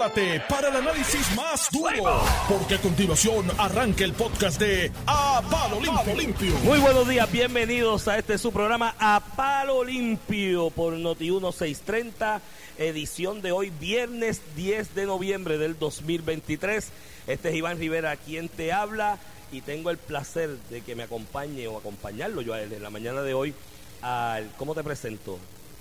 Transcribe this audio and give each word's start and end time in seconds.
Para 0.00 0.68
el 0.70 0.76
análisis 0.76 1.36
más 1.36 1.68
duro, 1.70 2.22
porque 2.48 2.76
a 2.76 2.80
continuación 2.80 3.46
arranca 3.58 4.02
el 4.02 4.14
podcast 4.14 4.58
de 4.58 4.90
A 5.06 5.42
Palo 5.50 5.78
Limpio. 5.78 6.54
Muy 6.64 6.78
buenos 6.78 7.06
días, 7.06 7.30
bienvenidos 7.30 8.08
a 8.08 8.16
este 8.16 8.38
su 8.38 8.50
programa 8.50 8.94
A 8.98 9.20
Palo 9.36 9.84
Limpio 9.84 10.70
por 10.70 10.94
Noti 10.94 11.30
1630, 11.30 12.40
edición 12.78 13.42
de 13.42 13.52
hoy, 13.52 13.68
viernes 13.78 14.40
10 14.56 14.94
de 14.94 15.04
noviembre 15.04 15.58
del 15.58 15.78
2023. 15.78 16.88
Este 17.26 17.50
es 17.50 17.54
Iván 17.54 17.78
Rivera 17.78 18.16
quien 18.16 18.48
te 18.48 18.72
habla 18.72 19.18
y 19.52 19.60
tengo 19.60 19.90
el 19.90 19.98
placer 19.98 20.56
de 20.70 20.80
que 20.80 20.94
me 20.94 21.02
acompañe 21.02 21.68
o 21.68 21.76
acompañarlo 21.76 22.40
yo 22.40 22.56
en 22.56 22.82
la 22.82 22.88
mañana 22.88 23.20
de 23.20 23.34
hoy 23.34 23.54
¿cómo 24.56 24.74
te 24.74 24.82
presento? 24.82 25.38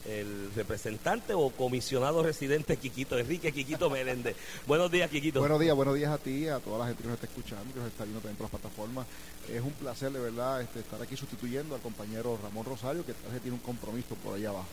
El 0.09 0.51
representante 0.55 1.33
o 1.33 1.49
comisionado 1.51 2.23
residente 2.23 2.77
Quiquito, 2.77 3.17
Enrique 3.17 3.51
Quiquito 3.51 3.89
Meléndez. 3.89 4.35
buenos 4.67 4.91
días, 4.91 5.09
Quiquito. 5.09 5.39
Buenos 5.39 5.59
días, 5.59 5.75
buenos 5.75 5.95
días 5.95 6.11
a 6.11 6.17
ti, 6.17 6.47
a 6.47 6.59
toda 6.59 6.79
la 6.79 6.87
gente 6.87 7.03
que 7.03 7.09
nos 7.09 7.15
está 7.15 7.27
escuchando, 7.27 7.73
que 7.73 7.79
nos 7.79 7.87
está 7.87 8.03
viendo 8.03 8.19
también 8.19 8.37
por 8.37 8.45
las 8.45 8.59
plataformas. 8.59 9.07
Es 9.51 9.61
un 9.61 9.71
placer, 9.73 10.11
de 10.11 10.19
verdad, 10.19 10.61
este, 10.61 10.79
estar 10.79 11.01
aquí 11.01 11.15
sustituyendo 11.15 11.75
al 11.75 11.81
compañero 11.81 12.37
Ramón 12.41 12.65
Rosario, 12.65 13.05
que 13.05 13.13
tiene 13.41 13.55
un 13.55 13.63
compromiso 13.63 14.15
por 14.15 14.35
allá 14.35 14.49
abajo. 14.49 14.67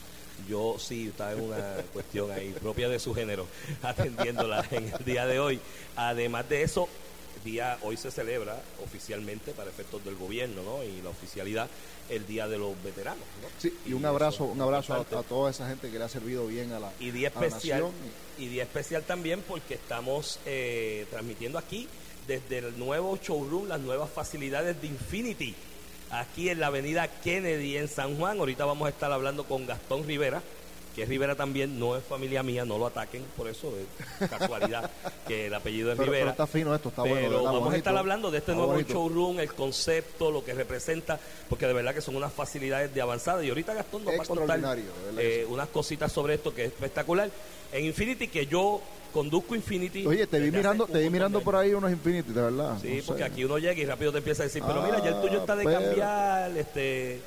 Yo 0.48 0.77
sí, 0.79 1.09
estaba 1.09 1.33
en 1.33 1.41
una 1.41 1.74
cuestión 1.93 2.30
ahí 2.30 2.55
propia 2.60 2.88
de 2.88 2.98
su 2.98 3.15
género, 3.15 3.46
atendiéndola 3.82 4.65
en 4.71 4.93
el 4.93 5.05
día 5.05 5.27
de 5.27 5.41
hoy. 5.41 5.60
Además 5.96 6.48
de 6.48 6.62
eso, 6.62 6.88
día 7.46 7.78
hoy 7.82 7.96
se 7.96 8.10
celebra 8.10 8.60
oficialmente 8.84 9.52
para 9.52 9.70
efectos 9.70 10.04
del 10.04 10.16
gobierno 10.16 10.62
¿no? 10.62 10.82
y 10.82 11.00
la 11.00 11.09
oficialidad 11.09 11.68
el 12.10 12.27
día 12.27 12.46
de 12.46 12.59
los 12.59 12.74
veteranos 12.82 13.24
¿no? 13.41 13.48
sí 13.59 13.73
y, 13.87 13.95
un 13.95 14.04
abrazo 14.04 14.45
un 14.45 14.60
abrazo 14.60 14.95
a, 14.95 15.04
toda 15.04 15.51
esa 15.51 15.66
gente 15.66 15.90
que 15.90 15.98
le 15.98 16.04
ha 16.04 16.09
servido 16.09 16.46
bien 16.46 16.73
a 16.73 16.80
la 16.80 16.92
y 17.01 17.10
día 17.12 17.28
especial 17.28 17.84
y 18.37 18.48
día 18.48 18.64
especial 18.64 19.04
también 19.04 19.42
porque 19.46 19.74
estamos 19.74 20.38
eh, 20.45 21.06
transmitiendo 21.10 21.59
aquí 21.59 21.88
desde 22.27 22.59
el 22.59 22.79
nuevo 22.79 23.16
showroom 23.16 23.68
las 23.68 23.80
nuevas 23.80 24.10
facilidades 24.10 24.80
de 24.82 24.88
Infinity 24.88 25.54
aquí 26.10 26.51
en 26.51 26.60
la 26.60 26.66
avenida 26.66 27.09
Kennedy 27.23 27.78
en 27.78 27.88
San 27.88 28.18
Juan 28.18 28.38
ahorita 28.38 28.66
vamos 28.66 28.87
a 28.87 28.90
estar 28.90 29.10
hablando 29.12 29.45
con 29.45 29.66
Gastón 29.66 30.06
Rivera 30.06 30.43
que 30.97 31.05
Rivera 31.05 31.35
también 31.35 31.79
no 31.79 31.95
es 31.95 32.02
familia 32.02 32.43
mía, 32.43 32.65
no 32.65 32.79
lo 32.79 32.87
ataquen, 32.87 33.23
por 33.37 33.47
eso 33.49 33.71
es 33.79 34.30
casualidad 34.30 34.91
que 35.29 35.49
el 35.49 35.55
apellido 35.55 35.93
es 35.93 35.99
Rivera. 35.99 36.21
Pero 36.21 36.30
está 36.30 36.47
fino 36.47 36.75
esto, 36.75 36.89
está 36.89 37.02
bueno. 37.02 37.29
Pero 37.29 37.43
vamos 37.45 37.75
a 37.75 37.77
estar 37.77 37.95
hablando 37.95 38.30
de 38.30 38.39
este 38.39 38.55
nuevo 38.55 38.80
showroom, 38.80 39.39
el 39.41 39.52
concepto, 39.52 40.30
lo 40.30 40.43
que 40.43 40.55
representa, 40.55 41.21
porque 41.51 41.67
de 41.67 41.74
verdad 41.74 41.95
que 41.95 42.01
son 42.01 42.17
unas 42.17 42.33
facilidades 42.33 42.95
de 42.95 43.02
avanzada. 43.02 43.45
Y 43.45 43.51
ahorita 43.51 43.74
Gastón 43.74 44.07
nos 44.07 44.19
va 44.19 44.23
a 44.23 44.27
contar 44.27 44.79
eh, 45.19 45.47
unas 45.51 45.69
cositas 45.69 46.11
sobre 46.11 46.35
esto 46.35 46.55
que 46.55 46.65
es 46.65 46.73
espectacular. 46.73 47.30
En 47.73 47.85
Infinity, 47.85 48.29
que 48.29 48.47
yo 48.47 48.80
conduzco 49.13 49.55
Infinity. 49.55 50.07
Oye, 50.07 50.27
te 50.27 50.41
vi 50.41 50.51
mirando, 50.51 50.87
te 50.87 50.99
vi 51.01 51.11
mirando 51.11 51.43
por 51.43 51.57
ahí 51.57 51.74
unos 51.74 51.91
Infinity, 51.91 52.33
de 52.33 52.41
verdad. 52.41 52.79
Sí, 52.80 53.02
porque 53.07 53.23
aquí 53.23 53.45
uno 53.45 53.59
llega 53.59 53.79
y 53.79 53.85
rápido 53.85 54.13
te 54.13 54.19
empieza 54.19 54.45
a 54.45 54.47
decir, 54.47 54.63
pero 54.67 54.80
mira, 54.83 55.05
ya 55.05 55.11
el 55.11 55.21
tuyo 55.21 55.41
está 55.41 55.57
de 55.57 55.69
ah, 55.69 55.79
cambiar, 55.79 56.57
este 56.57 57.21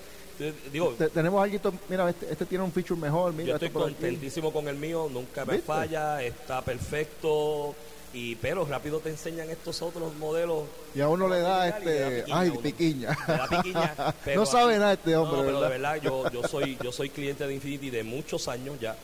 Digo, 0.71 0.95
tenemos 1.13 1.43
algo, 1.43 1.73
mira, 1.89 2.09
este, 2.09 2.31
este, 2.31 2.45
tiene 2.45 2.63
un 2.63 2.71
feature 2.71 2.99
mejor. 2.99 3.33
Mira, 3.33 3.49
yo 3.49 3.53
estoy 3.55 3.69
contentísimo 3.69 4.51
con 4.51 4.67
el 4.67 4.75
mío, 4.75 5.09
nunca 5.11 5.45
me 5.45 5.59
falla, 5.59 6.21
está 6.21 6.61
perfecto. 6.61 7.75
Y 8.11 8.35
pero 8.37 8.65
rápido 8.65 8.99
te 8.99 9.09
enseñan 9.09 9.49
estos 9.51 9.83
otros 9.83 10.15
modelos. 10.15 10.63
Y 10.95 11.01
a 11.01 11.09
uno 11.09 11.27
le 11.27 11.41
da 11.41 11.67
este, 11.69 12.25
ay, 12.31 12.49
piquiña. 12.51 13.15
no 14.35 14.45
sabe 14.47 14.79
nada 14.79 14.93
este 14.93 15.15
hombre. 15.15 15.37
No, 15.37 15.45
pero 15.45 15.61
de 15.61 15.69
verdad 15.69 16.01
yo, 16.01 16.31
yo 16.31 16.43
soy 16.47 16.77
yo 16.81 16.91
soy 16.91 17.09
cliente 17.09 17.45
de 17.45 17.53
Infinity 17.53 17.91
de 17.91 18.03
muchos 18.03 18.47
años 18.47 18.79
ya 18.79 18.95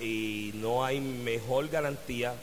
y 0.00 0.52
no 0.54 0.84
hay 0.84 1.00
mejor 1.00 1.68
garantía 1.68 2.34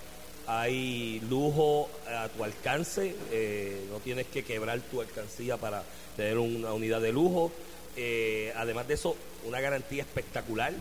hay 0.48 1.22
lujo 1.30 1.90
a 2.08 2.28
tu 2.30 2.44
alcance, 2.44 3.16
eh, 3.32 3.86
no 3.90 3.98
tienes 4.00 4.28
que 4.28 4.44
quebrar 4.44 4.80
tu 4.82 5.02
alcancía 5.02 5.58
para 5.58 5.84
tener 6.16 6.38
una 6.38 6.74
unidad 6.74 7.02
de 7.02 7.12
lujo. 7.12 7.52
Eh, 7.96 8.54
además 8.56 8.88
de 8.88 8.96
eso, 8.96 9.16
una 9.46 9.60
garantía 9.60 10.04
espectacular, 10.04 10.74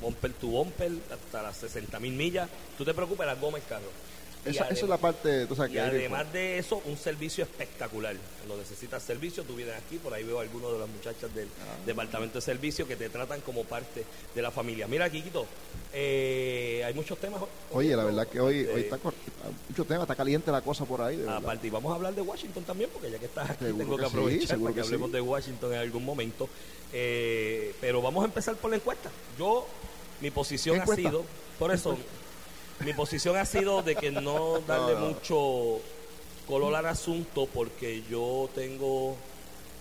bumper 0.00 0.32
to 0.32 0.46
bumper, 0.48 0.92
hasta 1.10 1.42
las 1.42 1.56
60 1.58 2.00
mil 2.00 2.12
millas. 2.12 2.48
Tú 2.78 2.84
te 2.84 2.94
preocupes, 2.94 3.26
las 3.26 3.40
gomas 3.40 3.62
carro. 3.68 3.90
Esa, 4.44 4.68
es 4.68 4.82
la 4.82 4.96
parte. 4.98 5.46
y 5.70 5.78
además 5.78 6.32
de 6.32 6.58
eso, 6.58 6.82
un 6.86 6.96
servicio 6.96 7.44
espectacular. 7.44 8.16
Cuando 8.38 8.56
necesitas 8.56 9.02
servicio, 9.02 9.44
tú 9.44 9.54
vienes 9.54 9.76
aquí. 9.76 9.98
Por 9.98 10.12
ahí 10.12 10.24
veo 10.24 10.40
a 10.40 10.42
algunos 10.42 10.72
de 10.72 10.78
las 10.80 10.88
muchachas 10.88 11.32
del 11.32 11.46
ah. 11.46 11.76
departamento 11.86 12.38
de 12.38 12.42
servicio 12.42 12.86
que 12.88 12.96
te 12.96 13.08
tratan 13.08 13.40
como 13.42 13.62
parte 13.62 14.04
de 14.34 14.42
la 14.42 14.50
familia. 14.50 14.88
Mira, 14.88 15.08
Kikito, 15.08 15.46
eh, 15.92 16.82
hay 16.84 16.92
muchos 16.92 17.18
temas. 17.18 17.40
Oye, 17.70 17.94
la 17.94 18.04
verdad 18.04 18.26
que 18.26 18.40
hoy, 18.40 18.66
hoy 18.66 18.80
está 18.82 18.98
muchos 19.68 19.86
temas, 19.86 20.02
está 20.02 20.16
caliente 20.16 20.50
la 20.50 20.60
cosa 20.60 20.84
por 20.84 21.02
ahí. 21.02 21.24
Aparte, 21.28 21.68
y 21.68 21.70
vamos 21.70 21.92
a 21.92 21.94
hablar 21.94 22.12
de 22.12 22.22
Washington 22.22 22.64
también, 22.64 22.90
porque 22.92 23.12
ya 23.12 23.18
que 23.18 23.26
estás 23.26 23.50
aquí, 23.50 23.66
tengo 23.66 23.96
que, 23.96 24.06
aprovechar 24.06 24.58
para 24.58 24.74
que, 24.74 24.80
hablemos 24.80 25.12
de 25.12 25.20
Washington 25.20 25.72
en 25.74 25.78
algún 25.78 26.04
momento. 26.04 26.48
Eh, 26.92 27.74
pero 27.80 28.02
vamos 28.02 28.22
a 28.22 28.26
empezar 28.26 28.56
por 28.56 28.70
la 28.70 28.76
encuesta. 28.76 29.08
Yo, 29.38 29.68
mi 30.20 30.32
posición 30.32 30.80
ha 30.80 30.86
sido, 30.86 31.24
por 31.60 31.72
eso 31.72 31.96
mi 32.84 32.92
posición 32.94 33.36
ha 33.36 33.44
sido 33.44 33.82
de 33.82 33.94
que 33.94 34.10
no 34.10 34.60
darle 34.66 34.96
mucho 34.96 35.80
color 36.46 36.74
al 36.74 36.86
asunto 36.86 37.46
porque 37.46 38.02
yo 38.10 38.50
tengo 38.54 39.16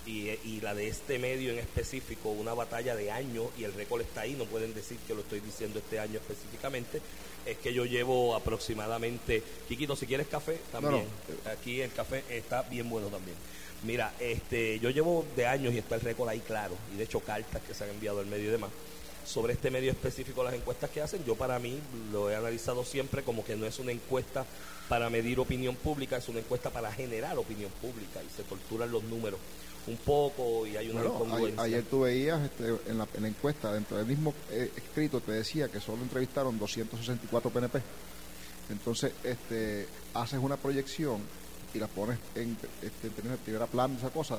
y, 0.05 0.59
la 0.61 0.75
de 0.75 0.87
este 0.87 1.19
medio 1.19 1.51
en 1.51 1.59
específico 1.59 2.29
una 2.29 2.53
batalla 2.53 2.95
de 2.95 3.11
años 3.11 3.47
y 3.57 3.63
el 3.63 3.73
récord 3.73 4.01
está 4.01 4.21
ahí, 4.21 4.33
no 4.33 4.45
pueden 4.45 4.73
decir 4.73 4.97
que 5.07 5.13
lo 5.13 5.21
estoy 5.21 5.39
diciendo 5.39 5.79
este 5.79 5.99
año 5.99 6.17
específicamente, 6.17 7.01
es 7.45 7.57
que 7.57 7.73
yo 7.73 7.85
llevo 7.85 8.35
aproximadamente, 8.35 9.41
Quiquito, 9.67 9.95
si 9.95 10.05
quieres 10.05 10.27
café, 10.27 10.59
también, 10.71 11.05
aquí 11.51 11.81
el 11.81 11.91
café 11.91 12.23
está 12.29 12.63
bien 12.63 12.89
bueno 12.89 13.07
también. 13.07 13.37
Mira, 13.83 14.13
este, 14.19 14.79
yo 14.79 14.91
llevo 14.91 15.25
de 15.35 15.47
años 15.47 15.73
y 15.73 15.79
está 15.79 15.95
el 15.95 16.01
récord 16.01 16.29
ahí 16.29 16.39
claro, 16.39 16.75
y 16.93 16.97
de 16.97 17.03
hecho 17.03 17.19
cartas 17.19 17.61
que 17.63 17.73
se 17.73 17.83
han 17.83 17.91
enviado 17.91 18.19
al 18.19 18.27
medio 18.27 18.49
y 18.49 18.51
demás 18.51 18.69
sobre 19.25 19.53
este 19.53 19.71
medio 19.71 19.91
específico 19.91 20.43
las 20.43 20.53
encuestas 20.53 20.89
que 20.89 21.01
hacen. 21.01 21.23
Yo 21.25 21.35
para 21.35 21.59
mí 21.59 21.79
lo 22.11 22.29
he 22.29 22.35
analizado 22.35 22.83
siempre 22.83 23.23
como 23.23 23.43
que 23.43 23.55
no 23.55 23.65
es 23.65 23.79
una 23.79 23.91
encuesta 23.91 24.45
para 24.89 25.09
medir 25.09 25.39
opinión 25.39 25.75
pública, 25.75 26.17
es 26.17 26.27
una 26.27 26.39
encuesta 26.39 26.69
para 26.69 26.91
generar 26.91 27.37
opinión 27.37 27.71
pública 27.81 28.21
y 28.23 28.29
se 28.35 28.43
torturan 28.43 28.91
los 28.91 29.03
números 29.03 29.39
un 29.87 29.97
poco 29.97 30.67
y 30.67 30.77
hay 30.77 30.89
una 30.89 31.01
Ayer 31.63 31.83
tú 31.83 32.01
veías 32.01 32.41
este, 32.41 32.75
en, 32.87 32.97
la, 32.97 33.07
encuesta, 33.27 33.73
dentro 33.73 33.97
del 33.97 34.05
mismo 34.05 34.33
eh, 34.51 34.71
escrito, 34.75 35.19
te 35.21 35.31
decía 35.31 35.69
que 35.69 35.79
solo 35.79 36.03
entrevistaron 36.03 36.59
264 36.59 37.49
PNP. 37.49 37.81
Entonces, 38.69 39.11
este, 39.23 39.87
haces 40.13 40.39
una 40.39 40.57
proyección 40.57 41.21
y 41.73 41.79
la 41.79 41.87
pones 41.87 42.19
en, 42.35 42.57
este, 42.81 43.07
en 43.07 43.37
primera 43.37 43.65
plana, 43.65 43.97
esa 43.97 44.09
cosa, 44.09 44.37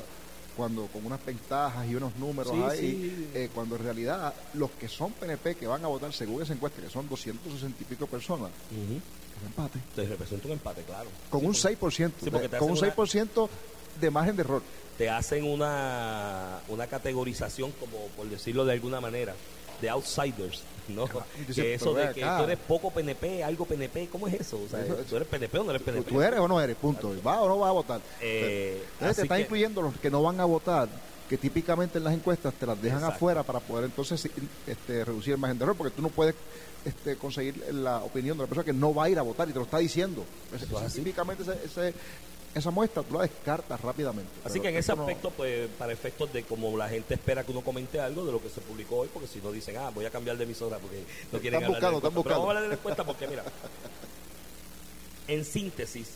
cuando 0.57 0.87
con 0.87 1.05
unas 1.07 1.25
ventajas 1.25 1.87
y 1.89 1.95
unos 1.95 2.15
números 2.17 2.53
ahí, 2.71 3.31
eh, 3.35 3.49
cuando 3.55 3.77
en 3.77 3.83
realidad 3.83 4.35
los 4.55 4.71
que 4.73 4.89
son 4.89 5.13
PNP 5.13 5.55
que 5.55 5.67
van 5.67 5.85
a 5.85 5.89
votar 5.89 6.13
según 6.13 6.43
esa 6.43 6.53
encuesta, 6.53 6.81
que 6.81 6.89
son 6.89 7.09
260 7.09 7.83
y 7.83 7.85
pico 7.85 8.07
personas, 8.07 8.51
un 8.71 9.47
empate. 9.47 9.79
Te 9.95 10.07
representa 10.07 10.47
un 10.47 10.53
empate, 10.53 10.83
claro. 10.83 11.11
Con 11.31 11.45
un 11.45 11.55
6%, 11.55 12.13
de, 12.21 12.59
con 12.59 12.71
un 12.71 12.77
6% 12.77 13.49
de 14.01 14.11
margen 14.11 14.37
de 14.37 14.43
error. 14.43 14.63
Te 14.99 15.09
hacen 15.09 15.45
una, 15.45 16.61
una 16.69 16.87
categorización, 16.87 17.73
como 17.73 18.07
por 18.17 18.29
decirlo 18.29 18.65
de 18.65 18.75
alguna 18.75 19.01
manera, 19.01 19.35
de 19.83 19.91
outsiders, 19.91 20.63
¿no? 20.89 21.07
que 21.55 21.75
eso 21.75 21.93
de 21.93 22.15
que 22.15 22.21
tú 22.21 22.45
eres 22.45 22.59
poco 22.67 22.91
PNP, 22.91 23.45
algo 23.45 23.67
PNP, 23.67 24.09
¿cómo 24.11 24.29
es 24.29 24.41
eso? 24.41 24.61
O 24.65 24.69
sea, 24.69 24.83
¿Tú 24.87 25.17
eres 25.17 25.29
PNP 25.29 25.59
o 25.59 25.65
no 25.65 25.71
eres 25.71 25.83
PNP? 25.83 26.09
¿Tú 26.09 26.23
eres 26.23 26.41
o 26.41 26.49
no 26.49 26.61
eres? 26.61 26.77
Punto. 26.77 27.13
¿Va 27.27 27.43
o 27.43 27.49
no 27.49 27.59
va 27.59 27.69
a 27.69 27.73
votar? 27.73 28.01
Eh, 28.21 28.83
entonces 28.95 29.17
te 29.17 29.23
están 29.23 29.41
incluyendo 29.41 29.83
los 29.83 29.99
que 29.99 30.11
no 30.11 30.23
van 30.23 30.41
a 30.41 30.45
votar 30.45 30.89
que 31.29 31.39
típicamente 31.39 31.99
en 31.99 32.05
las 32.05 32.15
encuestas 32.15 32.53
te 32.55 32.67
las 32.67 32.81
dejan 32.81 33.03
afuera 33.05 33.43
para 33.43 33.59
poder 33.59 33.87
entonces 33.87 34.29
este, 34.67 35.05
reducir 35.05 35.33
el 35.33 35.39
margen 35.39 35.59
de 35.59 35.65
error, 35.65 35.77
porque 35.77 35.97
tú 35.97 36.03
no 36.03 36.11
puedes 36.11 36.35
este, 36.85 37.17
conseguir 37.17 37.57
la 37.73 37.99
opinión 37.99 38.37
de 38.37 38.45
la 38.45 38.49
persona 38.49 38.65
que 38.65 38.73
no 38.73 38.95
va 38.95 39.05
a 39.05 39.09
ir 39.09 39.19
a 39.19 39.23
votar 39.23 39.49
y 39.49 39.53
te 39.53 39.59
lo 39.59 39.65
está 39.65 39.79
diciendo. 39.79 40.25
típicamente 40.95 41.43
ese, 41.65 41.95
esa 42.55 42.71
muestra 42.71 43.03
tú 43.03 43.15
la 43.15 43.23
descartas 43.23 43.81
rápidamente. 43.81 44.31
Así 44.45 44.61
que 44.61 44.69
en 44.69 44.77
ese 44.77 44.93
aspecto, 44.93 45.31
pues 45.31 45.69
para 45.79 45.93
efectos 45.93 46.33
de 46.33 46.43
como 46.43 46.77
la 46.77 46.89
gente 46.89 47.15
espera 47.15 47.45
que 47.45 47.51
uno 47.51 47.63
comente 47.63 47.99
algo 47.99 48.25
de 48.25 48.33
lo 48.33 48.43
que 48.43 48.51
se 48.51 48.61
publicó 48.61 48.99
hoy, 48.99 49.09
porque 49.13 49.29
si 49.29 49.41
no 49.41 49.51
dicen, 49.51 49.77
ah, 49.79 49.91
voy 49.91 50.05
a 50.05 50.11
cambiar 50.11 50.37
de 50.37 50.45
emisora 50.45 50.79
porque 50.79 51.03
no 51.33 51.39
quieren 51.39 51.65
hablar 51.65 51.81
de 51.81 52.01
Pero 52.01 52.11
vamos 52.11 52.27
a 52.27 52.35
hablar 52.35 52.63
de 52.63 52.69
la 52.69 52.75
encuesta 52.75 53.05
porque, 53.05 53.27
mira, 53.27 53.43
en 55.29 55.45
síntesis, 55.45 56.11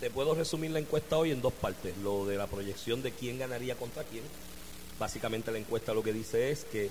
te 0.00 0.10
puedo 0.10 0.34
resumir 0.34 0.70
la 0.70 0.78
encuesta 0.78 1.18
hoy 1.18 1.30
en 1.30 1.42
dos 1.42 1.52
partes. 1.52 1.96
Lo 1.98 2.24
de 2.26 2.36
la 2.36 2.46
proyección 2.46 3.02
de 3.02 3.12
quién 3.12 3.38
ganaría 3.38 3.76
contra 3.76 4.02
quién. 4.04 4.24
Básicamente 4.98 5.52
la 5.52 5.58
encuesta 5.58 5.92
lo 5.92 6.02
que 6.02 6.12
dice 6.12 6.50
es 6.50 6.64
que 6.64 6.90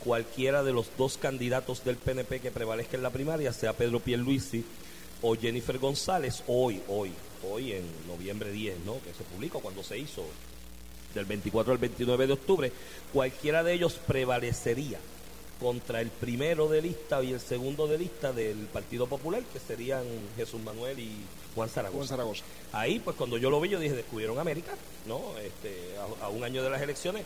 cualquiera 0.00 0.64
de 0.64 0.72
los 0.72 0.88
dos 0.98 1.16
candidatos 1.16 1.84
del 1.84 1.96
PNP 1.96 2.40
que 2.40 2.50
prevalezca 2.50 2.96
en 2.96 3.04
la 3.04 3.10
primaria, 3.10 3.52
sea 3.52 3.72
Pedro 3.72 4.00
Pierluisi 4.00 4.64
o 5.22 5.36
Jennifer 5.36 5.78
González, 5.78 6.42
hoy, 6.48 6.82
hoy, 6.88 7.12
hoy 7.50 7.72
en 7.72 7.84
noviembre 8.08 8.50
10, 8.50 8.80
¿no? 8.84 8.94
que 9.02 9.12
se 9.12 9.24
publicó 9.24 9.60
cuando 9.60 9.82
se 9.82 9.98
hizo, 9.98 10.24
del 11.14 11.24
24 11.26 11.72
al 11.72 11.78
29 11.78 12.26
de 12.26 12.32
octubre, 12.32 12.72
cualquiera 13.12 13.62
de 13.62 13.74
ellos 13.74 13.98
prevalecería 14.06 14.98
contra 15.60 16.00
el 16.00 16.08
primero 16.08 16.68
de 16.68 16.82
lista 16.82 17.22
y 17.22 17.32
el 17.32 17.40
segundo 17.40 17.86
de 17.86 17.96
lista 17.96 18.32
del 18.32 18.56
Partido 18.72 19.06
Popular, 19.06 19.42
que 19.52 19.60
serían 19.60 20.04
Jesús 20.36 20.60
Manuel 20.60 20.98
y 20.98 21.12
Juan 21.54 21.68
Zaragoza. 21.68 22.08
Zaragoza. 22.08 22.44
Ahí, 22.72 22.98
pues 22.98 23.16
cuando 23.16 23.38
yo 23.38 23.48
lo 23.48 23.60
vi, 23.60 23.68
yo 23.68 23.78
dije, 23.78 23.94
descubrieron 23.94 24.38
América, 24.38 24.72
¿no? 25.06 25.20
Este, 25.38 25.94
a, 26.20 26.28
un 26.28 26.42
año 26.42 26.64
de 26.64 26.70
las 26.70 26.82
elecciones. 26.82 27.24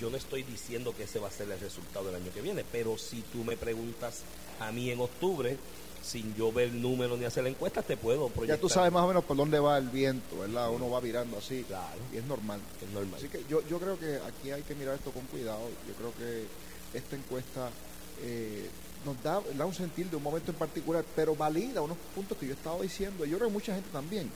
Yo 0.00 0.10
no 0.10 0.16
estoy 0.16 0.42
diciendo 0.42 0.94
que 0.94 1.04
ese 1.04 1.20
va 1.20 1.28
a 1.28 1.30
ser 1.30 1.50
el 1.50 1.60
resultado 1.60 2.06
del 2.06 2.16
año 2.16 2.32
que 2.34 2.42
viene, 2.42 2.64
pero 2.70 2.98
si 2.98 3.22
tú 3.32 3.44
me 3.44 3.56
preguntas 3.56 4.22
a 4.60 4.72
mí 4.72 4.90
en 4.90 5.00
octubre, 5.00 5.56
sin 6.06 6.34
yo 6.36 6.52
ver 6.52 6.72
números 6.72 7.18
ni 7.18 7.24
hacer 7.24 7.42
la 7.42 7.50
encuesta, 7.50 7.82
te 7.82 7.96
puedo 7.96 8.28
proyectar. 8.28 8.56
Ya 8.56 8.60
tú 8.60 8.68
sabes 8.68 8.92
más 8.92 9.02
o 9.02 9.08
menos 9.08 9.24
por 9.24 9.36
dónde 9.36 9.58
va 9.58 9.76
el 9.76 9.88
viento, 9.88 10.38
¿verdad? 10.38 10.70
Uno 10.70 10.88
va 10.88 11.00
virando 11.00 11.38
así. 11.38 11.64
Claro. 11.64 11.98
Y 12.12 12.18
es 12.18 12.24
normal. 12.24 12.60
Es 12.80 12.88
normal. 12.90 13.14
Así 13.16 13.28
que 13.28 13.44
yo, 13.48 13.66
yo 13.68 13.80
creo 13.80 13.98
que 13.98 14.16
aquí 14.26 14.50
hay 14.52 14.62
que 14.62 14.74
mirar 14.76 14.94
esto 14.94 15.10
con 15.10 15.22
cuidado. 15.26 15.68
Yo 15.88 15.94
creo 15.94 16.12
que 16.14 16.46
esta 16.96 17.16
encuesta 17.16 17.70
eh, 18.22 18.70
nos 19.04 19.20
da, 19.22 19.40
da, 19.56 19.66
un 19.66 19.74
sentir 19.74 20.08
de 20.08 20.16
un 20.16 20.22
momento 20.22 20.52
en 20.52 20.56
particular, 20.56 21.04
pero 21.14 21.34
valida 21.34 21.82
unos 21.82 21.98
puntos 22.14 22.38
que 22.38 22.46
yo 22.46 22.54
estaba 22.54 22.80
diciendo, 22.82 23.24
y 23.24 23.30
yo 23.30 23.36
creo 23.36 23.48
que 23.48 23.54
mucha 23.54 23.74
gente 23.74 23.90
también, 23.92 24.30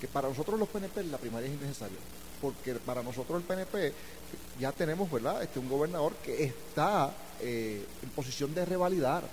que 0.00 0.08
para 0.08 0.28
nosotros 0.28 0.58
los 0.58 0.68
PNP 0.68 1.04
la 1.04 1.18
primaria 1.18 1.48
es 1.48 1.54
innecesaria, 1.54 1.98
porque 2.40 2.74
para 2.74 3.02
nosotros 3.02 3.40
el 3.40 3.46
PNP 3.46 3.92
ya 4.58 4.72
tenemos, 4.72 5.10
¿verdad?, 5.10 5.42
este, 5.42 5.58
un 5.58 5.68
gobernador 5.68 6.14
que 6.24 6.44
está 6.44 7.12
eh, 7.40 7.84
en 8.02 8.10
posición 8.10 8.54
de 8.54 8.64
revalidar. 8.64 9.24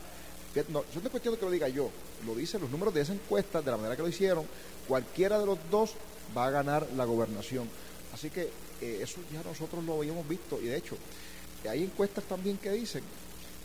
No, 0.69 0.83
yo 0.93 0.99
no 0.99 1.05
es 1.05 1.11
cuestión 1.11 1.33
de 1.33 1.39
que 1.39 1.45
lo 1.45 1.51
diga 1.51 1.67
yo, 1.67 1.89
lo 2.25 2.35
dicen 2.35 2.61
los 2.61 2.69
números 2.69 2.93
de 2.93 3.01
esa 3.01 3.13
encuesta, 3.13 3.61
de 3.61 3.71
la 3.71 3.77
manera 3.77 3.95
que 3.95 4.01
lo 4.01 4.07
hicieron, 4.07 4.45
cualquiera 4.87 5.39
de 5.39 5.45
los 5.45 5.57
dos 5.69 5.93
va 6.35 6.47
a 6.47 6.51
ganar 6.51 6.87
la 6.95 7.05
gobernación. 7.05 7.69
Así 8.13 8.29
que 8.29 8.49
eh, 8.81 8.99
eso 9.01 9.19
ya 9.31 9.43
nosotros 9.43 9.83
lo 9.83 9.95
habíamos 9.95 10.27
visto, 10.27 10.59
y 10.61 10.65
de 10.65 10.77
hecho, 10.77 10.97
hay 11.69 11.83
encuestas 11.83 12.23
también 12.23 12.57
que 12.57 12.71
dicen 12.71 13.03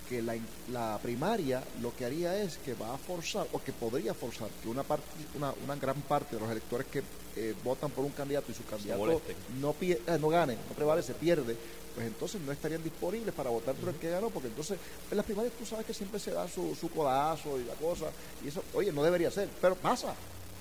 que 0.08 0.20
la, 0.20 0.34
la, 0.70 0.98
primaria 1.02 1.62
lo 1.80 1.94
que 1.94 2.04
haría 2.04 2.36
es 2.42 2.58
que 2.58 2.74
va 2.74 2.94
a 2.94 2.98
forzar, 2.98 3.46
o 3.52 3.62
que 3.62 3.72
podría 3.72 4.12
forzar, 4.12 4.48
que 4.62 4.68
una, 4.68 4.82
parte, 4.82 5.06
una, 5.34 5.54
una 5.64 5.76
gran 5.76 6.00
parte 6.02 6.36
de 6.36 6.42
los 6.42 6.50
electores 6.50 6.86
que 6.88 7.02
eh, 7.36 7.54
votan 7.64 7.90
por 7.90 8.04
un 8.04 8.10
candidato 8.10 8.52
y 8.52 8.54
su 8.54 8.64
candidato 8.64 9.22
no, 9.58 9.74
eh, 9.80 9.98
no 10.20 10.28
gane, 10.28 10.54
no 10.68 10.74
prevalece, 10.74 11.14
pierde, 11.14 11.56
pues 11.94 12.06
entonces 12.06 12.40
no 12.40 12.52
estarían 12.52 12.82
disponibles 12.82 13.34
para 13.34 13.50
votar 13.50 13.74
por 13.74 13.90
el 13.90 13.96
que 13.96 14.10
ganó, 14.10 14.30
porque 14.30 14.48
entonces 14.48 14.78
en 15.10 15.16
las 15.16 15.26
primarias 15.26 15.54
tú 15.58 15.66
sabes 15.66 15.86
que 15.86 15.94
siempre 15.94 16.18
se 16.18 16.30
da 16.30 16.48
su, 16.48 16.74
su 16.74 16.90
codazo 16.90 17.58
y 17.60 17.64
la 17.64 17.74
cosa, 17.74 18.06
y 18.44 18.48
eso, 18.48 18.62
oye, 18.74 18.92
no 18.92 19.02
debería 19.02 19.30
ser, 19.30 19.48
pero 19.60 19.74
pasa, 19.74 20.14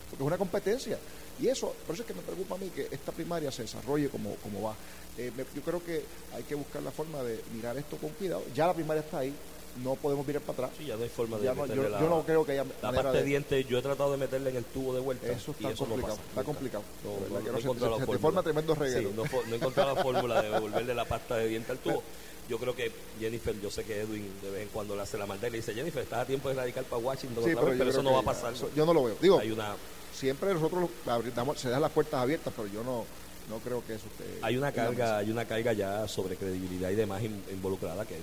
porque 0.10 0.24
es 0.24 0.28
una 0.28 0.38
competencia. 0.38 0.98
Y 1.40 1.48
eso, 1.48 1.74
por 1.88 1.96
eso 1.96 2.04
es 2.04 2.08
que 2.08 2.14
me 2.14 2.22
preocupa 2.22 2.56
a 2.56 2.58
mí 2.58 2.70
que 2.70 2.88
esta 2.92 3.12
primaria 3.12 3.52
se 3.52 3.64
desarrolle 3.64 4.10
como, 4.10 4.36
como 4.36 4.62
va. 4.62 4.76
Eh, 5.18 5.32
yo 5.56 5.62
creo 5.62 5.84
que 5.84 6.04
hay 6.36 6.44
que 6.44 6.56
buscar 6.56 6.84
la 6.84 6.92
forma 6.92 7.24
de 7.24 7.42
mirar 7.54 7.78
esto 7.78 7.98
con 7.98 8.12
cuidado. 8.12 8.44
Ya 8.54 8.68
la 8.68 8.74
primaria 8.74 9.02
está 9.02 9.20
ahí, 9.20 9.34
no 9.84 9.96
podemos 9.96 10.26
mirar 10.26 10.42
para 10.42 10.68
atrás. 10.68 10.72
Sí, 10.78 10.86
ya 10.86 10.96
no 10.96 11.04
hay 11.04 11.10
forma 11.10 11.38
de 11.38 11.54
no, 11.54 11.66
yo, 11.66 12.10
no 12.10 12.24
creo 12.24 12.46
que 12.46 12.54
haya 12.54 12.66
la 12.82 12.92
parte 12.92 13.18
de 13.18 13.24
dientes, 13.24 13.68
yo 13.68 13.78
he 13.78 13.82
tratado 13.82 14.12
de 14.12 14.18
meterle 14.18 14.50
en 14.50 14.58
el 14.58 14.66
tubo 14.66 14.94
de 14.94 15.00
vuelta. 15.00 15.28
Eso 15.28 15.52
está 15.52 15.74
complicado, 15.74 16.18
está 16.30 16.44
complicado. 16.44 16.84
No, 17.04 18.06
se, 18.06 18.18
forma 18.18 18.44
tremendo 18.44 18.76
reguero. 18.76 19.10
Sí, 19.10 19.16
no, 19.16 19.54
he 19.54 19.56
encontrado 19.56 19.96
la 19.96 20.04
fórmula 20.04 20.42
de 20.42 20.50
devolverle 20.50 20.94
la 20.94 21.06
pasta 21.06 21.38
de 21.38 21.48
dientes 21.48 21.72
al 21.72 21.80
tubo. 21.80 22.04
Yo 22.50 22.58
creo 22.58 22.76
que 22.76 22.92
Jennifer, 23.20 23.56
yo 23.62 23.72
sé 23.72 23.84
que 23.84 24.02
Edwin 24.02 24.30
de 24.42 24.52
vez 24.52 24.64
en 24.64 24.70
cuando 24.70 24.96
le 24.96 25.04
hace 25.04 25.18
la 25.18 25.26
maldad 25.26 25.48
y 25.48 25.52
le 25.52 25.58
dice, 25.58 25.74
Jennifer, 25.74 26.04
estás 26.04 26.20
a 26.20 26.26
tiempo 26.26 26.50
de 26.50 26.56
radical 26.56 26.84
para 26.86 27.02
Washington, 27.02 27.44
sí, 27.46 27.52
pero, 27.56 27.90
eso 27.90 28.04
no 28.04 28.14
va 28.14 28.20
a 28.20 28.24
pasar. 28.24 28.54
yo 28.76 28.86
no 28.86 28.94
lo 28.94 29.04
veo. 29.04 29.16
Digo, 29.22 29.40
hay 29.40 29.52
una 29.52 29.76
siempre 30.14 30.54
nosotros 30.54 30.90
se 31.56 31.70
dan 31.70 31.82
las 31.82 31.92
puertas 31.92 32.22
abiertas, 32.22 32.54
pero 32.56 32.68
yo 32.68 32.84
no 32.84 33.06
no 33.50 33.58
creo 33.60 33.84
que 33.86 33.96
eso 33.96 34.06
esté 34.08 34.40
hay 34.42 34.56
una 34.56 34.72
carga 34.72 35.18
hay 35.18 35.32
una 35.32 35.46
carga 35.46 35.74
ya 35.74 36.08
sobre 36.08 36.36
credibilidad 36.36 36.90
y 36.90 36.96
demás 36.96 37.22
involucrada 37.52 38.06
que 38.06 38.18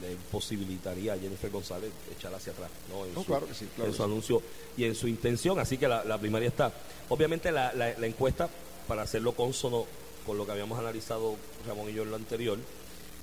le 0.00 0.16
posibilitaría 0.30 1.14
a 1.14 1.18
Jennifer 1.18 1.50
González 1.50 1.90
echar 2.16 2.34
hacia 2.34 2.52
atrás 2.52 2.70
¿no? 2.88 3.04
En, 3.04 3.14
su, 3.14 3.24
claro 3.24 3.46
que 3.46 3.54
sí, 3.54 3.68
en 3.78 3.92
su 3.92 4.02
anuncio 4.02 4.42
y 4.76 4.84
en 4.84 4.94
su 4.94 5.08
intención 5.08 5.58
así 5.58 5.78
que 5.78 5.88
la, 5.88 6.18
primaria 6.18 6.48
está 6.48 6.72
obviamente 7.08 7.50
la, 7.50 7.72
la, 7.72 8.06
encuesta 8.06 8.48
para 8.86 9.02
hacerlo 9.02 9.32
consono 9.32 9.86
con 10.26 10.38
lo 10.38 10.46
que 10.46 10.52
habíamos 10.52 10.78
analizado 10.78 11.36
Ramón 11.66 11.90
y 11.90 11.94
yo 11.94 12.02
en 12.02 12.10
lo 12.10 12.16
anterior 12.16 12.58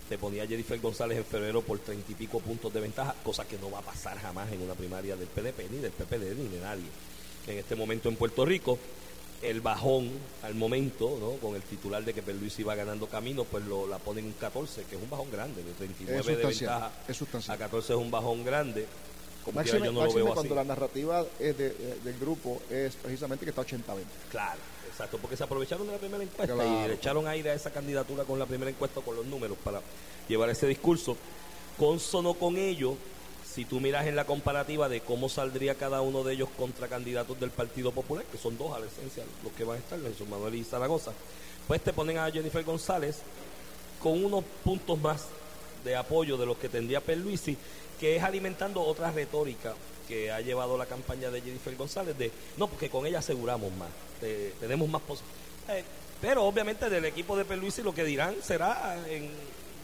te 0.09 0.17
ponía 0.17 0.43
a 0.43 0.47
Jennifer 0.47 0.79
González 0.79 1.17
en 1.17 1.25
febrero 1.25 1.61
por 1.61 1.79
treinta 1.79 2.11
y 2.11 2.15
pico 2.15 2.39
puntos 2.39 2.73
de 2.73 2.81
ventaja 2.81 3.15
cosa 3.23 3.45
que 3.45 3.57
no 3.57 3.71
va 3.71 3.79
a 3.79 3.83
pasar 3.83 4.17
jamás 4.19 4.51
en 4.51 4.61
una 4.61 4.73
primaria 4.73 5.15
del 5.15 5.27
PDP 5.27 5.71
ni 5.71 5.77
del 5.77 5.91
PPD 5.91 6.37
ni 6.37 6.47
de 6.49 6.59
nadie 6.61 6.87
en 7.47 7.57
este 7.57 7.75
momento 7.75 8.09
en 8.09 8.15
Puerto 8.15 8.45
Rico. 8.45 8.77
El 9.41 9.61
bajón 9.61 10.09
al 10.43 10.55
momento, 10.55 11.17
¿no? 11.19 11.33
con 11.33 11.55
el 11.55 11.61
titular 11.61 12.03
de 12.03 12.13
que 12.13 12.21
Luis 12.33 12.57
iba 12.59 12.73
ganando 12.73 13.07
camino, 13.07 13.43
pues 13.43 13.65
lo, 13.65 13.85
la 13.85 13.99
ponen 13.99 14.25
en 14.25 14.33
14, 14.33 14.83
que 14.83 14.95
es 14.95 15.01
un 15.01 15.09
bajón 15.09 15.31
grande, 15.31 15.63
de 15.63 15.73
39 15.73 16.23
de 16.23 16.35
ventaja 16.43 16.91
a 17.53 17.57
14 17.57 17.93
es 17.93 17.99
un 17.99 18.09
bajón 18.09 18.43
grande. 18.43 18.87
Como 19.45 19.55
máxime, 19.55 19.85
yo 19.85 19.91
no 19.93 20.05
lo 20.05 20.13
veo 20.13 20.33
cuando 20.33 20.55
la 20.55 20.63
narrativa 20.63 21.23
es 21.39 21.57
del 21.57 22.19
grupo 22.19 22.61
es 22.69 22.95
precisamente 22.95 23.45
que 23.45 23.51
está 23.51 23.61
80-20. 23.61 23.77
Claro, 24.29 24.59
exacto, 24.89 25.17
porque 25.19 25.37
se 25.37 25.43
aprovecharon 25.43 25.87
de 25.87 25.93
la 25.93 25.99
primera 25.99 26.23
encuesta 26.23 26.53
y 26.53 26.87
le 26.87 26.93
echaron 26.95 27.27
aire 27.27 27.51
a 27.51 27.53
esa 27.53 27.71
candidatura 27.71 28.25
con 28.25 28.39
la 28.39 28.45
primera 28.45 28.69
encuesta, 28.69 28.99
con 29.01 29.15
los 29.15 29.25
números, 29.25 29.57
para 29.63 29.81
llevar 30.27 30.49
ese 30.49 30.67
discurso. 30.67 31.15
Consono 31.77 32.33
con 32.33 32.57
ello, 32.57 32.97
si 33.57 33.65
tú 33.65 33.79
miras 33.79 34.05
en 34.05 34.15
la 34.15 34.25
comparativa 34.25 34.87
de 34.87 35.01
cómo 35.01 35.29
saldría 35.29 35.73
cada 35.73 36.01
uno 36.01 36.23
de 36.23 36.35
ellos 36.35 36.47
contra 36.55 36.87
candidatos 36.87 37.39
del 37.39 37.49
Partido 37.49 37.91
Popular, 37.91 38.23
que 38.31 38.37
son 38.37 38.55
dos 38.55 38.75
a 38.75 38.79
la 38.79 38.85
esencia 38.85 39.23
los 39.43 39.51
que 39.53 39.63
van 39.63 39.77
a 39.77 39.79
estar, 39.79 39.97
Manuel 40.29 40.53
y 40.53 40.63
Zaragoza, 40.63 41.11
pues 41.67 41.81
te 41.81 41.91
ponen 41.91 42.19
a 42.19 42.29
Jennifer 42.29 42.63
González 42.63 43.17
con 43.99 44.23
unos 44.23 44.43
puntos 44.63 44.99
más 44.99 45.25
de 45.83 45.95
apoyo 45.95 46.37
de 46.37 46.45
los 46.45 46.55
que 46.57 46.69
tendría 46.69 47.01
Perluisi, 47.01 47.57
que 47.99 48.15
es 48.15 48.21
alimentando 48.21 48.79
otra 48.81 49.09
retórica 49.09 49.73
que 50.07 50.31
ha 50.31 50.39
llevado 50.39 50.77
la 50.77 50.85
campaña 50.85 51.31
de 51.31 51.41
Jennifer 51.41 51.75
González 51.75 52.15
de, 52.15 52.31
no, 52.57 52.67
porque 52.67 52.91
con 52.91 53.07
ella 53.07 53.17
aseguramos 53.17 53.73
más, 53.73 53.89
tenemos 54.59 54.87
más. 54.87 55.01
Eh, 55.69 55.83
pero 56.21 56.43
obviamente 56.43 56.91
del 56.91 57.05
equipo 57.05 57.35
de 57.35 57.43
Perluisi 57.43 57.81
lo 57.81 57.95
que 57.95 58.03
dirán 58.03 58.35
será 58.43 58.97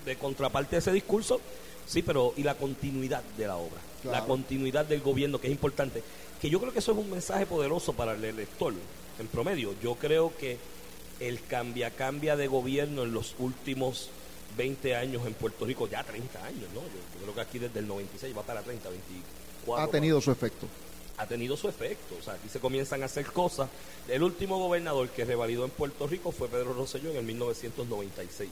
de 0.06 0.16
contraparte 0.18 0.76
a 0.76 0.80
ese 0.80 0.92
discurso 0.92 1.42
Sí, 1.86 2.02
pero 2.02 2.34
y 2.38 2.44
la 2.44 2.56
continuidad 2.56 3.24
de 3.38 3.48
la 3.48 3.58
obra, 3.58 3.80
la 4.04 4.26
continuidad 4.26 4.86
del 4.86 5.02
gobierno, 5.02 5.40
que 5.40 5.48
es 5.48 5.54
importante. 5.54 6.04
Que 6.42 6.50
yo 6.50 6.60
creo 6.60 6.74
que 6.74 6.80
eso 6.80 6.92
es 6.92 6.98
un 6.98 7.10
mensaje 7.10 7.46
poderoso 7.46 7.94
para 7.94 8.14
el 8.14 8.24
elector, 8.24 8.74
en 9.20 9.28
promedio. 9.28 9.76
Yo 9.82 9.96
creo 9.96 10.36
que 10.38 10.58
el 11.20 11.42
cambia-cambia 11.44 12.36
de 12.36 12.48
gobierno 12.48 13.04
en 13.04 13.14
los 13.14 13.36
últimos 13.40 14.10
20 14.58 14.96
años 14.96 15.26
en 15.26 15.34
Puerto 15.34 15.66
Rico, 15.66 15.88
ya 15.88 16.04
30 16.04 16.44
años, 16.44 16.70
¿no? 16.74 16.82
Yo, 16.82 17.22
creo 17.22 17.34
que 17.34 17.42
aquí 17.42 17.60
desde 17.60 17.80
el 17.80 17.88
96 17.88 18.36
va 18.38 18.44
para 18.44 18.62
30, 18.62 18.90
24. 18.90 19.84
Ha 19.84 19.92
tenido 19.92 20.20
su 20.20 20.32
efecto. 20.32 20.68
Ha 21.18 21.28
tenido 21.28 21.56
su 21.56 21.70
efecto. 21.70 22.16
O 22.20 22.24
sea, 22.24 22.34
aquí 22.34 22.50
se 22.50 22.60
comienzan 22.60 23.04
a 23.04 23.06
hacer 23.06 23.26
cosas. 23.28 23.70
El 24.08 24.24
último 24.24 24.58
gobernador 24.58 25.10
que 25.10 25.26
revalidó 25.26 25.64
en 25.64 25.72
Puerto 25.72 26.08
Rico 26.08 26.32
fue 26.32 26.50
Pedro 26.50 26.74
Rosselló 26.74 27.12
en 27.12 27.18
el 27.18 27.24
1996 27.24 28.50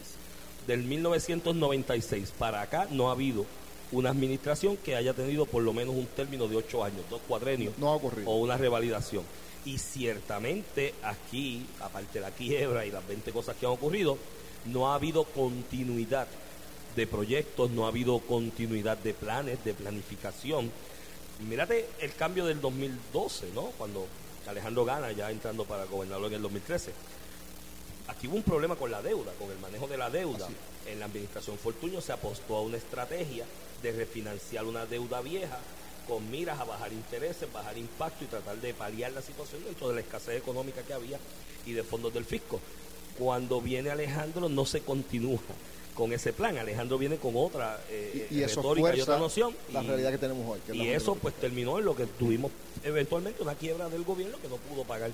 del 0.68 0.84
1996 0.84 2.34
para 2.38 2.62
acá 2.62 2.88
no 2.92 3.10
ha 3.10 3.14
habido 3.14 3.46
una 3.92 4.10
administración 4.10 4.78
que 4.78 4.96
haya 4.96 5.14
tenido 5.14 5.46
por 5.46 5.64
lo 5.64 5.74
menos 5.74 5.96
un 5.96 6.06
término 6.06 6.48
de 6.48 6.56
ocho 6.56 6.84
años, 6.84 7.02
dos 7.10 7.22
cuadrenios 7.28 7.78
no 7.78 7.90
ha 7.90 7.96
ocurrido. 7.96 8.30
o 8.30 8.38
una 8.38 8.58
revalidación. 8.58 9.24
Y 9.66 9.78
ciertamente 9.78 10.96
aquí, 11.04 11.66
aparte 11.80 12.20
de 12.20 12.22
la 12.22 12.32
quiebra 12.32 12.86
y 12.86 12.92
las 12.92 13.08
20 13.08 13.32
cosas 13.32 13.56
que 13.58 13.66
han 13.66 13.74
ocurrido, 13.74 14.18
no 14.66 14.92
ha 14.92 14.96
habido 14.96 15.24
continuidad 15.24 16.28
de 16.96 17.08
proyectos, 17.08 17.70
no 17.72 17.86
ha 17.86 17.90
habido 17.90 18.20
continuidad 18.20 18.98
de 18.98 19.14
planes, 19.14 19.64
de 19.64 19.74
planificación. 19.74 20.72
Mírate 21.48 21.88
el 22.00 22.14
cambio 22.16 22.46
del 22.46 22.60
2012, 22.60 23.52
¿no? 23.54 23.66
Cuando 23.78 24.08
Alejandro 24.48 24.86
Gana 24.86 25.12
ya 25.12 25.30
entrando 25.32 25.66
para 25.66 25.86
gobernador 25.86 26.28
en 26.28 26.36
el 26.36 26.42
2013 26.42 26.92
aquí 28.12 28.28
hubo 28.28 28.36
un 28.36 28.44
problema 28.44 28.76
con 28.76 28.92
la 28.92 29.02
deuda, 29.02 29.32
con 29.40 29.50
el 29.50 29.58
manejo 29.60 29.88
de 29.88 29.98
la 29.98 30.10
deuda. 30.10 30.48
En 30.86 31.00
la 31.00 31.06
administración 31.06 31.58
Fortuño 31.58 32.02
se 32.02 32.12
apostó 32.12 32.58
a 32.58 32.62
una 32.62 32.78
estrategia 32.78 33.46
de 33.82 33.92
refinanciar 33.92 34.66
una 34.66 34.86
deuda 34.86 35.22
vieja 35.22 35.58
con 36.08 36.30
miras 36.30 36.60
a 36.60 36.66
bajar 36.66 36.92
intereses, 36.92 37.52
bajar 37.52 37.78
impacto 37.78 38.26
y 38.26 38.28
tratar 38.28 38.58
de 38.58 38.74
paliar 38.74 39.12
la 39.12 39.22
situación 39.22 39.64
dentro 39.64 39.90
de 39.90 39.96
la 39.96 40.02
escasez 40.02 40.38
económica 40.38 40.82
que 40.82 40.94
había 40.94 41.20
y 41.66 41.74
de 41.74 41.84
fondos 41.84 42.14
del 42.14 42.26
fisco. 42.26 42.60
Cuando 43.18 43.62
viene 43.62 43.92
Alejandro 43.92 44.50
no 44.50 44.66
se 44.66 44.82
continúa 44.82 45.40
con 45.94 46.12
ese 46.14 46.34
plan. 46.34 46.58
Alejandro 46.58 46.98
viene 46.98 47.18
con 47.18 47.34
otra 47.36 47.80
eh, 47.90 48.28
y, 48.30 48.44
retórica 48.44 48.96
y 48.96 49.02
otra 49.02 49.20
noción. 49.20 49.56
La 49.72 49.82
realidad 49.82 50.12
que 50.12 50.18
tenemos 50.18 50.48
hoy. 50.48 50.60
y 50.76 50.88
eso 50.88 51.16
pues 51.16 51.34
terminó 51.36 51.80
en 51.80 51.86
lo 51.86 51.96
que 51.96 52.08
tuvimos 52.08 52.52
eventualmente 52.84 53.44
una 53.44 53.56
quiebra 53.56 53.90
del 53.90 54.04
gobierno 54.04 54.38
que 54.42 54.48
no 54.48 54.56
pudo 54.58 54.84
pagar 54.84 55.12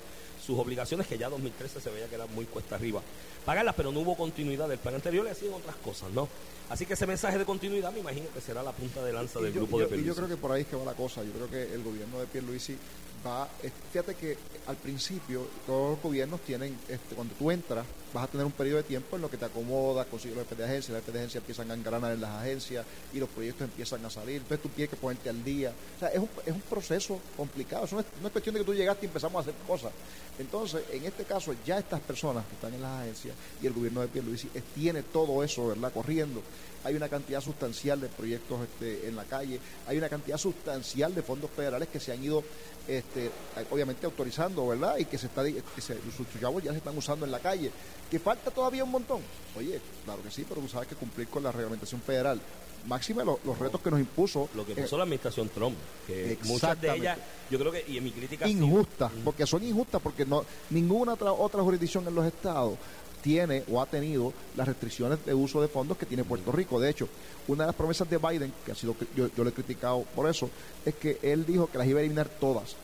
sus 0.48 0.58
obligaciones, 0.58 1.06
que 1.06 1.18
ya 1.18 1.30
2013 1.30 1.82
se 1.82 1.90
veía 1.92 2.08
que 2.08 2.16
era 2.16 2.26
muy 2.28 2.46
cuesta 2.46 2.76
arriba 2.76 3.02
pagarlas, 3.48 3.76
pero 3.76 3.94
no 3.94 4.02
hubo 4.02 4.18
continuidad 4.18 4.68
del 4.68 4.78
plan 4.78 4.96
anterior 4.96 5.26
y 5.26 5.30
hacían 5.30 5.54
otras 5.54 5.78
cosas, 5.78 6.12
¿no? 6.12 6.28
Así 6.70 6.86
que 6.86 6.96
ese 6.96 7.08
mensaje 7.08 7.38
de 7.38 7.46
continuidad 7.46 7.94
me 7.94 8.00
imagino 8.00 8.28
que 8.34 8.42
será 8.42 8.62
la 8.62 8.74
punta 8.74 9.02
de 9.02 9.14
lanza 9.14 9.40
del 9.40 9.54
grupo 9.54 9.80
de 9.80 9.86
Pierluisi. 9.86 10.04
Y 10.04 10.08
yo 10.08 10.16
creo 10.16 10.28
que 10.28 10.36
por 10.36 10.52
ahí 10.52 10.64
es 10.64 10.68
que 10.68 10.76
va 10.76 10.84
la 10.84 10.96
cosa. 10.96 11.24
Yo 11.24 11.32
creo 11.32 11.50
que 11.50 11.74
el 11.74 11.82
gobierno 11.82 12.20
de 12.20 12.28
Pierluisi 12.28 12.78
va... 13.26 13.48
Fíjate 13.94 14.16
que 14.16 14.38
al 14.68 14.76
principio 14.76 15.48
todos 15.66 15.92
los 15.92 16.02
gobiernos 16.02 16.42
tienen, 16.42 16.78
este, 16.90 17.16
cuando 17.16 17.34
tú 17.36 17.50
entras, 17.52 17.86
vas 18.18 18.28
a 18.28 18.32
tener 18.32 18.46
un 18.46 18.52
periodo 18.52 18.78
de 18.78 18.84
tiempo 18.84 19.16
en 19.16 19.22
lo 19.22 19.30
que 19.30 19.38
te 19.38 19.46
acomodas, 19.46 20.08
consigues 20.08 20.38
los 20.38 20.48
PDG 20.48 20.64
agencias, 20.64 20.90
las 20.90 21.16
agencias 21.16 21.42
empiezan 21.42 21.72
a 21.72 21.74
engranar 21.74 22.12
en 22.14 22.22
las 22.22 22.32
agencias 22.32 22.86
y 23.14 23.20
los 23.20 23.30
proyectos 23.30 23.66
empiezan 23.66 24.04
a 24.06 24.10
salir, 24.10 24.38
entonces 24.38 24.62
tú 24.62 24.70
tienes 24.70 24.90
que 24.90 24.96
ponerte 24.96 25.30
al 25.30 25.44
día. 25.44 25.72
O 25.96 26.00
sea, 26.00 26.10
es 26.10 26.20
un, 26.20 26.30
es 26.46 26.54
un 26.54 26.62
proceso 26.62 27.20
complicado, 27.36 27.88
no, 27.92 28.00
es, 28.00 28.06
no 28.22 28.28
es 28.28 28.32
cuestión 28.32 28.54
de 28.54 28.62
que 28.62 28.66
tú 28.66 28.74
llegaste 28.74 29.06
y 29.06 29.08
empezamos 29.08 29.38
a 29.38 29.42
hacer 29.42 29.54
cosas. 29.68 29.92
Entonces, 30.40 30.84
en 30.92 31.06
este 31.06 31.24
caso, 31.24 31.54
ya 31.66 31.78
estas 31.78 32.00
personas 32.02 32.46
que 32.46 32.56
están 32.56 32.74
en 32.74 32.82
las 32.82 33.02
agencias 33.02 33.36
y 33.62 33.68
el 33.68 33.74
gobierno 33.74 34.02
de 34.02 34.08
Pierluisi 34.08 34.50
tiene 34.76 35.04
todo 35.04 35.44
eso, 35.44 35.68
¿verdad?, 35.68 35.92
corriendo 35.94 36.42
hay 36.88 36.96
una 36.96 37.10
cantidad 37.10 37.42
sustancial 37.42 38.00
de 38.00 38.08
proyectos 38.08 38.62
este, 38.62 39.08
en 39.08 39.16
la 39.16 39.26
calle, 39.26 39.60
hay 39.88 39.98
una 39.98 40.08
cantidad 40.08 40.38
sustancial 40.38 41.14
de 41.14 41.22
fondos 41.22 41.52
federales 41.52 41.90
que 41.90 42.00
se 42.00 42.14
han 42.14 42.24
ido, 42.24 42.44
este, 42.88 43.30
obviamente, 43.72 44.06
autorizando, 44.06 44.68
¿verdad? 44.68 44.98
Y 44.98 45.04
que 45.04 45.18
se 45.18 45.28
está, 45.28 45.44
que 45.44 45.82
se, 45.82 45.96
sus 46.16 46.28
ya 46.64 46.72
se 46.72 46.78
están 46.78 46.98
usando 46.98 47.26
en 47.26 47.32
la 47.32 47.40
calle. 47.40 47.72
¿Que 48.10 48.20
falta 48.20 48.52
todavía 48.52 48.84
un 48.84 48.92
montón? 48.92 49.22
Oye, 49.58 49.82
claro 50.06 50.24
que 50.24 50.32
sí, 50.32 50.46
pero 50.48 50.62
tú 50.62 50.68
sabes 50.68 50.88
que 50.88 50.96
cumplir 50.96 51.28
con 51.28 51.44
la 51.44 51.52
reglamentación 51.52 52.02
federal 52.02 52.40
máxima 52.86 53.24
los, 53.24 53.60
retos 53.60 53.82
que 53.82 53.92
nos 53.92 54.00
impuso. 54.00 54.50
Lo 54.56 54.66
que 54.66 54.76
puso 54.76 54.98
la 54.98 55.04
administración 55.04 55.50
Trump, 55.50 55.76
que 56.06 56.38
muchas 56.44 56.80
de 56.80 56.96
ellas, 56.96 57.18
yo 57.50 57.60
creo 57.60 57.72
que, 57.72 57.84
y 57.88 57.98
en 57.98 58.04
mi 58.04 58.12
crítica. 58.12 58.48
Injustas, 58.48 59.12
porque 59.24 59.46
son 59.46 59.64
injustas, 59.64 60.02
porque 60.02 60.26
no 60.26 60.46
ninguna 60.70 61.14
otra, 61.14 61.32
otra 61.32 61.62
jurisdicción 61.62 62.08
en 62.08 62.16
los 62.16 62.26
estados 62.26 62.78
tiene 63.22 63.64
o 63.70 63.82
ha 63.82 63.86
tenido 63.86 64.32
las 64.56 64.68
restricciones 64.68 65.26
de 65.26 65.34
uso 65.34 65.62
de 65.62 65.68
fondos 65.68 65.98
que 65.98 66.06
tiene 66.06 66.24
Puerto 66.24 66.52
Rico. 66.52 66.80
De 66.80 66.90
hecho, 66.90 67.10
una 67.48 67.64
de 67.64 67.68
las 67.68 67.76
promesas 67.76 68.10
de 68.10 68.18
Biden, 68.18 68.54
que 68.66 68.72
ha 68.72 68.76
sido 68.76 68.96
yo, 69.16 69.30
yo 69.36 69.44
le 69.44 69.50
he 69.50 69.54
criticado 69.54 70.06
por 70.16 70.30
eso, 70.30 70.50
es 70.86 70.96
que 70.96 71.20
él 71.22 71.46
dijo 71.46 71.68
que 71.68 71.78
las 71.78 71.88
iba 71.88 72.00
a 72.00 72.04
eliminar 72.04 72.30
todas 72.30 72.76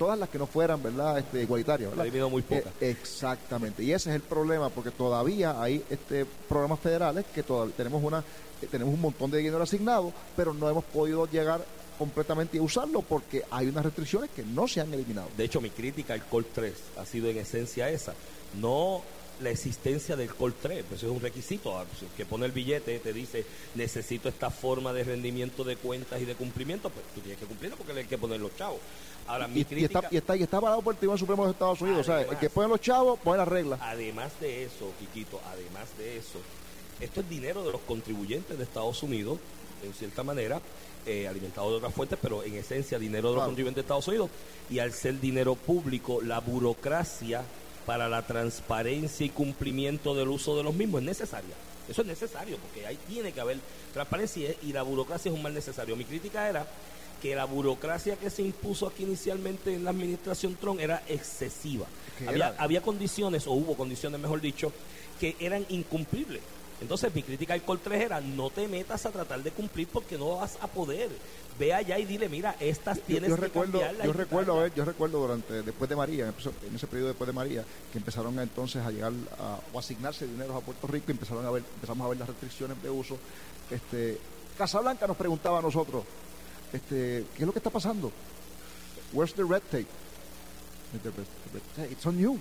todas 0.00 0.18
las 0.18 0.30
que 0.30 0.38
no 0.38 0.46
fueran, 0.46 0.82
¿verdad?, 0.82 1.18
este, 1.18 1.42
igualitarias. 1.42 1.90
¿verdad? 1.94 2.24
Ha 2.24 2.28
muy 2.30 2.40
pocas. 2.40 2.72
Eh, 2.80 2.88
exactamente. 2.88 3.82
Y 3.82 3.92
ese 3.92 4.08
es 4.08 4.16
el 4.16 4.22
problema, 4.22 4.70
porque 4.70 4.90
todavía 4.90 5.60
hay 5.60 5.84
este 5.90 6.24
programas 6.48 6.80
federales 6.80 7.26
que 7.34 7.42
todavía 7.42 7.74
tenemos 7.76 8.02
una 8.02 8.24
eh, 8.62 8.66
tenemos 8.70 8.94
un 8.94 9.00
montón 9.02 9.30
de 9.30 9.36
dinero 9.36 9.62
asignado, 9.62 10.10
pero 10.34 10.54
no 10.54 10.70
hemos 10.70 10.84
podido 10.84 11.26
llegar 11.26 11.62
completamente 11.98 12.56
a 12.56 12.62
usarlo 12.62 13.02
porque 13.02 13.44
hay 13.50 13.66
unas 13.66 13.84
restricciones 13.84 14.30
que 14.30 14.42
no 14.42 14.66
se 14.66 14.80
han 14.80 14.90
eliminado. 14.94 15.28
De 15.36 15.44
hecho, 15.44 15.60
mi 15.60 15.68
crítica 15.68 16.14
al 16.14 16.24
COL 16.24 16.46
3 16.46 16.72
ha 16.96 17.04
sido 17.04 17.28
en 17.28 17.36
esencia 17.36 17.90
esa. 17.90 18.14
No 18.58 19.02
la 19.42 19.50
existencia 19.50 20.16
del 20.16 20.34
Col 20.34 20.54
3, 20.54 20.84
pues 20.88 21.02
es 21.02 21.08
un 21.08 21.20
requisito, 21.20 21.78
ah, 21.78 21.84
pues, 21.84 22.10
que 22.16 22.26
pone 22.26 22.46
el 22.46 22.52
billete, 22.52 22.98
te 22.98 23.12
dice, 23.12 23.44
necesito 23.74 24.28
esta 24.28 24.50
forma 24.50 24.92
de 24.92 25.04
rendimiento 25.04 25.64
de 25.64 25.76
cuentas 25.76 26.20
y 26.20 26.24
de 26.24 26.34
cumplimiento, 26.34 26.90
pues 26.90 27.04
tú 27.14 27.20
tienes 27.20 27.38
que 27.38 27.46
cumplirlo 27.46 27.76
porque 27.76 27.92
hay 27.92 28.04
que 28.04 28.18
poner 28.18 28.40
los 28.40 28.54
chavos. 28.56 28.80
Ahora, 29.26 29.48
mi 29.48 29.60
y, 29.60 29.64
crítica, 29.64 30.08
y, 30.10 30.16
está, 30.16 30.36
y, 30.36 30.42
está, 30.42 30.60
parado 30.60 30.82
por 30.82 30.94
el 30.94 30.98
Tribunal 30.98 31.18
Supremo 31.18 31.44
de 31.44 31.52
Estados 31.52 31.80
Unidos, 31.80 32.00
o 32.00 32.04
sea, 32.04 32.22
el 32.22 32.36
que 32.38 32.50
pone 32.50 32.68
los 32.68 32.80
chavos 32.80 33.18
pone 33.20 33.38
las 33.38 33.48
reglas. 33.48 33.80
Además 33.82 34.32
de 34.40 34.64
eso, 34.64 34.92
Quiquito, 34.98 35.40
además 35.52 35.88
de 35.98 36.18
eso, 36.18 36.40
esto 37.00 37.20
es 37.20 37.28
dinero 37.28 37.64
de 37.64 37.72
los 37.72 37.80
contribuyentes 37.82 38.56
de 38.58 38.64
Estados 38.64 39.02
Unidos, 39.02 39.38
en 39.82 39.94
cierta 39.94 40.22
manera, 40.22 40.60
eh, 41.06 41.26
alimentado 41.28 41.70
de 41.70 41.76
otras 41.76 41.94
fuentes, 41.94 42.18
pero 42.20 42.42
en 42.42 42.54
esencia 42.56 42.98
dinero 42.98 43.30
de 43.30 43.36
los 43.36 43.44
contribuyentes 43.44 43.76
de 43.76 43.86
Estados 43.86 44.08
Unidos, 44.08 44.30
y 44.68 44.80
al 44.80 44.92
ser 44.92 45.20
dinero 45.20 45.54
público, 45.54 46.20
la 46.20 46.40
burocracia 46.40 47.42
para 47.90 48.08
la 48.08 48.22
transparencia 48.22 49.26
y 49.26 49.30
cumplimiento 49.30 50.14
del 50.14 50.28
uso 50.28 50.56
de 50.56 50.62
los 50.62 50.72
mismos 50.72 51.00
es 51.00 51.06
necesaria. 51.08 51.56
Eso 51.88 52.02
es 52.02 52.06
necesario, 52.06 52.56
porque 52.58 52.86
ahí 52.86 52.96
tiene 53.08 53.32
que 53.32 53.40
haber 53.40 53.58
transparencia 53.92 54.54
y 54.62 54.72
la 54.72 54.82
burocracia 54.82 55.28
es 55.28 55.34
un 55.34 55.42
mal 55.42 55.52
necesario. 55.52 55.96
Mi 55.96 56.04
crítica 56.04 56.48
era 56.48 56.68
que 57.20 57.34
la 57.34 57.46
burocracia 57.46 58.14
que 58.14 58.30
se 58.30 58.42
impuso 58.42 58.86
aquí 58.86 59.02
inicialmente 59.02 59.74
en 59.74 59.82
la 59.82 59.90
administración 59.90 60.54
Trump 60.54 60.78
era 60.78 61.02
excesiva. 61.08 61.86
Había, 62.28 62.54
había 62.58 62.80
condiciones, 62.80 63.48
o 63.48 63.54
hubo 63.54 63.74
condiciones, 63.74 64.20
mejor 64.20 64.40
dicho, 64.40 64.72
que 65.18 65.34
eran 65.40 65.66
incumplibles. 65.68 66.42
Entonces 66.80 67.14
mi 67.14 67.22
crítica 67.22 67.54
al 67.54 67.62
3 67.62 68.02
era 68.02 68.20
no 68.20 68.50
te 68.50 68.66
metas 68.66 69.04
a 69.06 69.10
tratar 69.10 69.42
de 69.42 69.50
cumplir 69.50 69.88
porque 69.88 70.16
no 70.16 70.36
vas 70.36 70.56
a 70.60 70.66
poder 70.66 71.10
ve 71.60 71.74
allá 71.74 71.98
y 71.98 72.06
dile, 72.06 72.28
mira, 72.28 72.56
estas 72.58 72.98
tienes 73.00 73.28
yo, 73.28 73.36
recuerdo, 73.36 73.80
Yo 74.02 74.12
recuerdo, 74.14 74.66
yo 74.68 74.84
recuerdo 74.84 75.20
durante, 75.20 75.62
después 75.62 75.90
de 75.90 75.94
María, 75.94 76.26
en 76.26 76.74
ese 76.74 76.86
periodo 76.86 77.08
después 77.08 77.26
de 77.26 77.34
María, 77.34 77.64
que 77.92 77.98
empezaron 77.98 78.38
entonces 78.38 78.82
a 78.84 78.90
llegar 78.90 79.12
a, 79.38 79.58
o 79.72 79.78
asignarse 79.78 80.26
dinero 80.26 80.56
a 80.56 80.62
Puerto 80.62 80.86
Rico 80.86 81.06
y 81.08 81.12
empezaron 81.12 81.44
a 81.44 81.50
ver, 81.50 81.62
empezamos 81.74 82.06
a 82.06 82.08
ver 82.08 82.18
las 82.18 82.28
restricciones 82.28 82.82
de 82.82 82.88
uso. 82.88 83.18
Este, 83.70 84.18
Casablanca 84.56 85.06
nos 85.06 85.18
preguntaba 85.18 85.58
a 85.58 85.62
nosotros, 85.62 86.04
este, 86.72 87.26
¿qué 87.36 87.42
es 87.42 87.46
lo 87.46 87.52
que 87.52 87.58
está 87.58 87.70
pasando? 87.70 88.10
Where's 89.12 89.34
the 89.34 89.44
red 89.44 89.62
tape? 89.70 89.86
It's 91.90 92.06
on 92.06 92.18
you. 92.18 92.40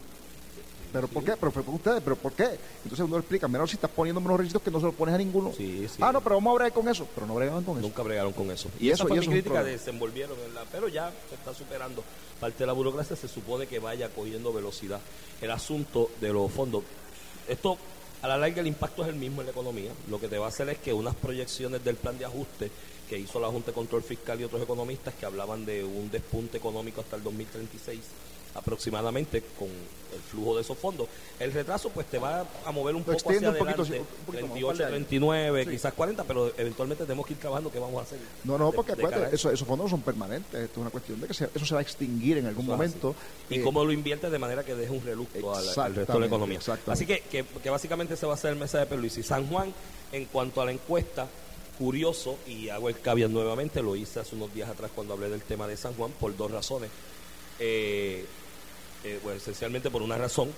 ¿Pero 0.92 1.08
por 1.08 1.24
qué? 1.24 1.34
¿Pero 1.40 1.52
por 1.52 1.76
ustedes? 1.76 2.02
¿Pero 2.04 2.16
por 2.16 2.34
qué? 2.34 2.58
Entonces 2.84 3.00
uno 3.00 3.18
explica, 3.18 3.48
mira, 3.48 3.66
si 3.68 3.76
estás 3.76 3.92
poniendo 3.92 4.20
unos 4.20 4.38
requisitos 4.38 4.62
que 4.62 4.72
no 4.72 4.80
se 4.80 4.88
los 4.88 4.96
pones 4.96 5.16
a 5.16 5.18
ninguno. 5.18 5.54
Sí, 5.56 5.88
sí. 5.88 5.98
Ah, 6.02 6.12
no, 6.12 6.22
pero 6.22 6.36
vamos 6.36 6.52
a 6.52 6.56
bregar 6.56 6.74
con 6.74 6.88
eso. 6.88 7.08
Pero 7.14 7.28
no 7.28 7.36
bregaban 7.36 7.64
con 7.64 7.78
eso. 7.78 7.88
Nunca 7.88 8.02
bregaron 8.02 8.34
con 8.34 8.50
eso. 8.52 8.70
Y, 8.80 8.90
eso, 8.90 9.08
fue 9.08 9.18
y 9.18 9.20
mi 9.20 9.28
crítica, 9.28 9.64
desenvolvieron, 9.64 10.36
pero 10.72 10.88
ya 10.88 11.12
se 11.30 11.36
está 11.36 11.54
superando. 11.54 12.04
Parte 12.40 12.60
de 12.60 12.68
la 12.68 12.74
burocracia 12.74 13.16
se 13.16 13.28
supone 13.28 13.68
que 13.68 13.80
vaya 13.80 14.10
cogiendo 14.10 14.52
velocidad. 14.52 15.00
El 15.42 15.52
asunto 15.52 16.10
de 16.20 16.34
los 16.34 16.52
fondos. 16.52 16.84
Esto, 17.48 17.78
a 18.22 18.28
la 18.28 18.38
larga, 18.38 18.62
el 18.62 18.68
impacto 18.68 19.04
es 19.04 19.10
el 19.10 19.16
mismo 19.16 19.42
en 19.42 19.48
la 19.48 19.52
economía. 19.52 19.92
Lo 20.10 20.20
que 20.20 20.28
te 20.28 20.38
va 20.38 20.48
a 20.48 20.50
hacer 20.50 20.70
es 20.70 20.80
que 20.80 20.94
unas 20.94 21.16
proyecciones 21.16 21.84
del 21.84 21.98
plan 21.98 22.18
de 22.18 22.26
ajuste 22.26 22.72
que 23.08 23.18
hizo 23.18 23.40
la 23.40 23.48
Junta 23.48 23.72
de 23.72 23.74
Control 23.74 24.04
Fiscal 24.04 24.40
y 24.40 24.44
otros 24.44 24.62
economistas 24.62 25.14
que 25.16 25.26
hablaban 25.26 25.66
de 25.66 25.84
un 25.84 26.12
despunte 26.12 26.58
económico 26.58 27.02
hasta 27.02 27.16
el 27.16 27.24
2036 27.24 28.00
aproximadamente 28.56 29.44
con 29.58 29.68
el 29.68 30.20
flujo 30.22 30.56
de 30.56 30.62
esos 30.62 30.78
fondos. 30.78 31.08
El 31.40 31.52
retraso 31.54 31.90
pues 31.90 32.08
te 32.08 32.18
va 32.18 32.46
a 32.66 32.72
mover 32.72 32.96
un 32.96 33.04
poco 33.04 33.18
hacia 33.30 33.50
adelante, 33.50 34.04
28, 34.32 34.88
39, 34.88 35.68
quizás 35.68 35.94
40, 35.94 36.24
pero 36.24 36.52
eventualmente 36.58 37.04
tenemos 37.04 37.26
que 37.26 37.34
ir 37.34 37.40
trabajando 37.40 37.72
qué 37.72 37.80
vamos 37.80 38.00
a 38.00 38.04
hacer. 38.04 38.20
No, 38.44 38.58
no, 38.58 38.72
porque 38.72 38.94
esos 39.32 39.60
fondos 39.60 39.86
no 39.86 39.90
son 39.90 40.02
permanentes, 40.02 40.54
esto 40.54 40.74
es 40.74 40.78
una 40.82 40.90
cuestión 40.90 41.22
de 41.22 41.28
que 41.28 41.34
eso 41.34 41.66
se 41.66 41.74
va 41.74 41.80
a 41.80 41.84
extinguir 41.84 42.38
en 42.38 42.48
algún 42.48 42.66
momento. 42.66 43.16
Y 43.50 43.60
cómo 43.62 43.84
lo 43.84 43.92
invierte 43.92 44.30
de 44.30 44.40
manera 44.40 44.64
que 44.64 44.76
deje 44.76 44.92
un 44.92 45.04
relucto 45.04 45.54
al, 45.56 45.96
resto 45.96 46.14
de 46.14 46.20
la 46.20 46.26
economía. 46.26 46.60
Así 46.88 47.06
que, 47.06 47.22
que, 47.22 47.70
básicamente 47.70 48.16
se 48.16 48.26
va 48.26 48.34
a 48.34 48.36
hacer 48.36 48.52
el 48.52 48.60
mesa 48.60 48.84
de 48.84 49.00
y 49.00 49.24
San 49.24 49.48
Juan, 49.48 49.74
en 50.12 50.26
cuanto 50.26 50.62
a 50.62 50.66
la 50.66 50.72
encuesta, 50.72 51.28
curioso, 51.78 52.38
y 52.48 52.70
hago 52.70 52.90
el 52.90 53.00
caveat 53.00 53.30
nuevamente, 53.30 53.82
lo 53.82 53.96
hice 53.96 54.20
hace 54.20 54.36
unos 54.36 54.54
días 54.54 54.70
atrás 54.70 54.92
cuando 54.94 55.14
hablé 55.14 55.30
del 55.30 55.42
tema 55.42 55.68
de 55.68 55.78
San 55.78 55.94
Juan, 55.94 56.12
por 56.20 56.36
dos 56.36 56.52
razones. 56.52 56.90
Eh, 57.60 58.26
eh, 59.04 59.20
bueno, 59.24 59.38
esencialmente 59.38 59.90
por 59.90 60.02
una 60.02 60.18
razón. 60.18 60.50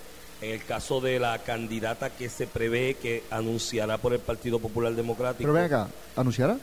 En 0.41 0.51
el 0.51 0.63
caso 0.65 0.99
de 1.01 1.19
la 1.19 1.37
candidata 1.39 2.09
que 2.09 2.27
se 2.27 2.47
prevé 2.47 2.95
que 2.95 3.23
anunciará 3.29 3.99
por 3.99 4.13
el 4.13 4.19
Partido 4.19 4.57
Popular 4.57 4.93
Democrático. 4.95 5.43
Pero 5.43 5.53
venga, 5.53 5.87
¿anunciará? 6.15 6.57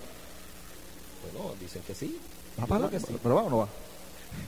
Bueno, 1.33 1.55
dicen 1.61 1.83
que 1.87 1.95
sí. 1.95 2.19
¿Va 2.61 2.91
que 2.91 2.99
sí. 2.99 3.17
Pero 3.23 3.37
va 3.37 3.43
o 3.43 3.51
no 3.51 3.59
va. 3.59 3.69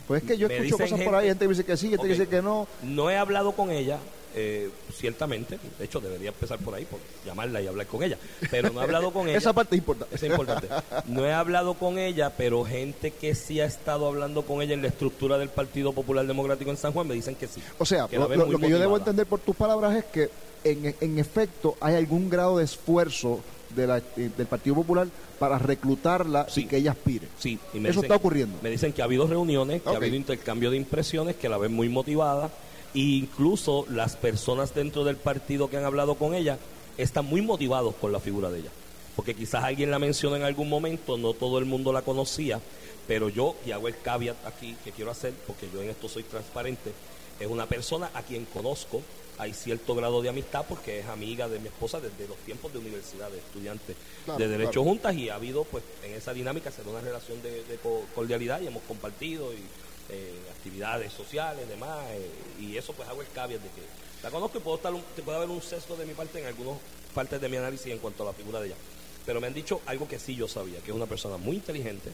Pues 0.06 0.22
es 0.22 0.28
que 0.28 0.36
yo 0.36 0.48
escucho 0.48 0.78
cosas 0.78 1.00
por 1.00 1.14
ahí, 1.14 1.28
gente 1.28 1.46
dice 1.46 1.64
que 1.64 1.76
sí, 1.76 1.90
gente 1.90 2.06
dice 2.08 2.28
que 2.28 2.42
no. 2.42 2.66
No 2.82 3.10
he 3.10 3.16
hablado 3.16 3.52
con 3.52 3.70
ella, 3.70 3.98
eh, 4.34 4.70
ciertamente, 4.94 5.58
de 5.78 5.84
hecho 5.84 6.00
debería 6.00 6.28
empezar 6.28 6.58
por 6.58 6.74
ahí, 6.74 6.84
por 6.84 7.00
llamarla 7.24 7.60
y 7.60 7.66
hablar 7.66 7.86
con 7.86 8.02
ella, 8.02 8.18
pero 8.50 8.70
no 8.70 8.80
he 8.80 8.84
hablado 8.84 9.12
con 9.12 9.28
ella. 9.28 9.38
Esa 9.38 9.52
parte 9.52 9.74
es 9.74 9.78
importante. 9.78 10.14
es 10.14 10.22
importante. 10.22 10.68
No 11.06 11.26
he 11.26 11.32
hablado 11.32 11.74
con 11.74 11.98
ella, 11.98 12.30
pero 12.36 12.64
gente 12.64 13.10
que 13.10 13.34
sí 13.34 13.60
ha 13.60 13.64
estado 13.64 14.06
hablando 14.06 14.42
con 14.42 14.62
ella 14.62 14.74
en 14.74 14.82
la 14.82 14.88
estructura 14.88 15.38
del 15.38 15.48
Partido 15.48 15.92
Popular 15.92 16.26
Democrático 16.26 16.70
en 16.70 16.76
San 16.76 16.92
Juan 16.92 17.08
me 17.08 17.14
dicen 17.14 17.34
que 17.34 17.46
sí. 17.46 17.62
O 17.78 17.84
sea, 17.84 18.08
lo, 18.12 18.58
que 18.58 18.68
yo 18.68 18.78
debo 18.78 18.96
entender 18.96 19.26
por 19.26 19.40
tus 19.40 19.56
palabras 19.56 19.96
es 19.96 20.04
que 20.06 20.30
en, 20.64 20.94
en 21.00 21.18
efecto 21.18 21.76
hay 21.80 21.94
algún 21.94 22.28
grado 22.28 22.58
de 22.58 22.64
esfuerzo 22.64 23.40
de 23.74 23.86
la, 23.86 23.98
eh, 23.98 24.30
del 24.36 24.46
Partido 24.46 24.76
Popular 24.76 25.08
para 25.38 25.58
reclutarla 25.58 26.46
y 26.54 26.66
que 26.66 26.76
ella 26.76 26.92
aspire. 26.92 27.26
Sí, 27.38 27.58
eso 27.84 28.02
está 28.02 28.16
ocurriendo. 28.16 28.58
Me 28.62 28.70
dicen 28.70 28.92
que 28.92 29.02
ha 29.02 29.06
habido 29.06 29.26
reuniones, 29.26 29.82
que 29.82 29.88
ha 29.88 29.96
habido 29.96 30.16
intercambio 30.16 30.70
de 30.70 30.76
impresiones, 30.76 31.36
que 31.36 31.48
la 31.48 31.58
ven 31.58 31.72
muy 31.72 31.88
motivada 31.88 32.50
incluso 32.94 33.86
las 33.88 34.16
personas 34.16 34.74
dentro 34.74 35.04
del 35.04 35.16
partido 35.16 35.68
que 35.70 35.76
han 35.76 35.84
hablado 35.84 36.14
con 36.14 36.34
ella 36.34 36.58
están 36.96 37.26
muy 37.26 37.42
motivados 37.42 37.94
con 37.96 38.12
la 38.12 38.20
figura 38.20 38.50
de 38.50 38.60
ella. 38.60 38.70
Porque 39.16 39.34
quizás 39.34 39.64
alguien 39.64 39.90
la 39.90 39.98
mencionó 39.98 40.36
en 40.36 40.42
algún 40.42 40.68
momento, 40.68 41.16
no 41.16 41.34
todo 41.34 41.58
el 41.58 41.64
mundo 41.64 41.92
la 41.92 42.02
conocía, 42.02 42.60
pero 43.06 43.28
yo, 43.28 43.56
y 43.66 43.72
hago 43.72 43.88
el 43.88 43.98
caveat 44.00 44.36
aquí 44.46 44.76
que 44.84 44.92
quiero 44.92 45.10
hacer, 45.10 45.34
porque 45.46 45.68
yo 45.72 45.82
en 45.82 45.90
esto 45.90 46.08
soy 46.08 46.22
transparente, 46.22 46.92
es 47.38 47.46
una 47.46 47.66
persona 47.66 48.10
a 48.14 48.22
quien 48.22 48.44
conozco, 48.44 49.02
hay 49.38 49.54
cierto 49.54 49.94
grado 49.94 50.20
de 50.20 50.28
amistad 50.28 50.66
porque 50.68 51.00
es 51.00 51.06
amiga 51.06 51.48
de 51.48 51.58
mi 51.58 51.68
esposa 51.68 51.98
desde 51.98 52.28
los 52.28 52.36
tiempos 52.38 52.72
de 52.74 52.78
universidad, 52.78 53.30
de 53.30 53.38
estudiantes 53.38 53.96
de 54.36 54.48
Derecho 54.48 54.84
Juntas 54.84 55.14
y 55.16 55.30
ha 55.30 55.36
habido 55.36 55.64
pues 55.64 55.82
en 56.04 56.12
esa 56.12 56.34
dinámica 56.34 56.70
se 56.70 56.82
una 56.82 57.00
relación 57.00 57.40
de, 57.42 57.64
de 57.64 57.78
cordialidad 58.14 58.60
y 58.60 58.66
hemos 58.66 58.82
compartido 58.82 59.54
y 59.54 59.62
eh, 60.08 60.40
actividades 60.50 61.12
sociales, 61.12 61.68
demás, 61.68 61.98
eh, 62.10 62.30
y 62.60 62.76
eso 62.76 62.92
pues 62.92 63.08
hago 63.08 63.20
el 63.22 63.28
caveat 63.28 63.60
de 63.60 63.68
que 63.68 63.82
la 64.22 64.30
conozco 64.30 64.58
y 64.58 64.60
puedo 64.60 64.76
estar 64.76 64.92
puede 65.24 65.36
haber 65.36 65.50
un 65.50 65.62
sesgo 65.62 65.96
de 65.96 66.04
mi 66.06 66.14
parte 66.14 66.40
en 66.40 66.46
algunas 66.46 66.78
partes 67.14 67.40
de 67.40 67.48
mi 67.48 67.56
análisis 67.56 67.92
en 67.92 67.98
cuanto 67.98 68.22
a 68.22 68.26
la 68.26 68.32
figura 68.32 68.60
de 68.60 68.68
ella. 68.68 68.76
Pero 69.24 69.40
me 69.40 69.46
han 69.46 69.54
dicho 69.54 69.80
algo 69.86 70.08
que 70.08 70.18
sí 70.18 70.34
yo 70.34 70.48
sabía, 70.48 70.80
que 70.80 70.90
es 70.90 70.96
una 70.96 71.06
persona 71.06 71.36
muy 71.36 71.56
inteligente, 71.56 72.10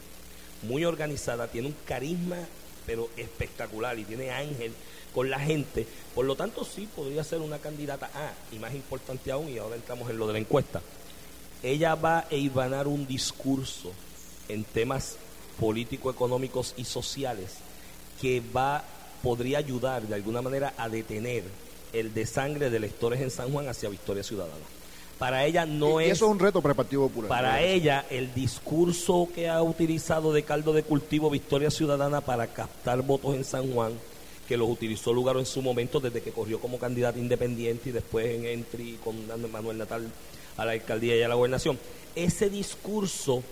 muy 0.63 0.85
organizada, 0.85 1.49
tiene 1.49 1.69
un 1.69 1.77
carisma 1.85 2.39
pero 2.87 3.11
espectacular 3.17 3.99
y 3.99 4.05
tiene 4.05 4.31
ángel 4.31 4.73
con 5.13 5.29
la 5.29 5.41
gente. 5.41 5.87
Por 6.15 6.25
lo 6.25 6.37
tanto, 6.37 6.65
sí 6.65 6.89
podría 6.95 7.25
ser 7.25 7.41
una 7.41 7.59
candidata. 7.59 8.11
Ah, 8.15 8.33
y 8.53 8.59
más 8.59 8.75
importante 8.75 9.33
aún, 9.33 9.49
y 9.49 9.59
ahora 9.59 9.77
entramos 9.77 10.09
en 10.09 10.19
lo 10.19 10.27
de 10.27 10.35
la 10.35 10.39
encuesta. 10.39 10.81
ella 11.63 11.95
va 11.97 12.27
a 12.31 12.35
irvanar 12.35 12.87
un 12.87 13.07
discurso 13.07 13.93
en 14.49 14.63
temas 14.63 15.17
político-económicos 15.59 16.75
y 16.77 16.85
sociales 16.85 17.57
que 18.21 18.43
va 18.55 18.85
podría 19.23 19.59
ayudar 19.59 20.03
de 20.03 20.15
alguna 20.15 20.43
manera 20.43 20.75
a 20.77 20.89
detener 20.89 21.45
el 21.93 22.15
desangre 22.15 22.71
de 22.71 22.77
electores 22.77 23.21
en 23.21 23.31
San 23.31 23.51
Juan 23.53 23.69
hacia 23.69 23.89
Victoria 23.89 24.23
Ciudadana. 24.23 24.65
Para 25.19 25.45
ella 25.47 25.65
no 25.65 25.99
es. 25.99 26.13
Eso 26.13 26.27
es 26.27 26.31
un 26.31 26.39
reto 26.39 26.61
para 26.61 26.73
el 26.73 26.77
Partido 26.77 27.09
Popular. 27.09 27.29
Para 27.29 27.63
ella, 27.63 28.05
el 28.11 28.35
discurso 28.35 29.29
que 29.35 29.49
ha 29.49 29.63
utilizado 29.63 30.33
de 30.33 30.43
caldo 30.43 30.75
de 30.75 30.83
cultivo 30.83 31.31
Victoria 31.31 31.71
Ciudadana 31.71 32.21
para 32.21 32.49
captar 32.49 33.01
votos 33.03 33.35
en 33.35 33.45
San 33.45 33.73
Juan, 33.73 33.95
que 34.47 34.59
los 34.59 34.69
utilizó 34.69 35.15
lugar 35.15 35.37
en 35.39 35.47
su 35.47 35.63
momento 35.63 36.01
desde 36.01 36.21
que 36.21 36.33
corrió 36.33 36.61
como 36.61 36.79
candidato 36.79 37.19
independiente 37.19 37.89
y 37.89 37.93
después 37.93 38.27
en 38.27 38.45
entry 38.45 38.99
con 39.03 39.17
Manuel 39.51 39.79
Natal 39.79 40.07
a 40.59 40.65
la 40.65 40.73
alcaldía 40.73 41.17
y 41.17 41.23
a 41.23 41.29
la 41.29 41.35
gobernación. 41.35 41.79
Ese 42.15 42.51
discurso 42.51 43.43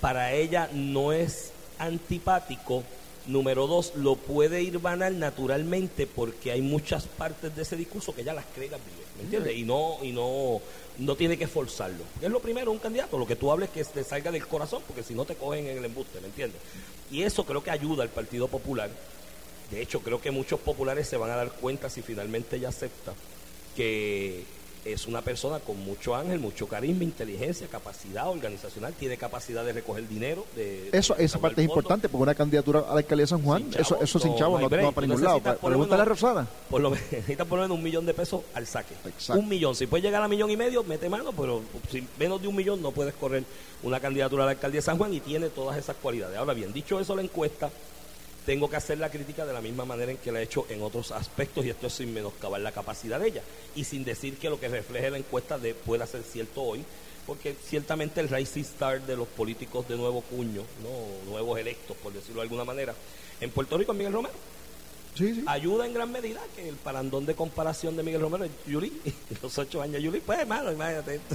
para 0.00 0.32
ella 0.32 0.70
no 0.72 1.12
es 1.12 1.52
antipático, 1.78 2.82
Número 3.26 3.66
dos, 3.66 3.92
lo 3.96 4.16
puede 4.16 4.62
ir 4.62 4.78
banal 4.78 5.18
naturalmente 5.18 6.06
porque 6.06 6.52
hay 6.52 6.62
muchas 6.62 7.06
partes 7.06 7.54
de 7.54 7.62
ese 7.62 7.76
discurso 7.76 8.14
que 8.14 8.24
ya 8.24 8.32
las 8.32 8.46
cree 8.54 8.70
¿me 8.70 9.24
entiendes? 9.24 9.56
Y 9.56 9.62
no, 9.62 9.98
y 10.02 10.12
no, 10.12 10.60
no 10.98 11.16
tiene 11.16 11.36
que 11.36 11.46
forzarlo. 11.46 12.04
Es 12.20 12.30
lo 12.30 12.40
primero, 12.40 12.72
un 12.72 12.78
candidato, 12.78 13.18
lo 13.18 13.26
que 13.26 13.36
tú 13.36 13.50
hables 13.52 13.70
que 13.70 13.84
te 13.84 14.04
salga 14.04 14.30
del 14.30 14.46
corazón, 14.46 14.82
porque 14.86 15.02
si 15.02 15.14
no 15.14 15.24
te 15.24 15.34
cogen 15.34 15.66
en 15.66 15.78
el 15.78 15.84
embuste, 15.84 16.20
¿me 16.20 16.28
entiendes? 16.28 16.60
Y 17.10 17.22
eso 17.22 17.44
creo 17.44 17.62
que 17.62 17.70
ayuda 17.70 18.02
al 18.02 18.08
Partido 18.08 18.48
Popular. 18.48 18.90
De 19.70 19.80
hecho, 19.80 20.00
creo 20.00 20.20
que 20.20 20.30
muchos 20.30 20.58
populares 20.60 21.06
se 21.06 21.16
van 21.16 21.30
a 21.30 21.36
dar 21.36 21.52
cuenta 21.52 21.90
si 21.90 22.02
finalmente 22.02 22.56
ella 22.56 22.70
acepta 22.70 23.12
que 23.76 24.44
es 24.84 25.06
una 25.06 25.22
persona 25.22 25.58
con 25.60 25.78
mucho 25.84 26.14
ángel, 26.14 26.38
mucho 26.38 26.66
carisma, 26.66 27.04
inteligencia, 27.04 27.66
capacidad 27.66 28.28
organizacional, 28.28 28.92
tiene 28.94 29.16
capacidad 29.16 29.64
de 29.64 29.72
recoger 29.72 30.08
dinero. 30.08 30.46
De, 30.56 30.90
eso, 30.92 31.16
esa 31.16 31.38
parte 31.38 31.62
es 31.62 31.68
importante, 31.68 32.08
porque 32.08 32.22
una 32.22 32.34
candidatura 32.34 32.80
a 32.80 32.94
la 32.94 32.98
alcaldía 32.98 33.24
de 33.24 33.28
San 33.28 33.42
Juan, 33.42 33.66
eso, 33.76 34.00
eso 34.00 34.18
sin 34.18 34.36
chavo 34.36 34.58
no, 34.58 34.68
va 34.68 34.92
para 34.92 35.06
ningún 35.06 35.22
lado. 35.22 35.40
Pregúntale 35.40 36.02
a 36.02 36.04
Rosana. 36.04 36.46
Por 36.68 36.80
lo 36.80 36.90
necesitas 36.90 37.46
por 37.46 37.58
lo 37.58 37.64
menos 37.64 37.76
un 37.78 37.84
millón 37.84 38.06
de 38.06 38.14
pesos 38.14 38.42
al 38.54 38.66
saque. 38.66 38.94
Un 39.30 39.48
millón. 39.48 39.74
Si 39.74 39.86
puedes 39.86 40.04
llegar 40.04 40.22
a 40.22 40.28
millón 40.28 40.50
y 40.50 40.56
medio, 40.56 40.82
mete 40.84 41.08
mano, 41.08 41.32
pero 41.32 41.62
si 41.90 42.06
menos 42.18 42.40
de 42.40 42.48
un 42.48 42.56
millón 42.56 42.82
no 42.82 42.90
puedes 42.92 43.14
correr 43.14 43.44
una 43.82 44.00
candidatura 44.00 44.44
a 44.44 44.46
la 44.46 44.52
alcaldía 44.52 44.78
de 44.78 44.84
San 44.84 44.98
Juan 44.98 45.12
y 45.14 45.20
tiene 45.20 45.48
todas 45.48 45.76
esas 45.78 45.96
cualidades. 45.96 46.36
Ahora 46.36 46.54
bien, 46.54 46.72
dicho 46.72 47.00
eso, 47.00 47.14
la 47.14 47.22
encuesta 47.22 47.70
tengo 48.46 48.70
que 48.70 48.76
hacer 48.76 48.98
la 48.98 49.10
crítica 49.10 49.44
de 49.44 49.52
la 49.52 49.60
misma 49.60 49.84
manera 49.84 50.10
en 50.10 50.18
que 50.18 50.32
la 50.32 50.40
he 50.40 50.44
hecho 50.44 50.66
en 50.68 50.82
otros 50.82 51.12
aspectos 51.12 51.64
y 51.64 51.70
esto 51.70 51.88
es 51.88 51.92
sin 51.92 52.12
menoscabar 52.12 52.60
la 52.60 52.72
capacidad 52.72 53.20
de 53.20 53.28
ella 53.28 53.42
y 53.74 53.84
sin 53.84 54.04
decir 54.04 54.38
que 54.38 54.50
lo 54.50 54.58
que 54.58 54.68
refleje 54.68 55.10
la 55.10 55.18
encuesta 55.18 55.58
de, 55.58 55.74
pueda 55.74 56.06
ser 56.06 56.22
cierto 56.22 56.62
hoy, 56.62 56.84
porque 57.26 57.54
ciertamente 57.64 58.20
el 58.20 58.28
rising 58.28 58.62
star 58.62 59.02
de 59.02 59.16
los 59.16 59.28
políticos 59.28 59.86
de 59.88 59.96
nuevo 59.96 60.22
cuño, 60.22 60.62
no 60.82 61.30
nuevos 61.30 61.58
electos, 61.58 61.96
por 61.98 62.12
decirlo 62.12 62.40
de 62.40 62.44
alguna 62.44 62.64
manera, 62.64 62.94
en 63.40 63.50
Puerto 63.50 63.76
Rico 63.78 63.92
es 63.92 63.98
Miguel 63.98 64.12
Romero. 64.12 64.34
Ayuda 65.46 65.86
en 65.86 65.94
gran 65.94 66.10
medida 66.12 66.40
que 66.54 66.68
el 66.68 66.76
parandón 66.76 67.26
de 67.26 67.34
comparación 67.34 67.96
de 67.96 68.02
Miguel 68.02 68.20
Romero, 68.20 68.46
Yuri, 68.66 68.92
los 69.42 69.58
ocho 69.58 69.82
años 69.82 69.94
de 69.94 70.02
Yuri, 70.02 70.20
pues 70.20 70.38
hermano, 70.38 70.72
imagínate. 70.72 71.20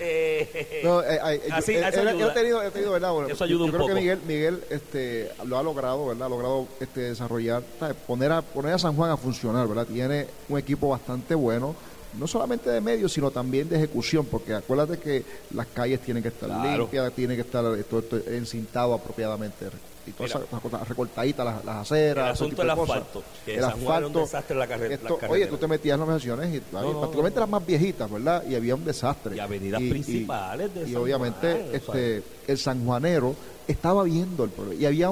Eh, 0.00 0.80
no, 0.84 1.02
eh, 1.02 1.18
eh, 1.24 1.48
así, 1.50 1.72
yo, 1.74 1.80
he 1.80 2.32
tenido, 2.32 2.62
he 2.62 2.70
tenido 2.70 2.92
¿verdad? 2.92 3.30
eso 3.30 3.42
ayuda 3.42 3.66
yo 3.66 3.72
creo 3.72 3.86
que 3.86 3.94
Miguel, 3.94 4.20
Miguel 4.26 4.62
este, 4.70 5.32
lo 5.44 5.58
ha 5.58 5.62
logrado, 5.62 6.06
¿verdad? 6.06 6.26
Ha 6.26 6.30
logrado 6.30 6.68
este, 6.78 7.00
desarrollar, 7.00 7.64
poner 8.06 8.30
a, 8.30 8.42
poner 8.42 8.74
a 8.74 8.78
San 8.78 8.94
Juan 8.94 9.10
a 9.10 9.16
funcionar, 9.16 9.66
¿verdad? 9.66 9.86
Tiene 9.86 10.26
un 10.48 10.58
equipo 10.58 10.88
bastante 10.88 11.34
bueno 11.34 11.74
no 12.18 12.26
solamente 12.26 12.70
de 12.70 12.80
medios, 12.80 13.12
sino 13.12 13.30
también 13.30 13.68
de 13.68 13.76
ejecución, 13.76 14.26
porque 14.26 14.54
acuérdate 14.54 14.98
que 14.98 15.24
las 15.54 15.66
calles 15.66 16.00
tienen 16.00 16.22
que 16.22 16.30
estar 16.30 16.48
limpias, 16.48 17.12
tiene 17.12 17.34
que 17.34 17.42
estar 17.42 17.62
todo 17.62 18.00
esto 18.00 18.16
encintado 18.28 18.94
apropiadamente 18.94 19.66
y 20.08 20.12
todas 20.12 20.30
esas 20.30 20.60
cosas 20.60 20.88
recortaditas, 20.88 21.44
las, 21.44 21.64
las 21.64 21.76
aceras. 21.76 22.26
El 22.26 22.32
asunto 22.32 22.62
del 22.62 22.70
asfalto, 22.70 23.22
que 23.44 23.54
el 23.56 23.64
asfalto, 23.64 24.06
un 24.06 24.24
desastre 24.24 24.54
en 24.54 24.58
la, 24.58 24.66
carretera. 24.66 25.14
Oye, 25.28 25.46
tú 25.46 25.56
te 25.56 25.66
metías 25.66 25.94
en 25.94 26.00
las 26.00 26.08
menciones, 26.08 26.54
y, 26.54 26.60
particularmente 26.60 27.40
las 27.40 27.48
más 27.48 27.66
viejitas, 27.66 28.10
¿verdad? 28.10 28.44
Y 28.48 28.54
había 28.54 28.74
un 28.74 28.84
desastre. 28.84 29.36
Y 29.36 29.40
avenidas 29.40 29.80
principales 29.80 30.74
de 30.74 30.88
Y, 30.88 30.94
obviamente 30.94 31.70
este, 31.72 32.22
el 32.46 32.58
sanjuanero 32.58 33.34
estaba 33.68 34.02
viendo 34.02 34.44
el 34.44 34.50
problema. 34.50 34.80
Y, 34.80 34.86
había 34.86 35.10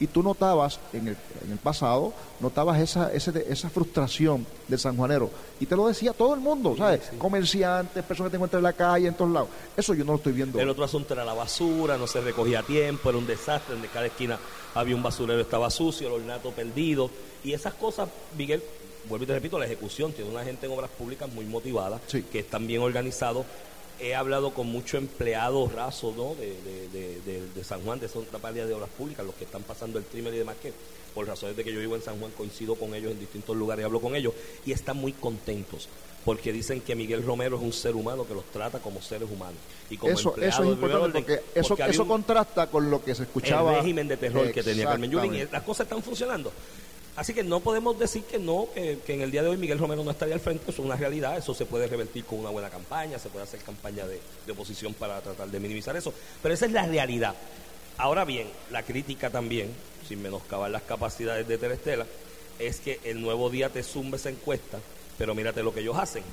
y, 0.00 0.06
tú 0.08 0.22
notabas 0.22 0.80
en 0.92 1.08
el, 1.08 1.16
en 1.44 1.52
el 1.52 1.58
pasado, 1.58 2.12
notabas 2.40 2.80
esa, 2.80 3.12
esa 3.12 3.70
frustración 3.70 4.44
del 4.68 4.78
sanjuanero. 4.78 5.30
Y 5.60 5.66
te 5.66 5.76
lo 5.76 5.86
decía 5.86 6.12
todo 6.12 6.34
el 6.34 6.40
mundo, 6.40 6.74
¿sabes? 6.76 7.00
Comerciantes, 7.18 8.04
personas 8.04 8.28
que 8.28 8.32
te 8.32 8.36
encuentran 8.36 8.58
en 8.58 8.64
la 8.64 8.72
calle, 8.72 9.06
en 9.06 9.14
todos 9.14 9.30
lados. 9.30 9.48
Eso 9.76 9.94
yo 9.94 10.04
no 10.04 10.12
lo 10.12 10.18
estoy 10.18 10.32
viendo. 10.32 10.60
El 10.60 10.68
otro 10.68 10.84
asunto 10.84 11.14
era 11.14 11.24
la 11.24 11.34
basura, 11.34 11.96
no 11.96 12.08
se 12.08 12.20
recogía 12.20 12.60
a 12.60 12.62
tiempo, 12.64 13.08
era 13.08 13.18
un 13.18 13.26
desastre, 13.26 13.76
en 13.76 13.82
cada 13.82 14.06
esquina 14.06 14.38
había 14.74 14.96
un 14.96 15.02
basurero, 15.02 15.40
estaba 15.40 15.70
sucio, 15.70 16.08
el 16.08 16.14
ornato 16.14 16.50
perdido. 16.50 17.08
Y 17.44 17.52
esas 17.52 17.74
cosas, 17.74 18.08
Miguel, 18.36 18.60
vuelvo 19.08 19.24
y 19.24 19.26
te 19.28 19.34
repito, 19.34 19.58
la 19.58 19.66
ejecución 19.66 20.12
tiene 20.12 20.30
una 20.30 20.42
gente 20.42 20.66
en 20.66 20.72
obras 20.72 20.90
públicas 20.90 21.32
muy 21.32 21.44
motivada, 21.44 22.00
que 22.10 22.38
están 22.40 22.66
bien 22.66 22.82
organizados 22.82 23.46
he 24.00 24.14
hablado 24.14 24.52
con 24.52 24.66
muchos 24.66 24.94
empleados 24.94 25.72
rasos 25.72 26.14
¿no? 26.16 26.34
de, 26.34 26.54
de, 27.54 27.64
San 27.64 27.80
Juan, 27.82 28.00
de 28.00 28.06
esa 28.06 28.18
área 28.42 28.66
de 28.66 28.74
obras 28.74 28.90
públicas, 28.90 29.24
los 29.24 29.34
que 29.34 29.44
están 29.44 29.62
pasando 29.62 29.98
el 29.98 30.04
trimmer 30.04 30.34
y 30.34 30.38
demás, 30.38 30.56
que 30.60 30.72
por 31.14 31.26
razones 31.26 31.56
de 31.56 31.64
que 31.64 31.72
yo 31.72 31.80
vivo 31.80 31.96
en 31.96 32.02
San 32.02 32.18
Juan 32.18 32.32
coincido 32.32 32.74
con 32.74 32.94
ellos 32.94 33.12
en 33.12 33.20
distintos 33.20 33.56
lugares 33.56 33.82
y 33.82 33.86
hablo 33.86 34.00
con 34.00 34.16
ellos, 34.16 34.34
y 34.66 34.72
están 34.72 34.96
muy 34.96 35.12
contentos 35.12 35.88
porque 36.24 36.52
dicen 36.52 36.80
que 36.80 36.94
Miguel 36.94 37.22
Romero 37.22 37.56
es 37.56 37.62
un 37.62 37.72
ser 37.72 37.94
humano 37.94 38.26
que 38.26 38.34
los 38.34 38.44
trata 38.46 38.78
como 38.78 39.02
seres 39.02 39.28
humanos. 39.30 39.58
Y 39.90 39.98
como 39.98 40.12
eso, 40.12 40.34
eso 40.38 40.62
es 40.62 40.68
importante 40.70 41.18
porque 41.18 41.40
eso, 41.54 41.76
eso 41.78 42.08
contrasta 42.08 42.68
con 42.68 42.90
lo 42.90 43.04
que 43.04 43.14
se 43.14 43.24
escuchaba. 43.24 43.72
El 43.72 43.78
régimen 43.80 44.08
de 44.08 44.16
terror 44.16 44.50
que 44.50 44.62
tenía 44.62 44.86
Carmen 44.86 45.10
Yulín. 45.10 45.34
Y 45.34 45.44
las 45.44 45.62
cosas 45.62 45.84
están 45.84 46.02
funcionando. 46.02 46.50
Así 47.16 47.32
que 47.32 47.44
no 47.44 47.60
podemos 47.60 47.96
decir 47.96 48.24
que 48.24 48.40
no, 48.40 48.66
que, 48.74 49.00
en 49.06 49.20
el 49.20 49.30
día 49.30 49.42
de 49.44 49.48
hoy 49.48 49.56
Miguel 49.56 49.78
Romero 49.78 50.02
no 50.02 50.10
estaría 50.10 50.34
al 50.34 50.40
frente, 50.40 50.70
eso 50.70 50.82
es 50.82 50.86
una 50.86 50.96
realidad, 50.96 51.38
eso 51.38 51.54
se 51.54 51.64
puede 51.64 51.86
revertir 51.86 52.24
con 52.24 52.40
una 52.40 52.50
buena 52.50 52.70
campaña, 52.70 53.20
se 53.20 53.28
puede 53.28 53.44
hacer 53.44 53.60
campaña 53.60 54.04
de, 54.04 54.20
oposición 54.50 54.94
para 54.94 55.20
tratar 55.20 55.48
de 55.48 55.60
minimizar 55.60 55.96
eso, 55.96 56.12
pero 56.42 56.54
esa 56.54 56.66
es 56.66 56.72
la 56.72 56.86
realidad. 56.86 57.34
Ahora 57.98 58.24
bien, 58.24 58.48
la 58.72 58.82
crítica 58.82 59.30
también, 59.30 59.72
sin 60.08 60.22
menoscabar 60.22 60.70
las 60.72 60.82
capacidades 60.82 61.46
de 61.46 61.56
Terestela, 61.56 62.04
es 62.58 62.80
que 62.80 62.98
el 63.04 63.20
nuevo 63.20 63.48
día 63.48 63.68
te 63.68 63.84
zumba 63.84 64.16
esa 64.16 64.30
encuesta, 64.30 64.80
pero 65.16 65.36
mírate 65.36 65.62
lo 65.62 65.72
que 65.72 65.80
ellos 65.80 65.96
hacen. 65.96 66.24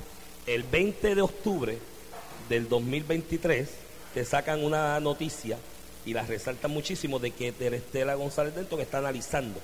El 0.46 0.64
20 0.64 1.14
de 1.14 1.22
octubre 1.22 1.78
del 2.48 2.68
2023 2.68 3.68
te 4.14 4.24
sacan 4.24 4.64
una 4.64 4.98
noticia 4.98 5.58
y 6.04 6.12
la 6.12 6.22
resaltan 6.22 6.72
muchísimo 6.72 7.20
de 7.20 7.30
que 7.30 7.52
Terestela 7.52 8.16
González 8.16 8.56
Denton 8.56 8.80
está 8.80 8.98
analizando 8.98 9.60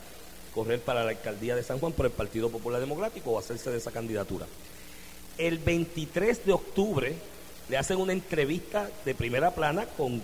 correr 0.58 0.80
para 0.80 1.04
la 1.04 1.10
alcaldía 1.10 1.54
de 1.54 1.62
San 1.62 1.78
Juan 1.78 1.92
por 1.92 2.04
el 2.04 2.10
Partido 2.10 2.50
Popular 2.50 2.80
Democrático 2.80 3.30
o 3.30 3.38
hacerse 3.38 3.70
de 3.70 3.76
esa 3.76 3.92
candidatura. 3.92 4.44
El 5.36 5.58
23 5.58 6.44
de 6.44 6.52
octubre 6.52 7.14
le 7.68 7.76
hacen 7.76 7.98
una 7.98 8.12
entrevista 8.12 8.90
de 9.04 9.14
primera 9.14 9.54
plana 9.54 9.86
con 9.86 10.20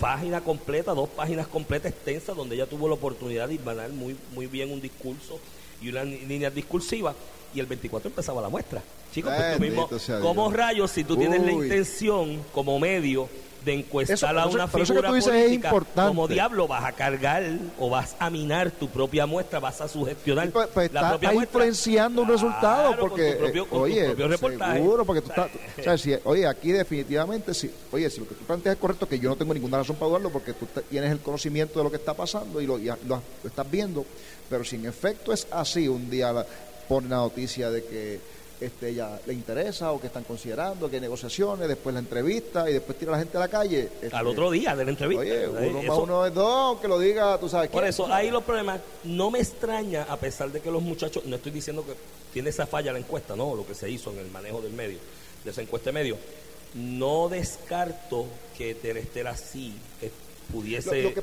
página 0.00 0.40
completa, 0.40 0.94
dos 0.94 1.10
páginas 1.10 1.48
completas 1.48 1.92
extensas, 1.92 2.34
donde 2.34 2.54
ella 2.54 2.64
tuvo 2.64 2.88
la 2.88 2.94
oportunidad 2.94 3.46
de 3.46 3.54
ir 3.54 3.60
irmanar 3.60 3.90
muy, 3.90 4.16
muy 4.34 4.46
bien 4.46 4.72
un 4.72 4.80
discurso 4.80 5.38
y 5.82 5.90
una 5.90 6.02
línea 6.02 6.48
discursiva. 6.48 7.14
Y 7.54 7.60
el 7.60 7.66
24 7.66 8.08
empezaba 8.08 8.42
la 8.42 8.48
muestra. 8.48 8.82
Chicos, 9.12 9.32
pues 9.36 9.56
tú 9.56 9.60
mismo, 9.60 9.88
como 10.20 10.50
rayos, 10.50 10.90
si 10.90 11.04
tú 11.04 11.16
tienes 11.16 11.40
la 11.42 11.52
intención 11.52 12.42
como 12.52 12.78
medio 12.80 13.28
de 13.64 13.74
encuestar 13.74 14.36
a 14.36 14.46
una 14.46 14.68
figura 14.68 15.08
política, 15.08 15.72
como 15.94 16.28
diablo 16.28 16.68
vas 16.68 16.84
a 16.84 16.92
cargar 16.92 17.42
o 17.78 17.88
vas 17.88 18.14
a 18.18 18.30
minar 18.30 18.70
tu 18.70 18.88
propia 18.88 19.26
muestra, 19.26 19.58
vas 19.58 19.80
a 19.80 19.88
sugestionar 19.88 20.50
pues, 20.50 20.68
pues 20.72 20.92
la 20.92 21.10
propia 21.10 21.34
influenciando 21.34 22.22
un 22.22 22.28
resultado 22.28 22.96
porque 22.98 23.36
propio, 23.38 23.66
oye, 23.70 24.14
seguro 24.14 25.04
porque 25.04 25.22
tú 25.22 25.30
estás, 25.30 26.08
oye, 26.24 26.46
aquí 26.46 26.72
definitivamente 26.72 27.54
si, 27.54 27.70
oye, 27.92 28.10
si 28.10 28.20
lo 28.20 28.28
que 28.28 28.34
tú 28.34 28.44
planteas 28.44 28.74
es 28.74 28.80
correcto 28.80 29.08
que 29.08 29.18
yo 29.18 29.30
no 29.30 29.36
tengo 29.36 29.54
ninguna 29.54 29.78
razón 29.78 29.96
para 29.96 30.08
dudarlo 30.08 30.30
porque 30.30 30.52
tú 30.52 30.66
tienes 30.90 31.10
el 31.10 31.20
conocimiento 31.20 31.78
de 31.78 31.84
lo 31.84 31.90
que 31.90 31.96
está 31.96 32.14
pasando 32.14 32.60
y 32.60 32.66
lo, 32.66 32.78
lo, 32.78 33.22
estás 33.44 33.70
viendo, 33.70 34.04
pero 34.50 34.64
si 34.64 34.76
en 34.76 34.86
efecto 34.86 35.32
es 35.32 35.46
así, 35.50 35.88
un 35.88 36.10
día 36.10 36.32
la, 36.32 36.46
pone 36.88 37.08
la 37.08 37.16
noticia 37.16 37.70
de 37.70 37.84
que 37.84 38.20
este, 38.60 38.90
ella 38.90 39.18
le 39.26 39.34
interesa 39.34 39.92
o 39.92 40.00
que 40.00 40.06
están 40.06 40.24
considerando, 40.24 40.88
que 40.88 40.96
hay 40.96 41.02
negociaciones, 41.02 41.68
después 41.68 41.92
la 41.92 42.00
entrevista 42.00 42.68
y 42.70 42.72
después 42.72 42.98
tira 42.98 43.12
a 43.12 43.16
la 43.16 43.18
gente 43.18 43.36
a 43.36 43.40
la 43.40 43.48
calle. 43.48 43.90
Al 44.00 44.04
este, 44.04 44.16
otro 44.16 44.50
día 44.50 44.76
de 44.76 44.84
la 44.84 44.90
entrevista. 44.90 45.22
Oye, 45.22 45.48
uno 45.48 45.82
más 45.82 45.98
uno 45.98 46.26
es 46.26 46.34
dos, 46.34 46.80
que 46.80 46.88
lo 46.88 46.98
diga, 46.98 47.38
tú 47.38 47.48
sabes. 47.48 47.70
Por 47.70 47.84
eso, 47.84 48.06
ahí 48.12 48.30
los 48.30 48.44
problemas. 48.44 48.80
No 49.04 49.30
me 49.30 49.40
extraña, 49.40 50.04
a 50.08 50.16
pesar 50.16 50.50
de 50.50 50.60
que 50.60 50.70
los 50.70 50.82
muchachos, 50.82 51.24
no 51.26 51.36
estoy 51.36 51.52
diciendo 51.52 51.84
que 51.84 51.94
tiene 52.32 52.50
esa 52.50 52.66
falla 52.66 52.92
la 52.92 52.98
encuesta, 52.98 53.36
no, 53.36 53.54
lo 53.54 53.66
que 53.66 53.74
se 53.74 53.90
hizo 53.90 54.10
en 54.12 54.18
el 54.18 54.30
manejo 54.30 54.60
del 54.60 54.72
medio, 54.72 54.98
de 55.44 55.50
esa 55.50 55.62
encuesta 55.62 55.90
de 55.90 55.94
medio. 55.94 56.16
No 56.74 57.28
descarto 57.28 58.26
que 58.56 58.74
Terester 58.74 59.28
así, 59.28 59.74
pudiese, 60.52 61.14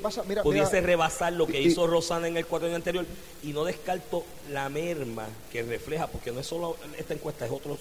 pudiese 0.44 0.82
rebasar 0.82 1.34
lo 1.34 1.48
que 1.48 1.62
hizo 1.62 1.88
Rosana 1.88 2.28
en 2.28 2.38
el 2.38 2.46
cuatro 2.46 2.68
año 2.68 2.76
anterior 2.76 3.06
y 3.44 3.54
no 3.54 3.64
descarto 3.64 4.24
la 4.50 4.70
merma 4.70 5.28
que 5.52 5.64
refleja, 5.64 6.08
porque 6.08 6.32
no 6.32 6.40
es 6.40 6.48
solo 6.48 6.78
esta 6.98 7.14
encuesta, 7.14 7.46
es 7.46 7.52
otros 7.52 7.80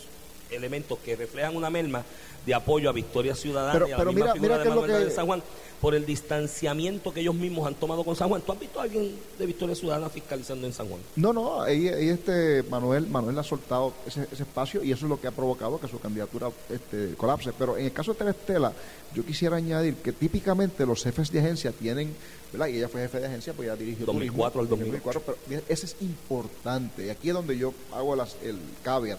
elementos 0.51 0.99
que 0.99 1.17
reflejan 1.17 1.57
una 1.57 1.71
merma 1.71 2.05
de 2.45 2.55
apoyo 2.55 2.89
a 2.89 2.93
Victoria 2.93 3.35
Ciudadana 3.35 3.87
y 3.89 3.93
a 3.93 3.99
la 3.99 4.05
misma 4.13 4.33
figura 4.33 4.59
de 4.59 4.69
Manuel 4.69 5.05
de 5.05 5.11
San 5.11 5.27
Juan 5.27 5.43
por 5.81 5.95
el 5.95 6.05
distanciamiento 6.05 7.13
que 7.13 7.21
ellos 7.21 7.35
mismos 7.35 7.67
han 7.67 7.75
tomado 7.75 8.05
con 8.05 8.15
San 8.15 8.29
Juan. 8.29 8.43
¿Tú 8.43 8.53
has 8.53 8.61
visto 8.61 8.81
a 8.81 8.83
alguien 8.83 9.17
de 9.39 9.47
Victoria 9.47 9.75
Ciudadana 9.75 10.11
fiscalizando 10.11 10.67
en 10.67 10.75
San 10.75 10.89
Juan? 10.89 11.01
No, 11.17 11.33
no, 11.33 11.63
ahí, 11.63 11.89
este 11.89 12.63
Manuel, 12.65 13.07
Manuel 13.07 13.39
ha 13.39 13.43
soltado 13.43 13.95
ese, 14.07 14.27
espacio 14.39 14.85
y 14.85 14.93
eso 14.93 15.07
es 15.07 15.11
lo 15.11 15.19
que 15.19 15.27
ha 15.27 15.31
provocado 15.31 15.81
que 15.81 15.89
su 15.89 15.99
candidatura 15.99 16.51
este, 16.69 17.15
colapse. 17.17 17.53
Pero 17.59 17.79
en 17.79 17.87
el 17.87 17.93
caso 17.93 18.13
de 18.13 18.19
Telestela, 18.19 18.73
yo 19.15 19.25
quisiera 19.25 19.57
añadir 19.57 19.95
que 19.97 20.13
típicamente 20.13 20.85
los 20.85 21.03
jefes 21.03 21.33
de 21.33 21.41
agencia 21.41 21.73
tienen, 21.73 22.15
¿verdad? 22.53 22.69
Y 22.69 22.77
ella 22.77 22.89
fue 22.89 23.01
jefe 23.01 23.21
de 23.21 23.27
agencia, 23.27 23.55
pues 23.55 23.69
ya 23.69 23.77
dirigió 23.77 24.05
2004 24.05 24.61
al 24.61 24.69
2004. 24.69 25.23
pero 25.23 25.63
eso 25.67 25.87
es 25.87 25.97
importante. 26.03 27.07
Y 27.07 27.09
aquí 27.09 27.29
es 27.29 27.35
donde 27.35 27.57
yo 27.57 27.73
hago 27.95 28.15
las, 28.17 28.37
el 28.43 28.59
caveat, 28.85 29.19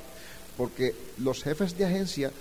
porque 0.58 0.94
los 1.18 1.44
jefes 1.44 1.78
de 1.78 1.86
agencia 1.86 2.32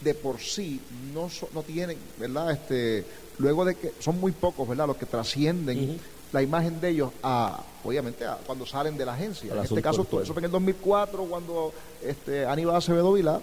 de 0.00 0.14
por 0.14 0.40
sí 0.40 0.80
no, 1.12 1.28
no 1.54 1.62
tienen, 1.62 1.98
¿verdad? 2.18 2.52
Este, 2.52 3.04
luego 3.38 3.64
de 3.64 3.74
que 3.74 3.92
son 4.00 4.20
muy 4.20 4.32
pocos, 4.32 4.68
¿verdad? 4.68 4.86
Los 4.86 4.96
que 4.96 5.06
trascienden 5.06 5.98
la 6.32 6.42
imagen 6.42 6.80
de 6.80 6.90
ellos 6.90 7.10
a, 7.22 7.62
obviamente, 7.84 8.24
a 8.26 8.36
cuando 8.46 8.66
salen 8.66 8.96
de 8.96 9.06
la 9.06 9.14
agencia. 9.14 9.52
en 9.52 9.64
este 9.64 9.82
caso, 9.82 10.02
eso 10.02 10.32
fue 10.32 10.40
en 10.40 10.46
el 10.46 10.50
2004 10.50 11.24
cuando 11.24 11.72
este, 12.02 12.46
Aníbal 12.46 12.76
Acevedo 12.76 13.12
Vila, 13.12 13.40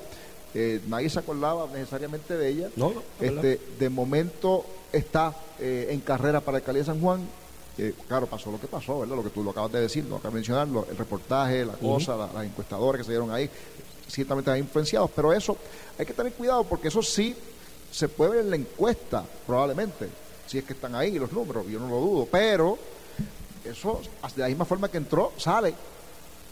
eh, 0.54 0.80
nadie 0.88 1.10
se 1.10 1.20
acordaba 1.20 1.68
necesariamente 1.74 2.38
de 2.38 2.50
ella. 2.50 2.70
No, 2.76 2.94
este, 3.20 3.60
de 3.80 3.90
momento 3.90 4.66
está 4.92 5.36
eh, 5.60 5.88
en 5.90 6.00
carrera 6.02 6.42
para 6.42 6.58
el 6.58 6.62
alcaldía 6.62 6.84
de 6.84 6.86
San 6.86 7.02
Juan. 7.02 7.28
claro, 8.08 8.28
pasó 8.28 8.52
lo 8.52 8.60
que 8.60 8.68
pasó, 8.68 9.00
¿verdad? 9.00 9.16
Lo 9.16 9.24
que 9.24 9.32
tú 9.32 9.44
lo 9.44 9.52
acabas 9.52 9.72
de 9.72 9.82
decir, 9.82 10.06
no 10.06 10.18
acabas 10.18 10.34
de 10.34 10.38
mencionarlo, 10.38 10.86
el 10.90 10.96
reportaje, 10.96 11.66
la 11.66 11.74
cosa, 11.74 12.16
las 12.16 12.46
encuestadoras 12.46 13.00
que 13.00 13.06
se 13.06 13.12
dieron 13.12 13.32
ahí, 13.32 13.50
ciertamente 14.08 14.52
han 14.52 14.58
influenciado, 14.60 15.08
pero 15.08 15.34
eso 15.34 15.58
hay 15.98 16.06
que 16.06 16.14
tener 16.14 16.34
cuidado 16.34 16.64
porque 16.64 16.88
eso 16.88 17.02
sí 17.02 17.36
se 17.92 18.10
puede 18.10 18.32
ver 18.32 18.40
en 18.42 18.50
la 18.50 18.56
encuesta, 18.58 19.24
probablemente, 19.48 20.10
si 20.48 20.58
es 20.58 20.64
que 20.64 20.74
están 20.74 20.96
ahí 20.96 21.18
los 21.18 21.32
números, 21.32 21.66
yo 21.68 21.80
no 21.80 21.88
lo 21.88 21.98
dudo, 21.98 22.28
pero 22.30 22.78
eso 23.64 24.02
de 24.36 24.42
la 24.42 24.48
misma 24.48 24.66
forma 24.66 24.90
que 24.90 24.98
entró, 24.98 25.32
sale, 25.38 25.74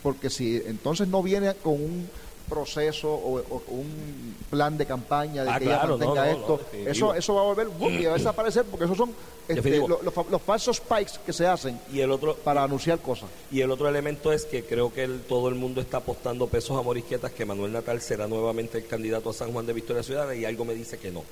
porque 0.01 0.29
si 0.29 0.55
entonces 0.65 1.07
no 1.07 1.21
viene 1.21 1.53
con 1.55 1.73
un 1.73 2.09
proceso 2.47 3.09
o, 3.09 3.63
un 3.67 4.35
plan 4.49 4.77
de 4.77 4.85
campaña 4.85 5.43
de 5.43 5.49
ah, 5.49 5.59
que 5.59 5.65
ella 5.65 5.85
mantenga 5.85 6.31
esto, 6.31 6.59
eso, 6.85 7.13
eso 7.13 7.35
va 7.35 7.41
a 7.41 7.45
volver 7.45 7.67
y 7.79 8.05
va 8.05 8.11
a 8.11 8.17
desaparecer 8.17 8.65
porque 8.65 8.85
esos 8.85 8.97
son 8.97 9.13
este, 9.47 9.77
los, 9.77 10.41
falsos 10.41 10.77
spikes 10.77 11.13
que 11.25 11.33
se 11.33 11.45
hacen 11.45 11.79
y 11.91 11.99
el 11.99 12.11
otro, 12.11 12.35
para 12.35 12.63
anunciar 12.63 12.99
cosas. 12.99 13.29
Y 13.51 13.61
el 13.61 13.71
otro 13.71 13.89
elemento 13.89 14.31
es 14.31 14.45
que 14.45 14.63
creo 14.63 14.93
que 14.93 15.07
todo 15.27 15.49
el 15.49 15.55
mundo 15.55 15.81
está 15.81 15.97
apostando 15.97 16.47
pesos 16.47 16.77
a 16.77 16.81
Morisquetas 16.81 17.31
que 17.31 17.45
Manuel 17.45 17.73
Natal 17.73 18.01
será 18.01 18.27
nuevamente 18.27 18.77
el 18.77 18.87
candidato 18.87 19.31
a 19.31 19.33
San 19.33 19.51
Juan 19.51 19.65
de 19.65 19.73
Victoria 19.73 20.03
Ciudadana 20.03 20.35
y 20.35 20.45
algo 20.45 20.65
me 20.65 20.73
dice 20.73 20.97
que 20.97 21.11
no. 21.11 21.23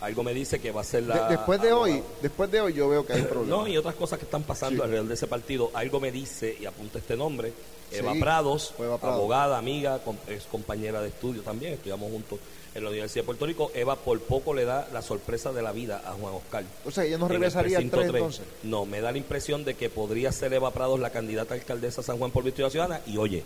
Algo 0.00 0.24
me 0.24 0.34
dice 0.34 0.60
que 0.60 0.72
va 0.72 0.80
a 0.80 0.84
ser 0.84 1.04
la 1.04 1.28
después 1.28 1.62
de 1.62 1.72
hoy 1.72 2.02
después 2.20 2.50
de 2.50 2.60
hoy 2.60 2.72
yo 2.72 2.88
veo 2.88 3.06
que 3.06 3.12
hay 3.12 3.22
problemas. 3.22 3.60
no 3.60 3.68
y 3.68 3.76
otras 3.76 3.94
cosas 3.94 4.18
que 4.18 4.24
están 4.24 4.42
pasando 4.42 4.82
alrededor 4.82 5.06
de 5.06 5.14
ese 5.14 5.28
partido. 5.28 5.70
Algo 5.74 6.00
me 6.00 6.10
dice 6.10 6.56
y 6.60 6.64
apunta 6.64 6.98
este 6.98 7.16
nombre 7.16 7.52
Eva, 7.92 8.14
Prados, 8.18 8.74
abogada 9.02 9.58
amiga 9.58 10.00
es 10.28 10.44
compañera 10.44 11.00
de 11.00 11.08
estudio 11.08 11.42
también. 11.42 11.74
Estudiamos 11.74 12.10
juntos 12.10 12.38
en 12.74 12.84
la 12.84 12.90
Universidad 12.90 13.22
de 13.22 13.26
Puerto 13.26 13.46
Rico. 13.46 13.70
Eva 13.74 13.96
por 13.96 14.20
poco 14.20 14.54
le 14.54 14.64
da 14.64 14.88
la 14.92 15.02
sorpresa 15.02 15.52
de 15.52 15.62
la 15.62 15.72
vida 15.72 16.02
a 16.04 16.12
Juan 16.12 16.34
Oscar. 16.34 16.64
O 16.84 16.90
sea 16.90 17.04
ella 17.04 17.18
no 17.18 17.28
regresaría 17.28 17.78
al 17.78 17.90
3, 17.90 18.06
entonces. 18.06 18.46
No 18.62 18.86
me 18.86 19.00
da 19.00 19.12
la 19.12 19.18
impresión 19.18 19.64
de 19.64 19.74
que 19.74 19.90
podría 19.90 20.32
ser 20.32 20.52
Eva 20.52 20.70
Prados 20.70 21.00
la 21.00 21.10
candidata 21.10 21.54
a 21.54 21.56
alcaldesa 21.56 22.02
San 22.02 22.18
Juan 22.18 22.30
por 22.30 22.44
Victoria 22.44 22.70
Ciudadana. 22.70 23.00
Y 23.06 23.16
oye 23.16 23.44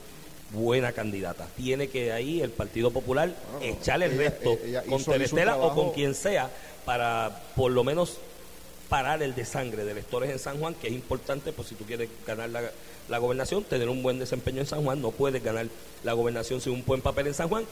buena 0.53 0.93
candidata. 0.93 1.49
Tiene 1.57 1.89
que 1.89 2.13
ahí 2.13 2.41
el 2.41 2.51
Partido 2.51 2.91
Popular 2.91 3.35
echarle 3.61 4.07
el 4.07 4.17
resto 4.17 4.59
con 4.89 5.03
Telestela 5.05 5.57
o 5.57 5.75
con 5.75 5.93
quien 5.93 6.15
sea 6.15 6.51
para 6.85 7.43
por 7.57 7.73
lo 7.73 7.83
menos 7.83 8.19
parar 8.89 9.23
el 9.23 9.35
desangre 9.35 9.85
de 9.85 9.93
electores 9.93 10.31
en 10.31 10.39
San 10.39 10.59
Juan, 10.59 10.75
que 10.75 10.89
es 10.89 10.93
importante, 10.93 11.53
pues 11.53 11.69
si 11.69 11.75
tú 11.75 11.85
quieres 11.85 12.09
ganar 12.27 12.51
la, 12.51 12.63
la 13.09 13.19
gobernación, 13.19 13.65
tener 13.65 13.89
un 13.89 14.03
buen 14.03 14.19
desempeño 14.19 14.61
en 14.61 14.67
San 14.67 14.85
Juan, 14.85 15.01
no 15.01 15.11
puedes 15.11 15.43
ganar 15.43 15.67
la 16.05 16.13
gobernación 16.13 16.61
sin 16.61 16.73
un 16.73 16.85
buen 16.85 17.01
papel 17.01 17.29
en 17.29 17.35
San 17.35 17.49
Juan, 17.49 17.65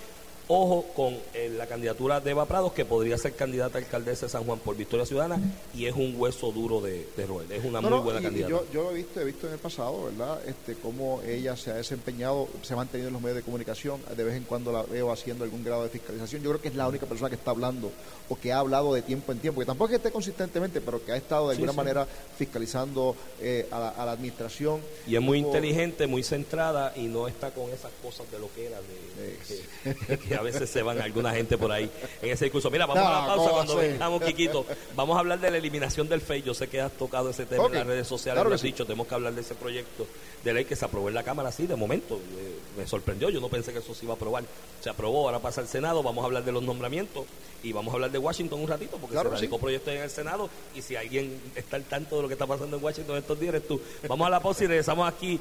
Ojo 0.47 0.85
con 0.95 1.17
eh, 1.33 1.51
la 1.57 1.67
candidatura 1.67 2.21
de 2.21 2.33
Eva 2.33 2.45
Prados, 2.45 2.73
que 2.73 2.85
podría 2.85 3.17
ser 3.17 3.35
candidata 3.35 3.79
a 3.79 3.81
alcaldesa 3.81 4.27
de 4.27 4.31
San 4.31 4.45
Juan 4.45 4.59
por 4.59 4.77
Victoria 4.77 5.07
Ciudadana, 5.07 5.41
y 5.75 5.87
es 5.87 5.95
un 5.95 6.15
hueso 6.19 6.53
duro 6.53 6.83
de, 6.83 7.09
de 7.17 7.27
roer. 7.27 7.51
Es 7.51 7.65
una 7.65 7.81
muy 7.81 7.99
buena 8.01 8.21
candidata. 8.21 8.51
Yo, 8.51 8.67
yo, 8.71 8.83
lo 8.83 8.91
he 8.91 8.95
visto, 8.95 9.21
he 9.21 9.25
visto 9.25 9.47
en 9.47 9.55
el 9.55 9.59
pasado, 9.59 10.05
¿verdad? 10.05 10.39
Este, 10.47 10.75
cómo 10.75 11.23
ella 11.23 11.57
se 11.57 11.71
ha 11.71 11.75
desempeñado, 11.75 12.49
se 12.61 12.75
ha 12.75 12.77
mantenido 12.77 13.09
en 13.09 13.15
los 13.15 13.23
medios 13.23 13.37
de 13.37 13.43
comunicación. 13.43 14.03
De 14.15 14.23
vez 14.23 14.37
en 14.37 14.45
cuando 14.45 14.71
la 14.71 14.83
veo 14.83 15.11
haciendo 15.11 15.45
algún 15.45 15.65
grado 15.65 15.83
de 15.83 15.89
fiscalización. 15.89 16.43
Yo 16.43 16.51
creo 16.51 16.61
que 16.61 16.69
es 16.69 16.75
la 16.75 16.89
única 16.89 17.07
persona 17.07 17.31
que 17.31 17.37
está 17.37 17.51
hablando 17.51 17.91
o 18.29 18.37
que 18.37 18.53
ha 18.53 18.59
hablado 18.59 18.95
de 18.95 19.03
tiempo 19.03 19.33
en 19.33 19.39
tiempo, 19.39 19.61
que 19.61 19.67
tampoco 19.67 19.87
es 19.87 19.91
que 19.93 19.97
esté 19.97 20.11
consistentemente, 20.11 20.81
pero 20.81 21.05
que 21.05 21.13
ha 21.13 21.17
estado 21.17 21.49
de 21.49 21.55
alguna 21.55 21.73
manera 21.73 22.07
fiscalizando 22.37 23.17
eh, 23.41 23.67
a, 23.71 24.05
la, 24.05 24.13
administración. 24.13 24.81
Y 25.07 25.17
es 25.17 25.23
muy 25.23 25.39
inteligente, 25.39 26.07
muy 26.07 26.23
centrada 26.23 26.93
y 26.97 27.07
no 27.07 27.29
está 27.29 27.51
con 27.51 27.71
esas 27.71 27.93
cosas 28.03 28.31
de 28.31 28.39
lo 28.39 28.53
que 28.55 28.67
era, 28.67 28.79
de, 28.81 30.34
a 30.35 30.43
veces 30.43 30.69
se 30.71 30.83
van 30.83 31.01
alguna 31.01 31.33
gente 31.33 31.59
por 31.59 31.73
ahí 31.73 31.91
en 32.23 32.31
ese 32.31 32.47
discurso. 32.47 32.71
Mira, 32.71 32.87
vamos 32.87 33.05
a 33.05 33.21
la 33.21 33.27
pausa 33.27 33.51
cuando 33.51 33.77
vengamos, 33.77 34.23
Quiquito. 34.23 34.67
Vamos 34.95 35.17
a 35.17 35.21
hablar 35.21 35.41
de 35.41 35.51
la 35.51 35.59
eliminación 35.59 36.09
del 36.09 36.21
FEI. 36.21 36.43
Yo 36.43 36.55
sé 36.55 36.69
que 36.69 36.81
has 36.81 36.93
tocado 36.93 37.31
ese 37.31 37.47
tema 37.47 37.67
en 37.67 37.75
las 37.75 37.87
redes 37.87 38.07
sociales, 38.07 38.45
lo 38.45 38.55
has 38.55 38.63
dicho, 38.63 38.85
tenemos 38.85 39.07
que 39.07 39.15
hablar 39.15 39.35
de 39.35 39.41
ese 39.41 39.55
proyecto 39.55 40.07
de 40.45 40.53
ley 40.53 40.65
que 40.67 40.77
se 40.77 40.85
aprobó 40.85 41.09
en 41.09 41.15
la 41.15 41.23
Cámara, 41.23 41.51
sí, 41.51 41.67
de 41.67 41.75
momento. 41.75 42.17
Eh, 42.17 42.59
me 42.77 42.87
sorprendió, 42.87 43.31
yo 43.31 43.41
no 43.41 43.49
pensé 43.49 43.73
que 43.73 43.79
eso 43.79 43.95
se 43.95 44.05
iba 44.05 44.13
a 44.15 44.17
aprobar. 44.17 44.45
Se 44.81 44.91
aprobó, 44.91 45.27
ahora 45.27 45.41
pasa 45.41 45.63
al 45.63 45.69
Senado, 45.69 46.03
vamos 46.03 46.23
a 46.23 46.27
hablar 46.27 46.45
de 46.45 46.53
los 46.53 46.63
nombramientos 46.63 47.25
y 47.63 47.73
vamos 47.73 47.93
a 47.93 47.97
hablar 47.97 48.11
de 48.11 48.19
Washington 48.19 48.61
un 48.61 48.69
ratito, 48.69 48.99
porque 48.99 49.17
se 49.17 49.23
radicó 49.23 49.59
proyecto 49.59 49.91
en 49.91 50.03
el 50.03 50.11
Senado 50.11 50.51
y 50.75 50.83
si 50.83 50.97
alguien 50.97 51.41
está 51.55 51.77
al 51.77 51.85
tanto 51.85 52.17
de 52.17 52.23
lo 52.23 52.29
que 52.29 52.35
está 52.35 52.47
pasando 52.47 52.77
en 52.77 52.85
Washington 52.85 53.17
estos 53.17 53.41
días 53.41 53.55
eres 53.55 53.67
tú. 53.67 53.81
Vamos 54.07 54.27
a 54.27 54.31
la 54.31 54.41
pausa 54.41 54.65
y 54.65 54.67
regresamos 54.67 55.09
aquí 55.09 55.41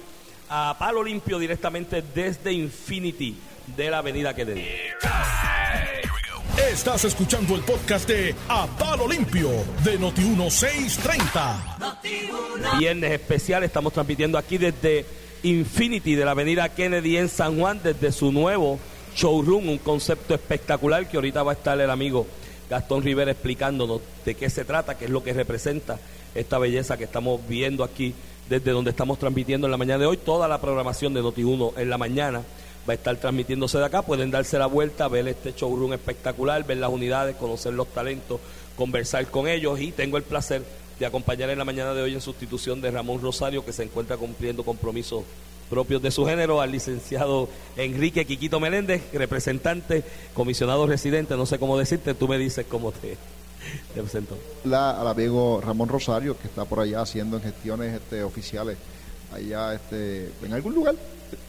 a 0.49 0.75
Palo 0.79 1.03
Limpio 1.03 1.37
directamente 1.37 2.01
desde 2.13 2.53
Infinity 2.53 3.35
de 3.67 3.89
la 3.89 3.99
Avenida 3.99 4.33
Kennedy. 4.33 4.65
Estás 6.71 7.05
escuchando 7.05 7.55
el 7.55 7.61
podcast 7.61 8.07
de 8.07 8.35
A 8.47 8.67
Palo 8.67 9.07
Limpio 9.07 9.49
de 9.83 9.99
Noti1630. 9.99 12.79
Viernes 12.79 13.11
especial, 13.11 13.63
estamos 13.63 13.93
transmitiendo 13.93 14.37
aquí 14.37 14.57
desde 14.57 15.05
Infinity 15.43 16.15
de 16.15 16.25
la 16.25 16.31
Avenida 16.31 16.69
Kennedy 16.69 17.17
en 17.17 17.29
San 17.29 17.59
Juan, 17.59 17.79
desde 17.83 18.11
su 18.11 18.31
nuevo 18.31 18.79
showroom, 19.15 19.69
un 19.69 19.77
concepto 19.77 20.33
espectacular 20.33 21.07
que 21.07 21.17
ahorita 21.17 21.43
va 21.43 21.51
a 21.51 21.55
estar 21.55 21.79
el 21.79 21.89
amigo 21.89 22.25
Gastón 22.69 23.03
Rivera 23.03 23.31
explicándonos 23.31 24.01
de 24.25 24.35
qué 24.35 24.49
se 24.49 24.65
trata, 24.65 24.97
qué 24.97 25.05
es 25.05 25.11
lo 25.11 25.23
que 25.23 25.33
representa 25.33 25.99
esta 26.33 26.57
belleza 26.57 26.97
que 26.97 27.03
estamos 27.03 27.41
viendo 27.47 27.83
aquí 27.83 28.15
desde 28.49 28.71
donde 28.71 28.91
estamos 28.91 29.19
transmitiendo 29.19 29.67
en 29.67 29.71
la 29.71 29.77
mañana 29.77 29.99
de 29.99 30.05
hoy. 30.07 30.17
Toda 30.17 30.47
la 30.47 30.59
programación 30.59 31.13
de 31.13 31.21
Noti1 31.21 31.73
en 31.77 31.89
la 31.89 31.97
mañana 31.97 32.41
va 32.87 32.93
a 32.93 32.95
estar 32.95 33.15
transmitiéndose 33.17 33.77
de 33.77 33.85
acá. 33.85 34.01
Pueden 34.01 34.31
darse 34.31 34.57
la 34.57 34.67
vuelta, 34.67 35.07
ver 35.07 35.27
este 35.27 35.53
showroom 35.53 35.93
espectacular, 35.93 36.65
ver 36.65 36.77
las 36.77 36.89
unidades, 36.89 37.35
conocer 37.35 37.73
los 37.73 37.87
talentos, 37.87 38.39
conversar 38.75 39.27
con 39.27 39.47
ellos 39.47 39.79
y 39.79 39.91
tengo 39.91 40.17
el 40.17 40.23
placer 40.23 40.63
de 40.99 41.05
acompañar 41.05 41.49
en 41.49 41.57
la 41.57 41.65
mañana 41.65 41.93
de 41.93 42.01
hoy 42.01 42.13
en 42.13 42.21
sustitución 42.21 42.81
de 42.81 42.91
Ramón 42.91 43.21
Rosario, 43.21 43.65
que 43.65 43.73
se 43.73 43.83
encuentra 43.83 44.17
cumpliendo 44.17 44.63
compromisos 44.63 45.23
propios 45.69 46.01
de 46.01 46.11
su 46.11 46.25
género, 46.25 46.61
al 46.61 46.71
licenciado 46.71 47.49
Enrique 47.77 48.25
Quiquito 48.25 48.59
Meléndez, 48.59 49.01
representante, 49.11 50.03
comisionado 50.33 50.85
residente, 50.85 51.35
no 51.35 51.45
sé 51.45 51.57
cómo 51.57 51.77
decirte, 51.77 52.13
tú 52.13 52.27
me 52.27 52.37
dices 52.37 52.65
cómo 52.69 52.91
te, 52.91 53.17
presento. 53.93 54.37
La, 54.65 54.91
al 54.91 55.07
amigo 55.07 55.61
Ramón 55.65 55.89
Rosario, 55.89 56.37
que 56.37 56.47
está 56.47 56.65
por 56.65 56.79
allá 56.79 57.01
haciendo 57.01 57.41
gestiones 57.41 57.95
este, 57.95 58.23
oficiales 58.23 58.77
allá 59.33 59.73
este, 59.73 60.31
en 60.43 60.53
algún 60.53 60.75
lugar. 60.75 60.95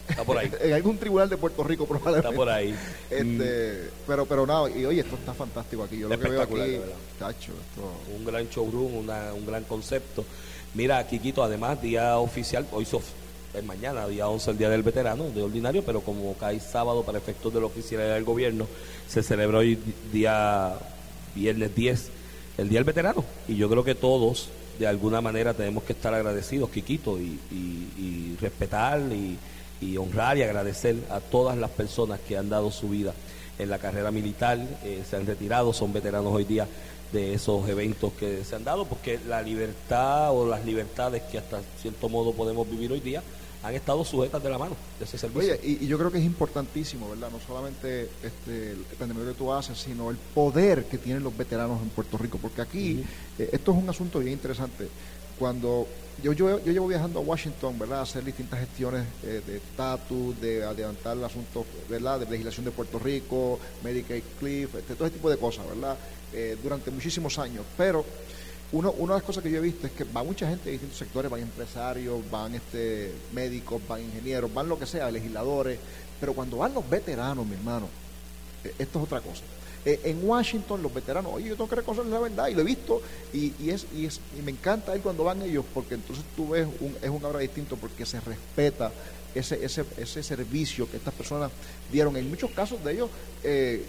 Está 0.09 0.25
por 0.25 0.39
ahí. 0.39 0.51
en 0.61 0.73
algún 0.73 0.99
tribunal 0.99 1.29
de 1.29 1.37
Puerto 1.37 1.65
Rico 1.65 1.87
probablemente. 1.87 2.29
Está 2.29 2.37
por 2.37 2.49
ahí. 2.49 2.75
Este, 3.11 3.91
pero, 4.07 4.27
pero 4.27 4.47
nada, 4.47 4.71
y 4.71 4.85
oye, 4.85 5.01
esto 5.01 5.17
está 5.17 5.35
fantástico 5.35 5.83
aquí. 5.83 5.99
Yo 5.99 6.09
lo 6.09 6.19
que 6.19 6.29
veo 6.29 6.43
aquí, 6.43 6.81
tacho, 7.19 7.53
un 8.17 8.25
gran 8.25 8.49
showroom, 8.49 9.09
un 9.09 9.47
gran 9.47 9.65
concepto. 9.65 10.25
Mira, 10.75 11.07
Kikito, 11.07 11.43
además, 11.43 11.81
día 11.81 12.19
oficial, 12.19 12.67
hoy 12.73 12.85
es 13.55 13.65
mañana, 13.65 14.07
día 14.09 14.29
11, 14.29 14.51
el 14.51 14.59
Día 14.59 14.69
del 14.69 14.83
Veterano, 14.83 15.31
de 15.31 15.43
ordinario, 15.43 15.85
pero 15.85 16.01
como 16.01 16.35
cae 16.35 16.59
sábado 16.59 17.05
para 17.05 17.19
efectos 17.19 17.55
de 17.55 17.61
la 17.61 17.67
oficialidad 17.67 18.15
del 18.15 18.25
gobierno, 18.25 18.67
se 19.09 19.23
celebra 19.23 19.59
hoy 19.59 19.79
día 20.13 20.75
viernes 21.35 21.75
10, 21.75 22.09
el 22.59 22.69
Día 22.69 22.79
del 22.81 22.85
Veterano. 22.85 23.25
Y 23.47 23.55
yo 23.55 23.71
creo 23.71 23.85
que 23.85 23.95
todos, 23.95 24.49
de 24.79 24.89
alguna 24.89 25.21
manera, 25.21 25.55
tenemos 25.55 25.85
que 25.85 25.93
estar 25.93 26.13
agradecidos, 26.13 26.71
Kikito, 26.71 27.21
y, 27.21 27.39
y, 27.53 28.37
respetar 28.41 29.01
y, 29.13 29.39
y, 29.81 29.97
honrar 29.97 30.39
y 30.39 30.43
agradecer 30.43 30.97
a 31.11 31.21
todas 31.21 31.57
las 31.57 31.71
personas 31.71 32.21
que 32.21 32.37
han 32.37 32.49
dado 32.49 32.71
su 32.71 32.89
vida 32.89 33.15
en 33.59 33.71
la 33.71 33.79
carrera 33.79 34.11
militar, 34.11 34.59
eh, 34.83 35.03
se 35.09 35.17
han 35.17 35.27
retirado, 35.27 35.73
son 35.73 35.93
veteranos 35.93 36.33
hoy 36.33 36.45
día 36.45 36.67
de 37.13 37.35
esos 37.35 37.69
eventos 37.69 38.13
que 38.15 38.45
se 38.45 38.57
han 38.57 38.65
dado, 38.65 38.87
porque 38.87 39.21
la 39.29 39.41
libertad 39.43 40.33
o 40.33 40.47
las 40.47 40.65
libertades 40.65 41.23
que 41.23 41.39
hasta 41.39 41.61
cierto 41.81 42.09
modo 42.09 42.33
podemos 42.33 42.69
vivir 42.69 42.91
hoy 42.93 43.01
día 43.01 43.23
han 43.65 43.75
estado 43.75 44.05
sujetas 44.05 44.43
de 44.43 44.51
la 44.51 44.59
mano 44.59 44.77
de 44.99 45.07
ese 45.07 45.17
servicio. 45.17 45.55
Oye, 45.55 45.79
y, 45.81 45.87
yo 45.87 45.97
creo 45.97 46.11
que 46.11 46.19
es 46.19 46.25
importantísimo, 46.25 47.09
¿verdad? 47.09 47.31
No 47.31 47.41
solamente 47.41 48.11
este, 48.23 48.73
el 48.73 48.85
emprendimiento 48.91 49.33
que 49.33 49.39
tú 49.39 49.53
haces, 49.53 49.79
sino 49.79 50.11
el 50.11 50.17
poder 50.17 50.85
que 50.85 50.99
tienen 50.99 51.23
los 51.23 51.35
veteranos 51.35 51.81
en 51.81 51.89
Puerto 51.89 52.19
Rico, 52.19 52.39
porque 52.41 52.61
aquí 52.61 53.03
eh, 53.39 53.49
esto 53.53 53.73
es 53.73 53.79
un 53.79 53.89
asunto 53.89 54.19
bien 54.19 54.33
interesante. 54.33 54.89
Cuando 55.39 55.87
yo, 56.23 56.33
yo, 56.33 56.63
yo, 56.65 56.73
llevo 56.73 56.87
viajando 56.87 57.19
a 57.19 57.23
Washington, 57.23 57.79
¿verdad? 57.79 58.01
A 58.01 58.03
hacer 58.03 58.25
distintas 58.25 58.61
gestiones 58.61 59.05
eh, 59.23 59.43
de 59.47 59.57
estatus, 59.57 60.41
de 60.41 60.65
adelantar 60.65 61.17
el 61.17 61.25
asunto, 61.25 61.67
¿verdad? 61.89 62.21
De 62.21 62.27
legislación 62.27 62.65
de 62.65 62.71
Puerto 62.71 62.99
Rico, 62.99 63.59
Medicaid 63.83 64.23
Cliff, 64.39 64.75
este, 64.75 64.95
todo 64.95 65.07
ese 65.07 65.17
tipo 65.17 65.31
de 65.31 65.37
cosas, 65.37 65.67
¿verdad? 65.69 65.97
Eh, 66.33 66.57
durante 66.63 66.91
muchísimos 66.91 67.39
años. 67.39 67.65
Pero 67.77 68.05
uno, 68.73 68.93
una 68.93 69.15
de 69.15 69.19
las 69.21 69.27
cosas 69.27 69.43
que 69.43 69.51
yo 69.51 69.59
he 69.59 69.63
visto 69.63 69.87
es 69.87 69.93
que 69.93 70.05
va 70.05 70.25
mucha 70.25 70.49
gente 70.49 70.67
de 70.67 70.73
distintos 70.73 70.99
sectores, 70.99 71.31
van 71.31 71.41
empresarios, 71.41 72.19
van 72.31 72.55
este, 72.55 73.13
médicos, 73.33 73.83
van 73.87 74.03
ingenieros, 74.03 74.53
van 74.53 74.69
lo 74.69 74.79
que 74.79 74.87
sea, 74.87 75.11
legisladores, 75.11 75.79
pero 76.21 76.33
cuando 76.33 76.59
van 76.59 76.75
los 76.75 76.89
veteranos, 76.89 77.47
mi 77.47 77.55
hermano, 77.55 77.89
eh, 78.65 78.75
esto 78.79 78.99
es 78.99 79.05
otra 79.05 79.21
cosa. 79.21 79.43
Eh, 79.85 80.01
en 80.05 80.27
Washington 80.27 80.83
los 80.83 80.95
veteranos, 80.95 81.33
oye, 81.35 81.49
yo 81.49 81.57
tengo 81.57 81.69
que 81.69 81.77
reconocer 81.77 82.07
la 82.07 82.19
verdad, 82.19 82.49
y 82.49 82.55
lo 82.55 82.63
he 82.63 82.65
visto, 82.65 83.03
y, 83.33 83.53
es, 83.69 83.87
y, 83.95 84.07
es, 84.07 84.21
y 84.39 84.43
me 84.43 84.51
encanta 84.51 84.97
ir 84.97 85.03
cuando 85.03 85.25
van 85.25 85.43
ellos, 85.43 85.65
porque 85.75 85.95
entonces 85.95 86.25
tú 86.35 86.49
ves, 86.49 86.67
un, 86.81 86.97
es 87.03 87.11
un 87.11 87.23
obra 87.25 87.41
distinto, 87.41 87.77
porque 87.77 88.07
se 88.07 88.19
respeta 88.21 88.91
ese, 89.35 89.65
ese, 89.65 89.85
ese 89.99 90.23
servicio 90.23 90.91
que 90.91 90.97
estas 90.97 91.13
personas 91.13 91.51
dieron. 91.93 92.17
En 92.17 92.29
muchos 92.31 92.51
casos 92.53 92.83
de 92.85 92.93
ellos, 92.93 93.11
eh, 93.43 93.85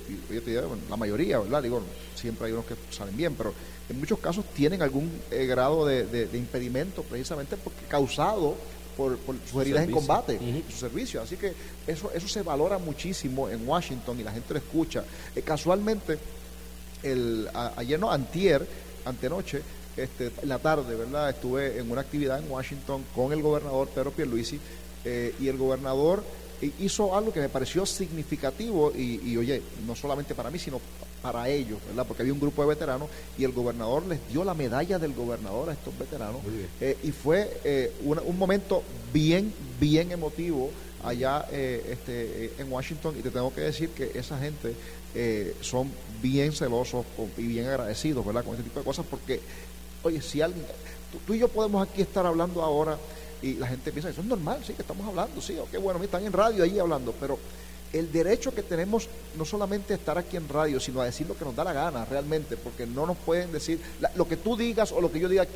la 0.90 0.98
mayoría, 0.98 1.40
¿verdad? 1.40 1.64
Digo, 1.64 1.82
siempre 2.16 2.48
hay 2.48 2.54
unos 2.54 2.66
que 2.66 2.76
salen 2.90 3.16
bien, 3.16 3.36
pero 3.36 3.54
en 3.88 4.00
muchos 4.00 4.20
casos 4.20 4.44
tienen 4.56 4.82
algún 4.82 5.12
eh, 5.32 5.46
grado 5.46 5.86
de, 5.86 6.30
impedimento 6.34 7.04
precisamente 7.04 7.56
porque 7.58 7.86
causado 7.88 8.56
por, 8.96 9.18
sus 9.50 9.62
heridas 9.62 9.84
en 9.84 9.92
combate, 9.92 10.40
su 10.70 10.78
servicio. 10.78 11.22
Así 11.22 11.38
que 11.38 11.54
eso, 11.88 12.12
eso 12.14 12.28
se 12.28 12.42
valora 12.42 12.78
muchísimo 12.78 13.50
en 13.50 13.68
Washington 13.68 14.20
y 14.20 14.24
la 14.24 14.32
gente 14.32 14.54
lo 14.54 14.60
escucha. 14.60 15.04
Eh, 15.36 15.42
casualmente, 15.42 16.18
el, 17.04 17.50
ayer 17.76 18.00
no, 18.00 18.12
antier, 18.12 18.66
antenoche, 19.06 19.62
este, 19.98 20.32
la 20.44 20.60
tarde, 20.60 20.96
¿verdad? 20.96 21.30
Estuve 21.30 21.80
en 21.80 21.90
una 21.90 22.02
actividad 22.02 22.40
en 22.40 22.52
Washington 22.52 23.06
con 23.16 23.32
el 23.32 23.42
gobernador 23.42 23.88
Pedro 23.90 24.12
Pierluisi 24.12 24.60
eh, 25.06 25.34
y 25.40 25.48
el 25.48 25.58
gobernador 25.58 26.24
hizo 26.80 27.16
algo 27.16 27.34
que 27.34 27.40
me 27.40 27.50
pareció 27.50 27.86
significativo 27.86 28.92
y, 28.96 29.22
y, 29.24 29.38
oye, 29.38 29.62
no 29.86 29.96
solamente 29.96 30.36
para 30.36 30.50
mí, 30.50 30.60
sino 30.60 30.80
para 31.26 31.50
ellos, 31.50 31.80
¿verdad? 31.88 32.06
Porque 32.08 32.22
había 32.22 32.34
un 32.34 32.40
grupo 32.40 32.62
de 32.62 32.68
veteranos 32.68 33.10
y 33.36 33.44
el 33.46 33.52
gobernador 33.52 34.06
les 34.06 34.20
dio 34.30 34.44
la 34.44 34.54
medalla 34.54 35.00
del 35.00 35.14
gobernador 35.14 35.72
a 35.72 35.74
estos 35.74 35.98
veteranos. 35.98 36.42
Eh, 36.80 36.98
y 37.02 37.12
fue 37.12 37.62
eh, 37.64 37.92
un 38.04 38.38
momento 38.38 38.84
bien, 39.12 39.52
bien 39.80 40.12
emotivo 40.12 40.70
allá 41.04 41.48
eh, 41.52 41.84
este, 41.94 42.54
en 42.60 42.72
Washington 42.72 43.16
y 43.18 43.24
te 43.24 43.32
tengo 43.32 43.52
que 43.52 43.62
decir 43.62 43.90
que 43.90 44.12
esa 44.14 44.38
gente 44.38 44.76
son 45.62 45.90
bien 46.22 46.52
celosos 46.52 47.06
y 47.38 47.44
bien 47.44 47.68
agradecidos, 47.68 48.24
¿verdad? 48.24 48.44
Con 48.44 48.54
este 48.54 48.66
tipo 48.66 48.80
de 48.80 48.86
cosas 48.86 49.06
porque, 49.10 49.40
oye, 50.04 50.22
si 50.22 50.42
alguien, 50.42 50.64
tú, 51.26 51.34
y 51.34 51.40
yo 51.40 51.48
podemos 51.48 51.88
aquí 51.88 52.02
estar 52.02 52.26
hablando 52.26 52.62
ahora 52.62 53.00
y 53.42 53.54
la 53.56 53.68
gente 53.68 53.92
piensa, 53.92 54.10
eso 54.10 54.22
es 54.22 54.28
normal, 54.28 54.60
sí, 54.66 54.74
que 54.74 54.82
estamos 54.82 55.08
hablando, 55.08 55.42
sí, 55.42 55.58
ok, 55.58 55.82
bueno, 55.82 56.02
están 56.04 56.26
en 56.26 56.34
radio 56.34 56.64
ahí 56.64 56.80
hablando, 56.80 57.14
pero 57.20 57.38
el 57.94 58.12
derecho 58.12 58.54
que 58.54 58.64
tenemos 58.64 59.08
no 59.38 59.46
solamente 59.46 59.94
a 59.94 59.96
estar 59.98 60.18
aquí 60.18 60.38
en 60.38 60.50
radio, 60.50 60.80
sino 60.80 61.02
a 61.02 61.06
decir 61.06 61.28
lo 61.28 61.38
que 61.38 61.46
nos 61.46 61.56
da 61.56 61.64
la 61.64 61.74
gana 61.74 62.06
realmente, 62.06 62.58
porque 62.58 62.86
no 62.86 63.06
nos 63.06 63.18
pueden 63.18 63.52
decir 63.52 63.80
lo 64.16 64.28
que 64.28 64.38
tú 64.38 64.58
digas 64.58 64.92
o 64.92 65.00
lo 65.00 65.12
que 65.12 65.20
yo 65.20 65.30
diga 65.30 65.44
aquí, 65.44 65.54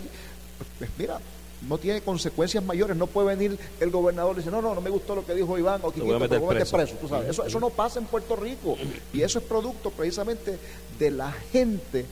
pues, 0.58 0.70
pues, 0.78 0.90
mira, 0.98 1.20
no 1.68 1.78
tiene 1.78 2.02
consecuencias 2.02 2.64
mayores, 2.64 2.96
no 2.96 3.08
puede 3.08 3.36
venir 3.36 3.60
el 3.80 3.92
gobernador 3.92 4.34
y 4.34 4.36
decir, 4.38 4.52
no, 4.52 4.62
no, 4.62 4.74
no 4.74 4.82
me 4.82 4.90
gustó 4.90 5.16
lo 5.16 5.26
que 5.26 5.34
dijo 5.36 5.58
Iván 5.58 5.82
o 5.84 5.92
que 5.92 6.02
voy 6.02 6.16
a 6.16 6.20
meter 6.20 6.42
preso. 6.42 6.96
tú 6.96 7.10
sabes. 7.10 7.30
Eso, 7.30 7.46
eso 7.46 7.60
no 7.60 7.70
pasa 7.70 8.00
en 8.00 8.06
Puerto 8.06 8.36
Rico 8.36 8.78
y 9.12 9.22
eso 9.22 9.40
es 9.40 9.46
producto 9.46 9.92
precisamente 9.92 10.58
de 10.98 11.12
la 11.12 11.32
gente 11.52 12.06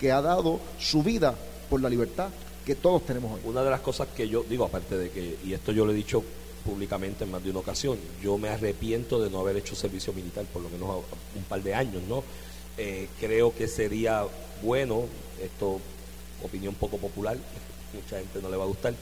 que 0.00 0.10
ha 0.10 0.20
dado 0.20 0.58
su 0.80 1.02
vida 1.02 1.34
por 1.70 1.80
la 1.80 1.88
libertad 1.88 2.30
todos 2.74 3.06
tenemos. 3.06 3.40
Una 3.44 3.62
de 3.62 3.70
las 3.70 3.80
cosas 3.80 4.08
que 4.08 4.28
yo 4.28 4.42
digo, 4.42 4.64
aparte 4.64 4.96
de 4.96 5.10
que, 5.10 5.38
y 5.44 5.52
esto 5.52 5.72
yo 5.72 5.84
lo 5.84 5.92
he 5.92 5.94
dicho 5.94 6.22
públicamente 6.64 7.24
en 7.24 7.30
más 7.30 7.42
de 7.42 7.50
una 7.50 7.60
ocasión. 7.60 7.98
Yo 8.22 8.36
me 8.36 8.48
arrepiento 8.48 9.22
de 9.22 9.30
no 9.30 9.40
haber 9.40 9.56
hecho 9.56 9.74
servicio 9.74 10.12
militar 10.12 10.44
por 10.46 10.62
lo 10.62 10.68
menos 10.68 11.04
un 11.34 11.42
par 11.44 11.62
de 11.62 11.74
años, 11.74 12.02
¿no? 12.08 12.22
Eh, 12.76 13.08
creo 13.18 13.54
que 13.54 13.66
sería 13.66 14.24
bueno, 14.62 15.04
esto 15.42 15.80
opinión 16.42 16.74
poco 16.74 16.98
popular, 16.98 17.36
mucha 17.94 18.18
gente 18.18 18.40
no 18.42 18.50
le 18.50 18.56
va 18.56 18.64
a 18.64 18.68
gustar, 18.68 18.94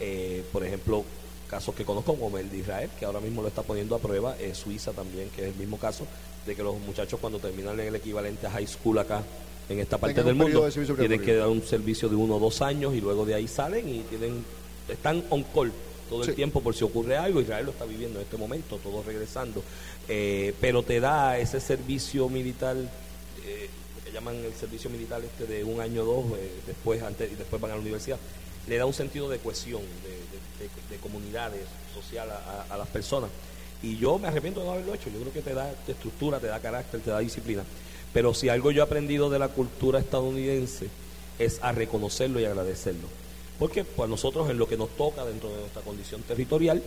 eh, 0.00 0.44
por 0.52 0.64
ejemplo, 0.64 1.04
casos 1.48 1.74
que 1.74 1.84
conozco 1.84 2.14
como 2.14 2.38
el 2.38 2.50
de 2.50 2.58
Israel, 2.58 2.90
que 2.98 3.04
ahora 3.04 3.20
mismo 3.20 3.42
lo 3.42 3.48
está 3.48 3.62
poniendo 3.62 3.94
a 3.94 3.98
prueba, 3.98 4.36
eh, 4.38 4.54
Suiza 4.54 4.92
también, 4.92 5.30
que 5.30 5.42
es 5.42 5.48
el 5.48 5.54
mismo 5.56 5.78
caso, 5.78 6.06
de 6.46 6.54
que 6.54 6.62
los 6.62 6.78
muchachos 6.80 7.18
cuando 7.20 7.38
terminan 7.38 7.78
el 7.80 7.94
equivalente 7.94 8.46
a 8.46 8.50
high 8.50 8.66
school 8.66 8.98
acá, 8.98 9.22
en 9.68 9.80
esta 9.80 9.98
parte 9.98 10.22
del 10.22 10.34
mundo, 10.34 10.68
tienen 10.96 11.20
que 11.20 11.34
dar 11.34 11.48
un 11.48 11.62
servicio 11.62 12.08
de 12.08 12.16
uno 12.16 12.36
o 12.36 12.38
dos 12.38 12.62
años 12.62 12.94
y 12.94 13.00
luego 13.00 13.26
de 13.26 13.34
ahí 13.34 13.46
salen 13.46 13.88
y 13.88 14.00
tienen 14.00 14.44
están 14.88 15.22
on 15.30 15.42
call 15.42 15.72
todo 16.08 16.24
el 16.24 16.34
tiempo 16.34 16.62
por 16.62 16.74
si 16.74 16.84
ocurre 16.84 17.16
algo. 17.16 17.40
Israel 17.40 17.66
lo 17.66 17.72
está 17.72 17.84
viviendo 17.84 18.18
en 18.18 18.24
este 18.24 18.36
momento, 18.36 18.78
todo 18.78 19.02
regresando. 19.02 19.62
Eh, 20.08 20.54
pero 20.60 20.82
te 20.82 21.00
da 21.00 21.38
ese 21.38 21.60
servicio 21.60 22.28
militar, 22.28 22.76
eh, 22.76 23.68
lo 23.96 24.04
que 24.04 24.12
llaman 24.12 24.36
el 24.36 24.54
servicio 24.54 24.88
militar 24.88 25.22
este 25.22 25.46
de 25.46 25.64
un 25.64 25.80
año 25.80 26.02
o 26.02 26.04
dos, 26.06 26.38
eh, 26.38 26.50
después, 26.66 27.02
antes, 27.02 27.30
y 27.30 27.34
después 27.34 27.60
van 27.60 27.72
a 27.72 27.74
la 27.74 27.80
universidad, 27.80 28.18
le 28.66 28.76
da 28.76 28.86
un 28.86 28.94
sentido 28.94 29.28
de 29.28 29.38
cohesión, 29.38 29.82
de, 29.82 30.96
comunidades 30.98 31.60
social 31.94 32.28
a, 32.30 32.76
las 32.76 32.88
personas. 32.88 33.30
Y 33.82 33.96
yo 33.96 34.18
me 34.18 34.28
arrepiento 34.28 34.60
de 34.60 34.66
no 34.66 34.72
haberlo 34.72 34.94
hecho. 34.94 35.08
Yo 35.10 35.20
creo 35.20 35.32
que 35.32 35.42
te 35.42 35.54
da 35.54 35.72
estructura, 35.86 36.40
te 36.40 36.48
da 36.48 36.58
carácter, 36.58 37.00
te 37.00 37.10
da 37.10 37.20
disciplina. 37.20 37.62
Pero 38.12 38.34
si 38.34 38.48
algo 38.48 38.70
yo 38.70 38.82
he 38.82 38.84
aprendido 38.84 39.30
de 39.30 39.38
la 39.38 39.48
cultura 39.48 39.98
estadounidense 39.98 40.88
es 41.38 41.58
a 41.62 41.72
reconocerlo 41.72 42.40
y 42.40 42.44
agradecerlo. 42.44 43.08
Porque 43.58 43.84
pues 43.84 44.08
nosotros 44.08 44.48
en 44.50 44.58
lo 44.58 44.68
que 44.68 44.76
nos 44.76 44.90
toca 44.90 45.24
dentro 45.24 45.50
de 45.50 45.60
nuestra 45.60 45.82
condición 45.82 46.22
territorial, 46.22 46.82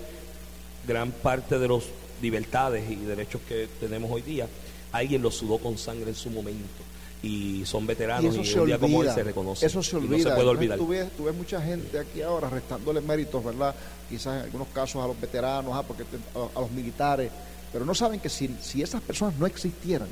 gran 0.88 1.12
parte 1.12 1.60
de 1.60 1.68
las 1.68 1.84
libertades 2.22 2.90
y 2.90 2.96
derechos 2.96 3.42
que 3.48 3.68
tenemos 3.80 4.10
hoy 4.12 4.22
día, 4.22 4.48
alguien 4.92 5.22
los 5.22 5.36
sudó 5.36 5.58
con 5.58 5.78
sangre 5.78 6.10
en 6.10 6.16
su 6.16 6.30
momento 6.30 6.84
y 7.24 7.64
son 7.66 7.86
veteranos 7.86 8.36
y, 8.36 8.58
un 8.58 8.66
día 8.66 8.80
como 8.80 9.00
hoy 9.00 9.10
se 9.14 9.24
reconoce. 9.24 9.66
Eso 9.66 9.84
se 9.84 9.96
olvida. 9.96 10.18
no 10.18 10.24
se 10.24 10.36
puede 10.36 10.48
olvidar. 10.48 10.78
Tú 10.78 10.88
ves, 10.88 11.10
tú 11.16 11.26
ves, 11.26 11.36
mucha 11.36 11.62
gente 11.62 12.00
aquí 12.00 12.22
ahora 12.22 12.50
restándole 12.50 13.00
méritos, 13.02 13.44
¿verdad? 13.44 13.76
Quizás 14.10 14.38
en 14.38 14.46
algunos 14.46 14.68
casos 14.70 15.04
a 15.04 15.08
los 15.08 15.20
veteranos, 15.20 15.74
ah, 15.76 15.84
porque 15.84 16.04
a, 16.34 16.60
los 16.60 16.72
militares, 16.72 17.32
pero 17.72 17.86
no 17.86 17.94
saben 17.94 18.20
que 18.20 18.30
si, 18.30 18.50
si 18.62 18.82
esas 18.82 19.02
personas 19.02 19.36
no 19.38 19.46
existieran, 19.46 20.08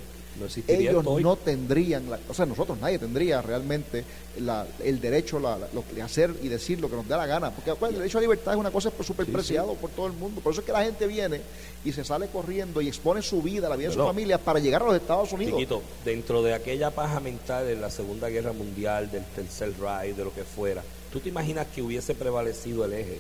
ellos 0.68 1.04
no 1.04 1.36
tendrían, 1.36 2.06
o 2.28 2.34
sea, 2.34 2.46
nosotros 2.46 2.78
nadie 2.80 3.00
tendría 3.00 3.42
realmente 3.42 4.04
el 4.84 5.02
derecho 5.02 5.40
de 5.94 6.02
hacer 6.02 6.34
y 6.42 6.48
decir 6.48 6.80
lo 6.80 6.90
que 6.90 6.96
nos 6.96 7.08
dé 7.08 7.16
la 7.16 7.26
gana, 7.26 7.52
porque 7.52 7.72
el 7.88 7.96
derecho 7.96 8.18
a 8.18 8.22
libertad 8.22 8.54
es 8.54 8.60
una 8.60 8.72
cosa 8.72 8.92
súper 9.02 9.26
preciado 9.28 9.74
por 9.76 9.90
todo 9.92 10.08
el 10.08 10.14
mundo, 10.14 10.42
por 10.42 10.52
eso 10.52 10.62
es 10.62 10.66
que 10.66 10.74
la 10.74 10.84
gente 10.84 11.08
viene 11.08 11.42
y 11.84 11.92
se 11.92 12.04
sale 12.04 12.28
corriendo 12.28 12.82
y 12.82 12.88
expone 12.88 13.22
su 13.22 13.42
vida, 13.42 13.70
la 13.70 13.76
vida 13.76 13.90
de 13.90 13.96
su 13.96 14.04
familia 14.04 14.38
para 14.38 14.60
llegar 14.60 14.82
a 14.82 14.86
los 14.86 14.96
Estados 14.96 15.32
Unidos. 15.34 15.56
Chiquito, 15.56 15.82
dentro 16.04 16.42
de 16.44 16.54
aquella 16.54 16.92
paja 16.92 17.20
mental 17.20 17.66
de 17.66 17.76
la 17.76 17.90
Segunda 17.90 18.30
Guerra 18.30 18.54
Mundial, 18.54 19.12
del 19.12 19.24
Tercer 19.24 19.74
Reich, 19.80 20.16
de 20.16 20.24
lo 20.24 20.34
que 20.34 20.44
fuera, 20.44 20.84
¿tú 21.12 21.20
te 21.20 21.30
imaginas 21.30 21.68
que 21.68 21.82
hubiese 21.82 22.16
prevalecido 22.16 22.86
el 22.86 22.94
eje? 22.94 23.20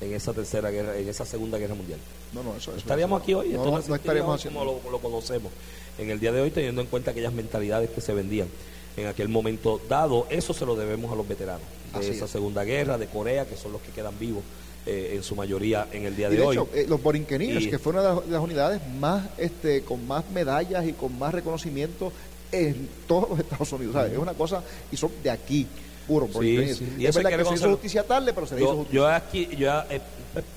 en 0.00 0.14
esa 0.14 0.32
tercera 0.32 0.70
guerra, 0.70 0.96
en 0.96 1.08
esa 1.08 1.24
segunda 1.24 1.58
guerra 1.58 1.74
mundial. 1.74 2.00
No, 2.32 2.42
no, 2.42 2.56
eso, 2.56 2.74
estaríamos 2.74 3.22
aquí 3.22 3.34
hoy, 3.34 3.50
no, 3.50 3.78
estaríamos 3.78 4.44
como 4.44 4.64
lo, 4.64 4.98
conocemos 4.98 5.52
en 6.00 6.10
el 6.10 6.18
día 6.18 6.32
de 6.32 6.40
hoy, 6.40 6.50
teniendo 6.50 6.80
en 6.80 6.86
cuenta 6.86 7.10
aquellas 7.10 7.32
mentalidades 7.32 7.90
que 7.90 8.00
se 8.00 8.14
vendían 8.14 8.48
en 8.96 9.06
aquel 9.06 9.28
momento 9.28 9.80
dado. 9.88 10.26
Eso 10.30 10.54
se 10.54 10.64
lo 10.66 10.74
debemos 10.74 11.12
a 11.12 11.14
los 11.14 11.28
veteranos 11.28 11.62
de 11.98 12.08
esa 12.08 12.26
Segunda 12.26 12.64
Guerra, 12.64 12.98
de 12.98 13.06
Corea, 13.06 13.46
que 13.46 13.56
son 13.56 13.72
los 13.72 13.82
que 13.82 13.90
quedan 13.90 14.18
vivos 14.18 14.42
eh, 14.86 15.12
en 15.14 15.22
su 15.22 15.34
mayoría 15.36 15.88
en 15.92 16.06
el 16.06 16.16
día 16.16 16.30
de, 16.30 16.40
hoy. 16.40 16.58
Eh, 16.74 16.86
los 16.88 17.02
borinqueninos, 17.02 17.66
que 17.66 17.78
fueron 17.78 18.04
una 18.04 18.20
de 18.22 18.30
las 18.30 18.42
unidades 18.42 18.80
más, 18.98 19.28
este, 19.36 19.82
con 19.82 20.06
más 20.06 20.28
medallas 20.30 20.86
y 20.86 20.92
con 20.92 21.18
más 21.18 21.34
reconocimiento 21.34 22.12
en 22.52 22.88
todos 23.06 23.30
los 23.30 23.38
Estados 23.38 23.72
Unidos. 23.72 24.10
Es 24.10 24.18
una 24.18 24.34
cosa, 24.34 24.62
y 24.90 24.96
son 24.96 25.10
de 25.22 25.30
aquí, 25.30 25.66
puro. 26.06 26.28
Sí, 26.40 26.74
sí. 26.74 26.94
Y 26.98 27.06
es 27.06 27.14
verdad 27.14 27.36
que, 27.36 27.44
se 27.44 27.54
hizo 27.54 27.70
justicia 27.70 28.04
tarde, 28.04 28.32
pero 28.32 28.46
se 28.46 28.58
yo, 28.58 28.64
hizo 28.64 28.76
justicia. 28.76 29.00
Yo 29.00 29.08
aquí, 29.08 29.48
yo, 29.56 29.70
eh, 29.90 30.00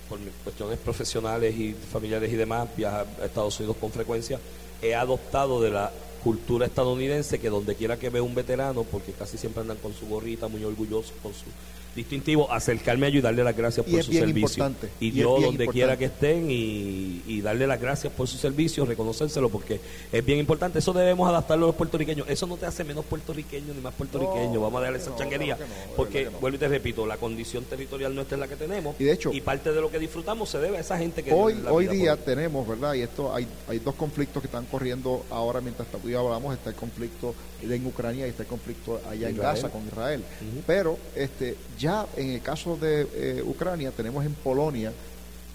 por 0.07 0.19
mis 0.19 0.33
cuestiones 0.43 0.79
profesionales 0.79 1.55
y 1.55 1.73
familiares 1.73 2.31
y 2.31 2.35
demás, 2.35 2.69
viajo 2.77 3.05
a 3.21 3.25
Estados 3.25 3.59
Unidos 3.59 3.77
con 3.79 3.91
frecuencia 3.91 4.39
he 4.83 4.95
adoptado 4.95 5.61
de 5.61 5.71
la 5.71 5.91
cultura 6.23 6.65
estadounidense 6.65 7.39
que 7.39 7.49
donde 7.49 7.75
quiera 7.75 7.97
que 7.97 8.09
vea 8.09 8.23
un 8.23 8.35
veterano, 8.35 8.83
porque 8.83 9.11
casi 9.11 9.37
siempre 9.37 9.61
andan 9.61 9.77
con 9.77 9.93
su 9.93 10.07
gorrita, 10.07 10.47
muy 10.47 10.63
orgullosos 10.63 11.13
con 11.21 11.33
su 11.33 11.45
distintivo 11.95 12.51
acercarme 12.51 13.05
a 13.05 13.09
ayudarle 13.09 13.43
las 13.43 13.55
gracias 13.55 13.85
por 13.85 14.03
su 14.03 14.13
servicio. 14.13 14.71
Y, 14.99 15.11
yo 15.11 15.39
donde 15.39 15.67
quiera 15.67 15.97
que 15.97 16.05
estén 16.05 16.47
y, 16.49 17.41
darle 17.41 17.67
las 17.67 17.79
gracias 17.79 18.13
por 18.13 18.27
su 18.27 18.37
servicio, 18.37 18.85
reconocérselo 18.85 19.49
porque 19.49 19.79
es 20.11 20.25
bien 20.25 20.39
importante. 20.39 20.79
Eso 20.79 20.93
debemos 20.93 21.27
adaptarlo 21.27 21.65
a 21.65 21.67
los 21.67 21.75
puertorriqueños. 21.75 22.27
Eso 22.29 22.47
no 22.47 22.57
te 22.57 22.65
hace 22.65 22.83
menos 22.83 23.03
puertorriqueño 23.05 23.73
ni 23.73 23.81
más 23.81 23.93
puertorriqueño. 23.93 24.61
Vamos 24.61 24.79
a 24.79 24.83
darle 24.85 24.99
esa 24.99 25.15
changuería. 25.15 25.57
porque, 25.95 26.29
vuelvo 26.41 26.55
y 26.55 26.59
te 26.59 26.67
repito, 26.67 27.05
la 27.05 27.17
condición 27.17 27.65
territorial 27.65 28.15
nuestra 28.15 28.35
es 28.35 28.39
la 28.39 28.47
que 28.47 28.55
tenemos. 28.55 28.95
Y 28.99 29.03
de 29.03 29.11
hecho, 29.11 29.33
y 29.33 29.41
parte 29.41 29.71
de 29.71 29.81
lo 29.81 29.91
que 29.91 29.99
disfrutamos 29.99 30.49
se 30.49 30.59
debe 30.59 30.77
a 30.77 30.81
esa 30.81 30.97
gente 30.97 31.23
que... 31.23 31.33
Hoy, 31.33 31.55
hoy 31.69 31.87
día 31.87 32.15
tenemos, 32.15 32.67
¿verdad? 32.67 32.93
Y 32.93 33.01
esto 33.01 33.33
hay, 33.33 33.47
hay 33.67 33.79
dos 33.79 33.95
conflictos 33.95 34.41
que 34.41 34.47
están 34.47 34.65
corriendo 34.65 35.25
ahora 35.29 35.59
mientras 35.61 35.87
hoy 36.03 36.13
hablamos. 36.13 36.53
Está 36.53 36.69
el 36.69 36.75
conflicto 36.75 37.35
en 37.71 37.85
Ucrania 37.85 38.27
y 38.27 38.29
está 38.29 38.43
el 38.43 38.49
conflicto 38.49 39.01
allá 39.09 39.29
en 39.29 39.37
Gaza 39.37 39.69
con 39.69 39.85
Israel. 39.85 40.23
Pero 40.65 40.97
este 41.15 41.55
ya 41.77 42.05
en 42.15 42.31
el 42.31 42.41
caso 42.41 42.77
de 42.77 43.07
eh, 43.13 43.43
Ucrania 43.45 43.91
tenemos 43.91 44.25
en 44.25 44.33
Polonia 44.33 44.91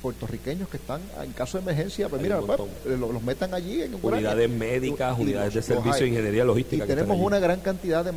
puertorriqueños 0.00 0.68
que 0.68 0.76
están 0.76 1.00
en 1.22 1.32
caso 1.32 1.58
de 1.58 1.64
emergencia, 1.64 2.08
pues 2.08 2.22
mira, 2.22 2.40
pues, 2.40 2.60
los, 2.86 3.22
metan 3.22 3.52
allí 3.52 3.82
en 3.82 3.98
Unidades 4.00 4.48
médicas, 4.48 5.18
unidades 5.18 5.54
de 5.54 5.62
servicio 5.62 6.04
de 6.04 6.08
ingeniería 6.08 6.44
logística. 6.44 6.84
Y 6.84 6.86
tenemos 6.86 7.18
una 7.20 7.38
gran 7.38 7.60
cantidad 7.60 8.04
de, 8.04 8.12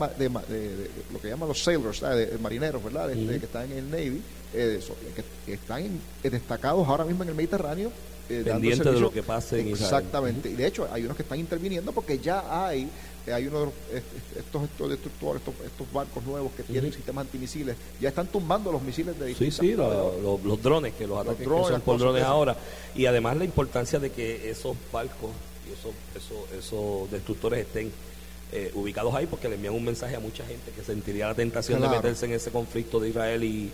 lo 1.11 1.21
que 1.21 1.27
llaman 1.27 1.47
los 1.47 1.63
sailors, 1.63 2.01
de, 2.01 2.37
marineros, 2.39 2.83
¿verdad? 2.83 3.09
Que 3.09 3.35
están 3.35 3.71
en 3.71 3.77
el 3.79 3.89
Navy, 3.91 4.21
eh, 4.53 4.79
que, 5.45 5.53
están 5.53 5.83
destacados 6.23 6.87
ahora 6.87 7.05
mismo 7.05 7.23
en 7.23 7.29
el 7.29 7.35
Mediterráneo. 7.35 7.91
Eh, 8.29 8.43
Pendiente 8.45 8.89
de 8.89 8.99
lo 8.99 9.11
que 9.11 9.23
pase 9.23 9.59
en 9.59 9.69
Exactamente. 9.69 10.49
Y 10.49 10.53
de 10.53 10.67
hecho, 10.67 10.87
hay 10.91 11.03
unos 11.03 11.17
que 11.17 11.23
están 11.23 11.39
interviniendo 11.39 11.91
porque 11.91 12.19
ya 12.19 12.65
hay 12.65 12.87
hay 13.27 13.47
uno 13.47 13.65
de 13.65 13.71
estos, 14.39 14.63
estos 14.63 14.89
destructores, 14.89 15.41
estos, 15.65 15.93
barcos 15.93 16.23
nuevos 16.23 16.51
que 16.53 16.63
tienen 16.63 16.91
sistemas 16.91 17.25
antimisiles, 17.25 17.75
ya 17.99 18.09
están 18.09 18.27
tumbando 18.27 18.71
los 18.71 18.81
misiles 18.81 19.19
de 19.19 19.35
Sí, 19.35 19.51
sí, 19.51 19.73
los, 19.73 20.61
drones, 20.63 20.93
que 20.93 21.05
los 21.05 21.19
ataques 21.19 21.47
son 21.47 21.81
por 21.81 21.99
drones 21.99 22.23
ahora. 22.23 22.55
Y 22.95 23.05
además 23.05 23.37
la 23.37 23.45
importancia 23.45 23.99
de 23.99 24.11
que 24.11 24.49
esos 24.49 24.75
barcos 24.91 25.31
y 25.67 25.73
esos, 25.73 25.93
esos, 26.15 26.65
esos 26.65 27.11
destructores 27.11 27.59
estén 27.59 27.91
eh, 28.51 28.71
ubicados 28.73 29.13
ahí 29.13 29.27
porque 29.27 29.47
le 29.47 29.55
envían 29.55 29.73
un 29.73 29.85
mensaje 29.85 30.15
a 30.15 30.19
mucha 30.19 30.45
gente 30.45 30.71
que 30.71 30.83
sentiría 30.83 31.27
la 31.27 31.35
tentación 31.35 31.81
de 31.81 31.87
meterse 31.87 32.25
en 32.25 32.33
ese 32.33 32.51
conflicto 32.51 32.99
de 32.99 33.09
Israel 33.09 33.43
y, 33.43 33.71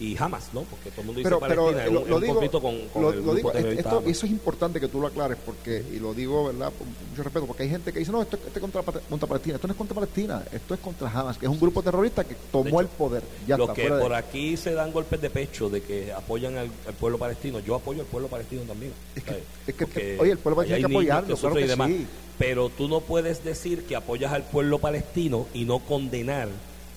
y 0.00 0.14
jamás, 0.14 0.50
¿no? 0.52 0.62
Porque 0.62 0.90
todo 0.90 1.00
el 1.00 1.06
mundo 1.06 1.18
dice 1.18 1.28
pero, 1.28 1.40
Palestina, 1.40 1.82
pero, 1.84 2.06
lo, 2.06 2.20
digo, 2.20 2.60
con, 2.60 3.02
lo, 3.02 3.34
digo, 3.34 3.52
esto, 3.52 4.02
Eso 4.06 4.26
es 4.26 4.32
importante 4.32 4.78
que 4.78 4.86
tú 4.86 5.00
lo 5.00 5.08
aclares, 5.08 5.36
porque, 5.44 5.84
y 5.92 5.98
lo 5.98 6.14
digo, 6.14 6.46
¿verdad? 6.46 6.72
Con 6.78 6.86
mucho 7.10 7.22
respeto, 7.22 7.46
porque 7.46 7.64
hay 7.64 7.70
gente 7.70 7.92
que 7.92 7.98
dice, 7.98 8.12
no, 8.12 8.22
esto, 8.22 8.36
es 8.36 8.60
contra, 8.60 8.82
Palestina. 8.82 9.56
Esto 9.56 9.66
no 9.66 9.72
es 9.72 9.78
contra 9.78 9.94
Palestina, 9.96 10.42
esto 10.52 10.74
es 10.74 10.80
contra 10.80 11.10
Hamas, 11.10 11.36
que 11.36 11.46
es 11.46 11.50
un 11.50 11.58
grupo 11.58 11.82
terrorista 11.82 12.22
que 12.22 12.36
tomó 12.52 12.80
el 12.80 12.86
poder. 12.86 13.24
Ya 13.46 13.56
los 13.56 13.70
que 13.70 13.88
por 13.88 14.14
aquí 14.14 14.56
se 14.56 14.72
dan 14.72 14.92
golpes 14.92 15.20
de 15.20 15.30
pecho 15.30 15.68
de 15.68 15.82
que 15.82 16.12
apoyan 16.12 16.56
al, 16.56 16.70
pueblo 17.00 17.18
palestino, 17.18 17.58
yo 17.58 17.74
apoyo 17.74 18.02
al 18.02 18.06
pueblo 18.06 18.28
palestino 18.28 18.62
también. 18.62 18.92
Es 19.16 19.24
que, 19.24 19.42
es 19.66 19.90
que 19.90 20.18
oye, 20.20 20.32
el 20.32 20.38
pueblo 20.38 20.56
palestino 20.56 20.76
hay 20.76 20.82
que 20.82 20.96
apoyarlo, 20.96 21.36
claro 21.36 21.54
que 21.56 21.68
sí. 21.68 22.06
Pero 22.38 22.68
tú 22.68 22.86
no 22.86 23.00
puedes 23.00 23.42
decir 23.42 23.84
que 23.84 23.96
apoyas 23.96 24.32
al 24.32 24.44
pueblo 24.44 24.78
palestino 24.78 25.48
y 25.52 25.64
no 25.64 25.80
condenar 25.80 26.48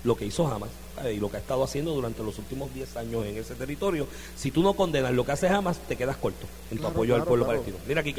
lo 0.03 0.15
que 0.15 0.25
hizo 0.25 0.45
Hamas 0.45 0.69
y 1.11 1.17
lo 1.17 1.29
que 1.29 1.37
ha 1.37 1.39
estado 1.39 1.63
haciendo 1.63 1.93
durante 1.93 2.23
los 2.23 2.37
últimos 2.37 2.73
10 2.73 2.97
años 2.97 3.25
en 3.25 3.37
ese 3.37 3.55
territorio, 3.55 4.07
si 4.35 4.51
tú 4.51 4.61
no 4.61 4.73
condenas 4.73 5.13
lo 5.13 5.25
que 5.25 5.31
hace 5.31 5.47
Hamas, 5.47 5.79
te 5.87 5.95
quedas 5.95 6.17
corto 6.17 6.45
en 6.69 6.77
tu 6.77 6.87
apoyo 6.87 7.15
al 7.15 7.23
pueblo 7.23 7.47
palestino. 7.47 7.77
Mira, 7.87 8.01
aquí 8.01 8.13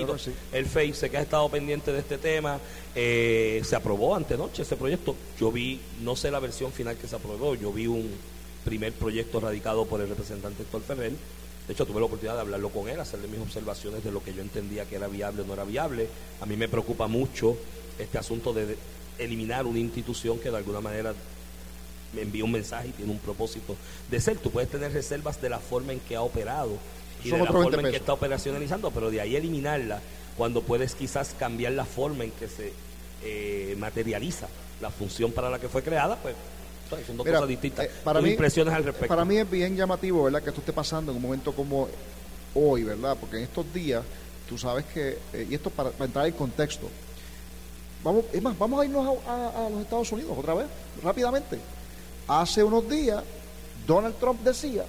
el 0.52 0.66
FEI 0.66 0.92
sé 0.94 1.10
que 1.10 1.18
ha 1.18 1.22
estado 1.22 1.48
pendiente 1.48 1.92
de 1.92 2.00
este 2.00 2.18
tema, 2.18 2.58
eh, 2.94 3.60
se 3.64 3.76
aprobó 3.76 4.14
antenoche 4.14 4.62
ese 4.62 4.76
proyecto. 4.76 5.14
Yo 5.38 5.52
vi, 5.52 5.80
no 6.02 6.16
sé 6.16 6.30
la 6.30 6.40
versión 6.40 6.72
final 6.72 6.96
que 6.96 7.08
se 7.08 7.16
aprobó, 7.16 7.54
yo 7.54 7.72
vi 7.72 7.86
un 7.86 8.10
primer 8.64 8.92
proyecto 8.92 9.40
radicado 9.40 9.86
por 9.86 10.00
el 10.00 10.08
representante 10.08 10.62
Héctor 10.62 10.82
Ferrer. 10.82 11.12
De 11.66 11.72
hecho, 11.72 11.86
tuve 11.86 12.00
la 12.00 12.06
oportunidad 12.06 12.34
de 12.34 12.40
hablarlo 12.40 12.70
con 12.70 12.88
él, 12.88 12.98
hacerle 12.98 13.28
mis 13.28 13.40
observaciones 13.40 14.02
de 14.02 14.10
lo 14.10 14.22
que 14.22 14.34
yo 14.34 14.42
entendía 14.42 14.84
que 14.84 14.96
era 14.96 15.06
viable 15.06 15.42
o 15.42 15.44
no 15.44 15.52
era 15.52 15.64
viable. 15.64 16.08
A 16.40 16.46
mí 16.46 16.56
me 16.56 16.68
preocupa 16.68 17.06
mucho 17.06 17.56
este 17.98 18.18
asunto 18.18 18.52
de 18.52 18.76
eliminar 19.18 19.66
una 19.66 19.78
institución 19.78 20.38
que 20.38 20.50
de 20.50 20.56
alguna 20.56 20.80
manera 20.80 21.14
me 22.12 22.22
envía 22.22 22.44
un 22.44 22.52
mensaje 22.52 22.88
y 22.88 22.92
tiene 22.92 23.12
un 23.12 23.18
propósito 23.18 23.76
de 24.10 24.20
ser. 24.20 24.38
Tú 24.38 24.50
puedes 24.50 24.70
tener 24.70 24.92
reservas 24.92 25.40
de 25.40 25.48
la 25.48 25.58
forma 25.58 25.92
en 25.92 26.00
que 26.00 26.16
ha 26.16 26.22
operado 26.22 26.76
y 27.24 27.30
de 27.30 27.38
la 27.38 27.46
forma 27.46 27.82
en 27.82 27.90
que 27.90 27.96
está 27.96 28.12
operacionalizando, 28.12 28.90
pero 28.90 29.10
de 29.10 29.20
ahí 29.20 29.36
eliminarla 29.36 30.00
cuando 30.36 30.62
puedes 30.62 30.94
quizás 30.94 31.34
cambiar 31.38 31.72
la 31.72 31.84
forma 31.84 32.24
en 32.24 32.30
que 32.32 32.48
se 32.48 32.72
eh, 33.22 33.76
materializa 33.78 34.48
la 34.80 34.90
función 34.90 35.32
para 35.32 35.50
la 35.50 35.58
que 35.58 35.68
fue 35.68 35.82
creada, 35.82 36.16
pues 36.16 36.34
son 37.06 37.16
dos 37.16 37.26
cosas 37.26 37.48
distintas. 37.48 37.86
Eh, 37.86 37.90
para 38.04 38.20
mí, 38.20 38.30
impresiones 38.30 38.74
al 38.74 38.84
respecto? 38.84 39.08
Para 39.08 39.24
mí 39.24 39.36
es 39.36 39.48
bien 39.48 39.76
llamativo, 39.76 40.24
¿verdad? 40.24 40.42
Que 40.42 40.50
esto 40.50 40.60
esté 40.60 40.72
pasando 40.72 41.12
en 41.12 41.16
un 41.16 41.22
momento 41.22 41.52
como 41.52 41.88
hoy, 42.54 42.84
¿verdad? 42.84 43.16
Porque 43.18 43.38
en 43.38 43.44
estos 43.44 43.72
días, 43.72 44.02
tú 44.48 44.58
sabes 44.58 44.84
que, 44.86 45.18
eh, 45.32 45.46
y 45.48 45.54
esto 45.54 45.70
para, 45.70 45.90
entrar 46.00 46.26
en 46.26 46.32
contexto, 46.32 46.88
vamos, 48.02 48.24
es 48.32 48.42
más, 48.42 48.58
vamos 48.58 48.80
a 48.80 48.84
irnos 48.84 49.18
a 49.26 49.68
los 49.70 49.82
Estados 49.82 50.12
Unidos 50.12 50.36
otra 50.36 50.54
vez, 50.54 50.66
rápidamente. 51.02 51.58
Hace 52.28 52.62
unos 52.62 52.88
días, 52.88 53.22
Donald 53.86 54.14
Trump 54.16 54.42
decía 54.42 54.84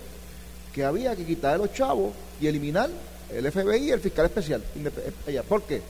que 0.73 0.83
había 0.83 1.15
que 1.15 1.25
quitar 1.25 1.55
a 1.55 1.57
los 1.57 1.73
chavos 1.73 2.13
y 2.39 2.47
eliminar 2.47 2.89
el 3.31 3.51
FBI 3.51 3.87
y 3.87 3.91
el 3.91 3.99
fiscal 3.99 4.25
especial. 4.25 4.63
¿Por 5.47 5.63
qué? 5.63 5.81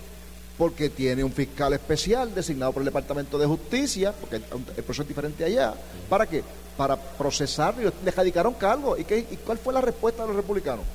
Porque 0.57 0.89
tiene 0.89 1.23
un 1.23 1.31
fiscal 1.31 1.73
especial 1.73 2.33
designado 2.33 2.71
por 2.71 2.81
el 2.81 2.85
Departamento 2.85 3.37
de 3.37 3.45
Justicia, 3.45 4.13
porque 4.13 4.37
el 4.37 4.83
proceso 4.83 5.01
es 5.01 5.07
diferente 5.07 5.43
allá. 5.43 5.73
¿Para 6.09 6.27
qué? 6.27 6.43
Para 6.77 6.95
procesarlo. 6.95 7.91
Le 8.03 8.11
radicaron 8.11 8.53
cargos. 8.53 8.99
¿Y, 8.99 9.03
qué, 9.03 9.19
¿Y 9.19 9.37
cuál 9.37 9.57
fue 9.57 9.73
la 9.73 9.81
respuesta 9.81 10.21
de 10.23 10.27
los 10.29 10.37
republicanos? 10.37 10.85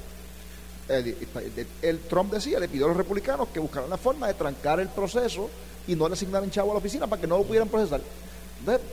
El, 0.89 1.99
Trump 2.09 2.33
decía, 2.33 2.59
le 2.59 2.69
pidió 2.69 2.87
a 2.87 2.89
los 2.89 2.97
republicanos 2.97 3.49
que 3.49 3.61
buscaran 3.61 3.91
la 3.91 3.99
forma 3.99 4.27
de 4.27 4.35
trancar 4.35 4.81
el 4.81 4.89
proceso 4.89 5.51
y 5.87 5.95
no 5.95 6.09
le 6.09 6.15
asignaran 6.15 6.51
chavo 6.51 6.71
a 6.71 6.75
la 6.75 6.79
oficina 6.79 7.07
para 7.07 7.21
que 7.21 7.27
no 7.27 7.37
lo 7.37 7.45
pudieran 7.45 7.69
procesar. 7.69 8.01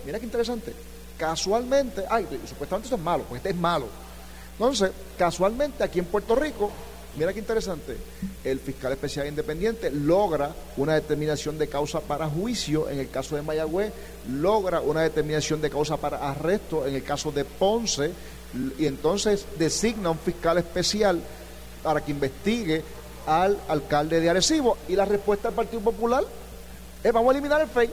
Mira 0.05 0.19
qué 0.19 0.25
interesante 0.25 0.73
casualmente, 1.17 2.03
ay, 2.09 2.27
supuestamente 2.47 2.87
eso 2.87 2.95
es 2.95 3.01
malo, 3.01 3.23
pues 3.27 3.39
este 3.39 3.49
es 3.49 3.55
malo. 3.55 3.87
Entonces, 4.53 4.91
casualmente 5.17 5.83
aquí 5.83 5.99
en 5.99 6.05
Puerto 6.05 6.35
Rico, 6.35 6.71
mira 7.17 7.33
qué 7.33 7.39
interesante, 7.39 7.97
el 8.43 8.59
fiscal 8.59 8.91
especial 8.93 9.27
independiente 9.27 9.91
logra 9.91 10.53
una 10.77 10.93
determinación 10.93 11.57
de 11.57 11.67
causa 11.67 11.99
para 11.99 12.27
juicio 12.27 12.89
en 12.89 12.99
el 12.99 13.09
caso 13.09 13.35
de 13.35 13.41
Mayagüez, 13.41 13.91
logra 14.29 14.81
una 14.81 15.01
determinación 15.01 15.61
de 15.61 15.69
causa 15.69 15.97
para 15.97 16.29
arresto 16.29 16.87
en 16.87 16.95
el 16.95 17.03
caso 17.03 17.31
de 17.31 17.45
Ponce, 17.45 18.11
y 18.77 18.85
entonces 18.85 19.45
designa 19.57 20.11
un 20.11 20.19
fiscal 20.19 20.57
especial 20.57 21.21
para 21.83 22.03
que 22.03 22.11
investigue 22.11 22.83
al 23.27 23.57
alcalde 23.67 24.19
de 24.19 24.29
Arecibo. 24.29 24.77
Y 24.87 24.95
la 24.95 25.05
respuesta 25.05 25.49
del 25.49 25.55
Partido 25.55 25.81
Popular 25.81 26.23
es 27.03 27.13
vamos 27.13 27.29
a 27.29 27.37
eliminar 27.37 27.61
el 27.61 27.67
FEI. 27.67 27.89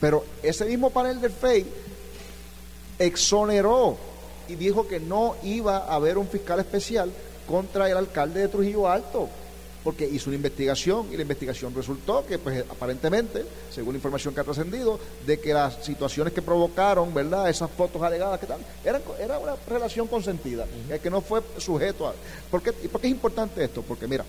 Pero 0.00 0.24
ese 0.42 0.64
mismo 0.64 0.90
panel 0.90 1.20
del 1.20 1.32
FEI 1.32 1.66
exoneró 3.06 3.96
y 4.48 4.54
dijo 4.54 4.86
que 4.86 5.00
no 5.00 5.36
iba 5.42 5.78
a 5.78 5.94
haber 5.94 6.18
un 6.18 6.28
fiscal 6.28 6.60
especial 6.60 7.10
contra 7.46 7.90
el 7.90 7.96
alcalde 7.96 8.40
de 8.40 8.48
Trujillo 8.48 8.88
Alto, 8.88 9.28
porque 9.82 10.06
hizo 10.06 10.30
una 10.30 10.36
investigación 10.36 11.08
y 11.12 11.16
la 11.16 11.22
investigación 11.22 11.74
resultó 11.74 12.24
que, 12.24 12.38
pues, 12.38 12.64
aparentemente, 12.70 13.44
según 13.70 13.94
la 13.94 13.98
información 13.98 14.32
que 14.32 14.40
ha 14.40 14.44
trascendido, 14.44 14.98
de 15.26 15.40
que 15.40 15.52
las 15.52 15.84
situaciones 15.84 16.32
que 16.32 16.42
provocaron, 16.42 17.12
¿verdad?, 17.12 17.50
esas 17.50 17.70
fotos 17.70 18.00
alegadas 18.00 18.38
que 18.38 18.46
tal, 18.46 18.60
eran, 18.84 19.02
era 19.18 19.38
una 19.38 19.56
relación 19.66 20.06
consentida, 20.06 20.66
que 21.02 21.10
no 21.10 21.20
fue 21.20 21.42
sujeto 21.58 22.06
a. 22.06 22.14
¿Por 22.50 22.62
qué, 22.62 22.72
¿Y 22.84 22.88
por 22.88 23.00
qué 23.00 23.08
es 23.08 23.12
importante 23.12 23.64
esto? 23.64 23.82
Porque, 23.82 24.06
mira, 24.06 24.24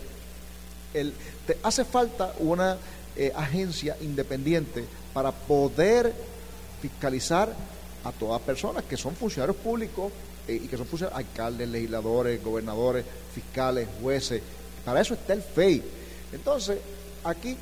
el, 0.93 1.13
te 1.45 1.57
hace 1.62 1.86
falta 1.86 2.33
una 2.39 2.77
eh, 3.15 3.31
agencia 3.36 3.95
independiente 4.01 4.86
para 5.13 5.31
poder 5.31 6.12
fiscalizar 6.81 7.53
a 8.03 8.11
todas 8.11 8.41
personas 8.41 8.83
que 8.83 8.97
son 8.97 9.15
funcionarios 9.15 9.57
públicos 9.57 10.11
eh, 10.47 10.59
y 10.63 10.67
que 10.67 10.77
son 10.77 10.85
funcionarios, 10.85 11.25
alcaldes, 11.25 11.67
legisladores, 11.69 12.43
gobernadores, 12.43 13.05
fiscales, 13.33 13.87
jueces. 14.01 14.41
Para 14.83 15.01
eso 15.01 15.13
está 15.13 15.33
el 15.33 15.41
FEI. 15.41 15.83
Entonces, 16.33 16.79
aquí 17.23 17.57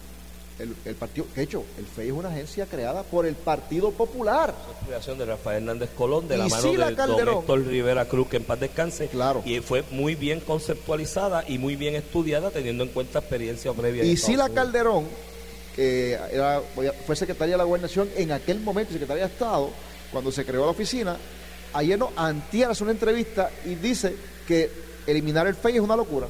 el, 0.85 0.95
partido, 0.95 1.25
de 1.35 1.43
hecho, 1.43 1.63
el 1.77 1.85
FEI 1.85 2.07
es 2.07 2.13
una 2.13 2.29
agencia 2.29 2.65
creada 2.65 3.03
por 3.03 3.25
el 3.25 3.35
Partido 3.35 3.91
Popular. 3.91 4.53
Es 4.79 4.87
creación 4.87 5.17
de 5.17 5.25
Rafael 5.25 5.63
Hernández 5.63 5.89
Colón, 5.95 6.27
de 6.27 6.37
la 6.37 6.47
mano 6.47 6.71
de 6.71 6.77
don 6.95 7.37
Héctor 7.39 7.65
Rivera 7.65 8.05
Cruz, 8.05 8.27
que 8.27 8.37
en 8.37 8.43
paz 8.43 8.59
descanse. 8.59 9.07
Claro. 9.07 9.41
Y 9.45 9.59
fue 9.59 9.83
muy 9.91 10.15
bien 10.15 10.39
conceptualizada 10.39 11.43
y 11.47 11.57
muy 11.57 11.75
bien 11.75 11.95
estudiada, 11.95 12.51
teniendo 12.51 12.83
en 12.83 12.89
cuenta 12.89 13.19
experiencia 13.19 13.73
previa. 13.73 14.03
Y 14.03 14.17
Sila 14.17 14.49
Calderón, 14.49 15.05
que 15.75 16.13
era, 16.31 16.61
fue 17.05 17.15
secretaria 17.15 17.53
de 17.53 17.57
la 17.57 17.63
Gobernación 17.63 18.09
en 18.15 18.31
aquel 18.31 18.59
momento, 18.59 18.93
secretaria 18.93 19.25
de 19.27 19.33
Estado, 19.33 19.69
cuando 20.11 20.31
se 20.31 20.45
creó 20.45 20.65
la 20.65 20.71
oficina, 20.71 21.17
ayer 21.73 21.97
no, 21.97 22.11
antier 22.15 22.69
hace 22.69 22.83
una 22.83 22.91
entrevista 22.91 23.49
y 23.65 23.75
dice 23.75 24.15
que 24.47 24.69
eliminar 25.07 25.47
el 25.47 25.55
FEI 25.55 25.75
es 25.75 25.81
una 25.81 25.95
locura. 25.95 26.27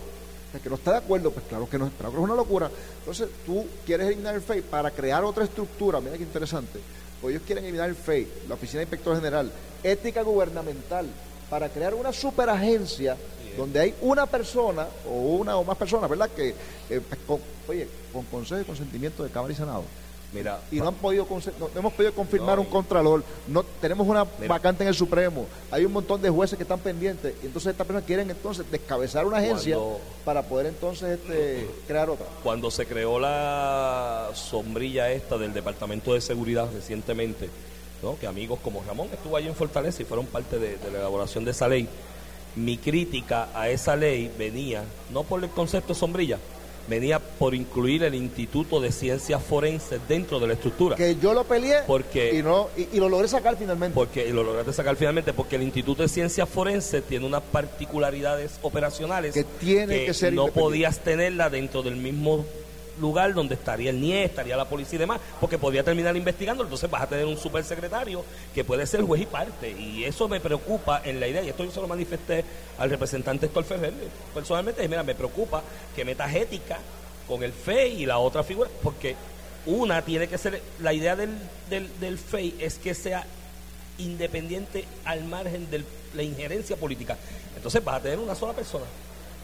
que 0.61 0.69
no 0.69 0.75
está 0.75 0.91
de 0.91 0.97
acuerdo, 0.97 1.31
pues 1.31 1.45
claro 1.47 1.69
que 1.69 1.77
no, 1.77 1.89
claro 1.89 2.11
que 2.11 2.17
es 2.17 2.23
una 2.23 2.35
locura. 2.35 2.69
Entonces, 2.99 3.29
tú 3.45 3.65
quieres 3.85 4.07
eliminar 4.07 4.35
el 4.35 4.41
FEI 4.41 4.61
para 4.61 4.91
crear 4.91 5.23
otra 5.23 5.45
estructura, 5.45 5.99
mira 5.99 6.17
qué 6.17 6.23
interesante, 6.23 6.79
pues 7.21 7.33
ellos 7.35 7.43
quieren 7.45 7.63
eliminar 7.63 7.89
el 7.89 7.95
FEI, 7.95 8.27
la 8.47 8.55
Oficina 8.55 8.79
de 8.79 8.83
Inspector 8.83 9.15
General, 9.15 9.51
ética 9.83 10.21
gubernamental, 10.21 11.07
para 11.49 11.69
crear 11.69 11.93
una 11.93 12.13
superagencia 12.13 13.17
donde 13.57 13.79
hay 13.79 13.93
una 14.01 14.25
persona 14.25 14.87
o 15.05 15.35
una 15.35 15.57
o 15.57 15.63
más 15.63 15.77
personas, 15.77 16.09
¿verdad? 16.09 16.29
Que, 16.33 16.55
eh, 16.89 17.01
con, 17.27 17.39
oye, 17.67 17.87
con 18.13 18.23
consejo 18.25 18.61
y 18.61 18.65
consentimiento 18.65 19.23
de 19.23 19.29
Cámara 19.29 19.53
y 19.53 19.57
Senado. 19.57 19.83
Mira, 20.33 20.61
y 20.71 20.77
no 20.77 20.87
han 20.87 20.93
podido 20.95 21.27
no, 21.59 21.69
hemos 21.75 21.91
podido 21.91 22.13
confirmar 22.13 22.57
un 22.57 22.65
contralor, 22.65 23.21
no 23.47 23.63
tenemos 23.63 24.07
una 24.07 24.25
vacante 24.47 24.83
en 24.83 24.87
el 24.87 24.95
Supremo, 24.95 25.45
hay 25.69 25.83
un 25.83 25.91
montón 25.91 26.21
de 26.21 26.29
jueces 26.29 26.55
que 26.57 26.63
están 26.63 26.79
pendientes, 26.79 27.35
y 27.43 27.47
entonces 27.47 27.71
estas 27.71 27.85
personas 27.85 28.05
quieren 28.07 28.29
entonces 28.29 28.65
descabezar 28.71 29.25
una 29.25 29.39
agencia 29.39 29.77
para 30.23 30.43
poder 30.43 30.67
entonces 30.67 31.19
este, 31.19 31.67
crear 31.87 32.09
otra. 32.09 32.27
Cuando 32.43 32.71
se 32.71 32.85
creó 32.85 33.19
la 33.19 34.29
sombrilla 34.33 35.11
esta 35.11 35.37
del 35.37 35.53
Departamento 35.53 36.13
de 36.13 36.21
Seguridad 36.21 36.69
recientemente, 36.73 37.49
¿no? 38.01 38.17
que 38.17 38.25
amigos 38.25 38.59
como 38.63 38.81
Ramón 38.87 39.09
estuvo 39.11 39.35
allí 39.35 39.47
en 39.47 39.55
Fortaleza 39.55 40.01
y 40.01 40.05
fueron 40.05 40.27
parte 40.27 40.59
de 40.59 40.77
la 40.91 40.99
elaboración 40.99 41.43
de 41.43 41.51
esa 41.51 41.67
ley. 41.67 41.89
Mi 42.55 42.77
crítica 42.77 43.49
a 43.53 43.69
esa 43.69 43.95
ley 43.95 44.33
venía, 44.37 44.83
no 45.11 45.23
por 45.23 45.43
el 45.43 45.49
concepto 45.49 45.93
sombrilla, 45.93 46.37
venía 46.91 47.19
por 47.19 47.55
incluir 47.55 48.03
el 48.03 48.13
Instituto 48.13 48.81
de 48.81 48.91
Ciencias 48.91 49.41
Forenses 49.41 49.99
dentro 50.07 50.39
de 50.39 50.47
la 50.47 50.53
estructura. 50.53 50.97
Que 50.97 51.15
yo 51.15 51.33
lo 51.33 51.45
peleé 51.45 51.79
porque, 51.87 52.37
y, 52.37 52.43
no, 52.43 52.67
y, 52.75 52.97
lo 52.99 53.07
logré 53.07 53.29
sacar 53.29 53.55
finalmente. 53.57 53.95
Porque, 53.95 54.27
y 54.27 54.31
lo 54.31 54.43
lograste 54.43 54.73
sacar 54.73 54.97
finalmente 54.97 55.31
porque 55.31 55.55
el 55.55 55.63
Instituto 55.63 56.03
de 56.03 56.09
Ciencias 56.09 56.49
Forenses 56.49 57.03
tiene 57.03 57.25
unas 57.25 57.43
particularidades 57.43 58.59
operacionales 58.61 59.33
que, 59.33 59.45
tiene 59.45 60.05
que, 60.05 60.13
ser 60.13 60.33
no 60.33 60.47
podías 60.47 60.99
tenerla 60.99 61.49
dentro 61.49 61.81
del 61.81 61.95
mismo 61.95 62.45
lugar 62.99 63.33
donde 63.33 63.55
estaría 63.55 63.89
el 63.89 64.01
NIE, 64.01 64.25
estaría 64.25 64.57
la 64.57 64.65
policía 64.65 64.97
y 64.97 64.99
demás, 64.99 65.19
porque 65.39 65.57
podría 65.57 65.83
terminar 65.83 66.15
investigando, 66.15 66.63
entonces 66.63 66.89
vas 66.89 67.03
a 67.03 67.07
tener 67.07 67.25
un 67.25 67.37
supersecretario 67.37 68.23
que 68.53 68.63
puede 68.63 68.85
ser 68.85 69.01
juez 69.01 69.21
y 69.21 69.25
parte. 69.25 69.71
Y 69.71 70.03
eso 70.03 70.27
me 70.27 70.39
preocupa 70.39 71.01
en 71.03 71.19
la 71.19 71.27
idea, 71.27 71.43
y 71.43 71.49
esto 71.49 71.63
yo 71.63 71.71
se 71.71 71.81
lo 71.81 71.87
manifesté 71.87 72.43
al 72.77 72.89
representante 72.89 73.45
Héctor 73.45 73.63
Ferrer, 73.63 73.93
personalmente, 74.33 74.87
mira, 74.87 75.03
me 75.03 75.15
preocupa 75.15 75.61
que 75.95 76.05
metas 76.05 76.33
ética 76.33 76.79
con 77.27 77.43
el 77.43 77.53
FEI 77.53 78.03
y 78.03 78.05
la 78.05 78.17
otra 78.17 78.43
figura, 78.43 78.69
porque 78.83 79.15
una 79.65 80.01
tiene 80.01 80.27
que 80.27 80.37
ser, 80.37 80.61
la 80.79 80.93
idea 80.93 81.15
del, 81.15 81.37
del, 81.69 81.89
del 81.99 82.17
FEI 82.17 82.55
es 82.59 82.77
que 82.77 82.93
sea 82.93 83.25
independiente 83.99 84.85
al 85.05 85.23
margen 85.25 85.69
de 85.69 85.83
la 86.15 86.23
injerencia 86.23 86.75
política. 86.75 87.17
Entonces 87.55 87.83
vas 87.83 87.97
a 87.97 88.01
tener 88.01 88.19
una 88.19 88.35
sola 88.35 88.53
persona 88.53 88.85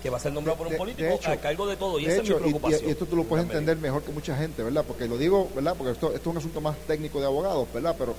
que 0.02 0.10
va 0.10 0.18
a 0.18 0.20
ser 0.20 0.34
nombrado 0.34 0.58
por 0.58 0.68
un 0.68 0.78
político 0.78 1.20
a 1.26 1.38
cargo 1.38 1.68
de 1.68 1.76
todo. 1.76 2.00
Y 2.00 2.06
esa 2.06 2.22
es 2.22 2.30
mi 2.30 2.36
preocupación. 2.36 2.82
Y, 2.86 2.92
esto 2.92 3.06
tú 3.06 3.16
lo 3.16 3.24
puedes 3.24 3.46
entender 3.46 3.78
mejor 3.78 4.04
que 4.04 4.12
mucha 4.12 4.36
gente, 4.38 4.64
¿verdad? 4.64 4.84
Porque 4.88 5.08
lo 5.08 5.18
digo, 5.18 5.50
¿verdad? 5.56 5.76
Porque 5.78 5.94
esto, 5.94 6.08
esto 6.14 6.30
es 6.30 6.32
un 6.32 6.38
asunto 6.38 6.62
más 6.62 6.78
técnico 6.88 7.20
de 7.20 7.26
abogados, 7.26 7.68
¿verdad? 7.74 7.96
Pero 7.98 8.16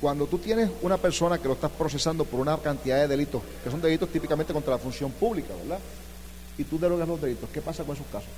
cuando 0.00 0.26
tú 0.26 0.38
tienes 0.38 0.70
una 0.82 0.96
persona 0.98 1.38
que 1.38 1.48
lo 1.48 1.54
estás 1.54 1.70
procesando 1.70 2.24
por 2.24 2.40
una 2.40 2.56
cantidad 2.58 2.98
de 2.98 3.08
delitos, 3.08 3.42
que 3.64 3.70
son 3.70 3.80
delitos 3.80 4.08
típicamente 4.10 4.52
contra 4.52 4.72
la 4.72 4.78
función 4.78 5.10
pública, 5.12 5.54
¿verdad? 5.62 5.78
Y 6.58 6.64
tú 6.64 6.78
derogas 6.78 7.08
los 7.08 7.20
delitos, 7.20 7.48
¿qué 7.52 7.60
pasa 7.60 7.84
con 7.84 7.96
esos 7.96 8.06
casos? 8.06 8.28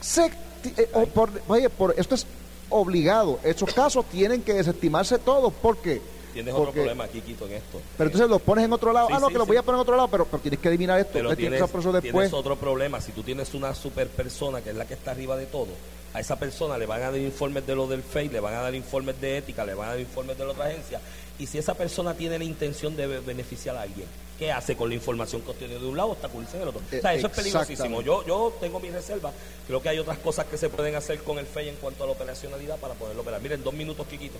Se, 0.00 0.26
eh, 0.26 1.06
por, 1.12 1.30
oye, 1.48 1.68
por, 1.68 1.94
esto 1.98 2.14
es 2.14 2.26
obligado. 2.68 3.38
Esos 3.42 3.72
casos 3.72 4.04
tienen 4.06 4.42
que 4.42 4.54
desestimarse 4.54 5.18
todos. 5.18 5.52
¿Por 5.52 5.78
qué? 5.78 6.00
Tienes 6.36 6.54
otro 6.54 6.72
problema 6.72 7.04
aquí, 7.04 7.20
Quito, 7.22 7.46
en 7.46 7.54
esto. 7.54 7.80
Pero 7.96 8.08
entonces 8.08 8.28
los 8.28 8.42
pones 8.42 8.64
en 8.66 8.72
otro 8.72 8.92
lado. 8.92 9.08
ah, 9.10 9.18
no, 9.18 9.28
que 9.28 9.38
los 9.38 9.46
voy 9.46 9.56
a 9.56 9.62
poner 9.62 9.78
en 9.78 9.82
otro 9.82 9.96
lado, 9.96 10.08
pero, 10.08 10.26
tienes 10.42 10.60
que 10.60 10.68
eliminar 10.68 11.00
esto. 11.00 11.12
Pero 11.14 11.34
tienes, 11.34 11.62
tienes 12.02 12.32
otro 12.32 12.56
problema. 12.56 13.00
Si 13.00 13.12
tú 13.12 13.22
tienes 13.22 13.54
una 13.54 13.74
super 13.74 14.08
persona 14.08 14.60
que 14.60 14.70
es 14.70 14.76
la 14.76 14.84
que 14.84 14.94
está 14.94 15.12
arriba 15.12 15.36
de 15.36 15.46
todo, 15.46 15.68
a 16.12 16.20
esa 16.20 16.36
persona 16.36 16.76
le 16.76 16.86
van 16.86 17.02
a 17.02 17.10
dar 17.10 17.18
informes 17.18 17.66
de 17.66 17.74
lo 17.74 17.86
del 17.86 18.02
FEI, 18.02 18.28
le 18.28 18.40
van 18.40 18.54
a 18.54 18.60
dar 18.60 18.74
informes 18.74 19.20
de 19.20 19.38
ética, 19.38 19.64
le 19.64 19.74
van 19.74 19.88
a 19.88 19.90
dar 19.92 20.00
informes 20.00 20.36
de 20.36 20.44
la 20.44 20.50
otra 20.52 20.66
agencia. 20.66 21.00
Y 21.38 21.46
si 21.46 21.58
esa 21.58 21.74
persona 21.74 22.14
tiene 22.14 22.38
la 22.38 22.44
intención 22.44 22.96
de 22.96 23.06
beneficiar 23.20 23.76
a 23.76 23.82
alguien, 23.82 24.06
¿qué 24.38 24.52
hace 24.52 24.76
con 24.76 24.88
la 24.90 24.94
información 24.94 25.42
que 25.42 25.50
obtiene 25.50 25.78
de 25.78 25.86
un 25.86 25.96
lado? 25.96 26.10
Obstaculiza 26.10 26.56
en 26.56 26.62
el 26.62 26.68
otro. 26.68 26.80
o 26.80 27.00
sea, 27.00 27.14
eso 27.14 27.26
es 27.26 27.32
peligrosísimo. 27.32 28.02
Yo, 28.02 28.24
yo 28.26 28.54
tengo 28.60 28.80
mi 28.80 28.90
reserva. 28.90 29.32
Creo 29.66 29.80
que 29.80 29.88
hay 29.88 29.98
otras 29.98 30.18
cosas 30.18 30.46
que 30.46 30.58
se 30.58 30.68
pueden 30.68 30.94
hacer 30.96 31.18
con 31.20 31.38
el 31.38 31.46
FEI 31.46 31.70
en 31.70 31.76
cuanto 31.76 32.04
a 32.04 32.06
la 32.06 32.12
operacionalidad 32.12 32.78
para 32.78 32.94
poderlo 32.94 33.22
operar. 33.22 33.40
Miren, 33.40 33.64
dos 33.64 33.74
minutos, 33.74 34.06
Chiquito. 34.08 34.36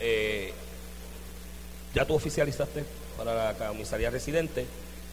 Eh, 0.00 0.52
ya 1.96 2.04
tú 2.04 2.14
oficializaste 2.14 2.84
para 3.16 3.34
la 3.34 3.54
comisaría 3.54 4.10
residente, 4.10 4.66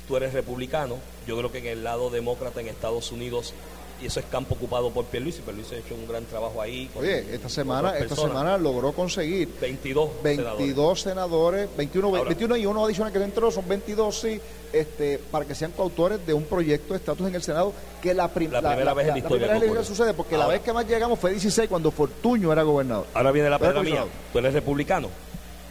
tú 0.05 0.17
eres 0.17 0.33
republicano, 0.33 0.97
yo 1.25 1.37
creo 1.37 1.49
que 1.49 1.59
en 1.59 1.67
el 1.67 1.83
lado 1.85 2.09
demócrata 2.09 2.59
en 2.59 2.67
Estados 2.67 3.13
Unidos 3.13 3.53
y 4.01 4.07
eso 4.07 4.19
es 4.19 4.25
campo 4.25 4.55
ocupado 4.55 4.89
por 4.89 5.05
Pierluisi. 5.05 5.41
Pierluisi 5.43 5.75
ha 5.75 5.77
hecho 5.77 5.95
un 5.95 6.05
gran 6.05 6.25
trabajo 6.25 6.61
ahí. 6.61 6.89
Oye, 6.95 7.33
esta 7.33 7.47
semana, 7.47 7.97
esta 7.97 8.17
semana 8.17 8.57
logró 8.57 8.91
conseguir 8.91 9.47
22, 9.61 10.09
22 10.23 10.99
senadores, 10.99 11.69
21, 11.77 12.11
21 12.11 12.57
y 12.57 12.65
uno 12.65 12.83
adicional 12.83 13.13
que 13.13 13.23
entró, 13.23 13.49
son 13.49 13.65
22 13.65 14.19
sí, 14.19 14.41
este, 14.73 15.19
para 15.31 15.45
que 15.45 15.55
sean 15.55 15.71
coautores 15.71 16.25
de 16.27 16.33
un 16.33 16.43
proyecto 16.43 16.95
de 16.95 16.97
estatus 16.97 17.29
en 17.29 17.35
el 17.35 17.43
Senado 17.43 17.71
que 18.01 18.13
la, 18.13 18.27
primera 18.27 18.59
vez 18.93 19.07
en 19.07 19.13
la 19.13 19.17
historia 19.19 19.47
la 19.47 19.59
primera 19.59 19.79
vez 19.79 19.87
sucede, 19.87 20.13
porque 20.13 20.35
la 20.35 20.47
vez 20.47 20.59
que 20.59 20.73
más 20.73 20.85
llegamos 20.85 21.17
fue 21.17 21.31
16 21.31 21.69
cuando 21.69 21.89
Fortuño 21.91 22.51
era 22.51 22.63
gobernador. 22.63 23.05
Ahora 23.13 23.31
viene 23.31 23.49
la 23.49 23.57
pregunta 23.57 23.83
mía, 23.83 24.05
tú 24.33 24.39
eres 24.39 24.53
republicano 24.53 25.07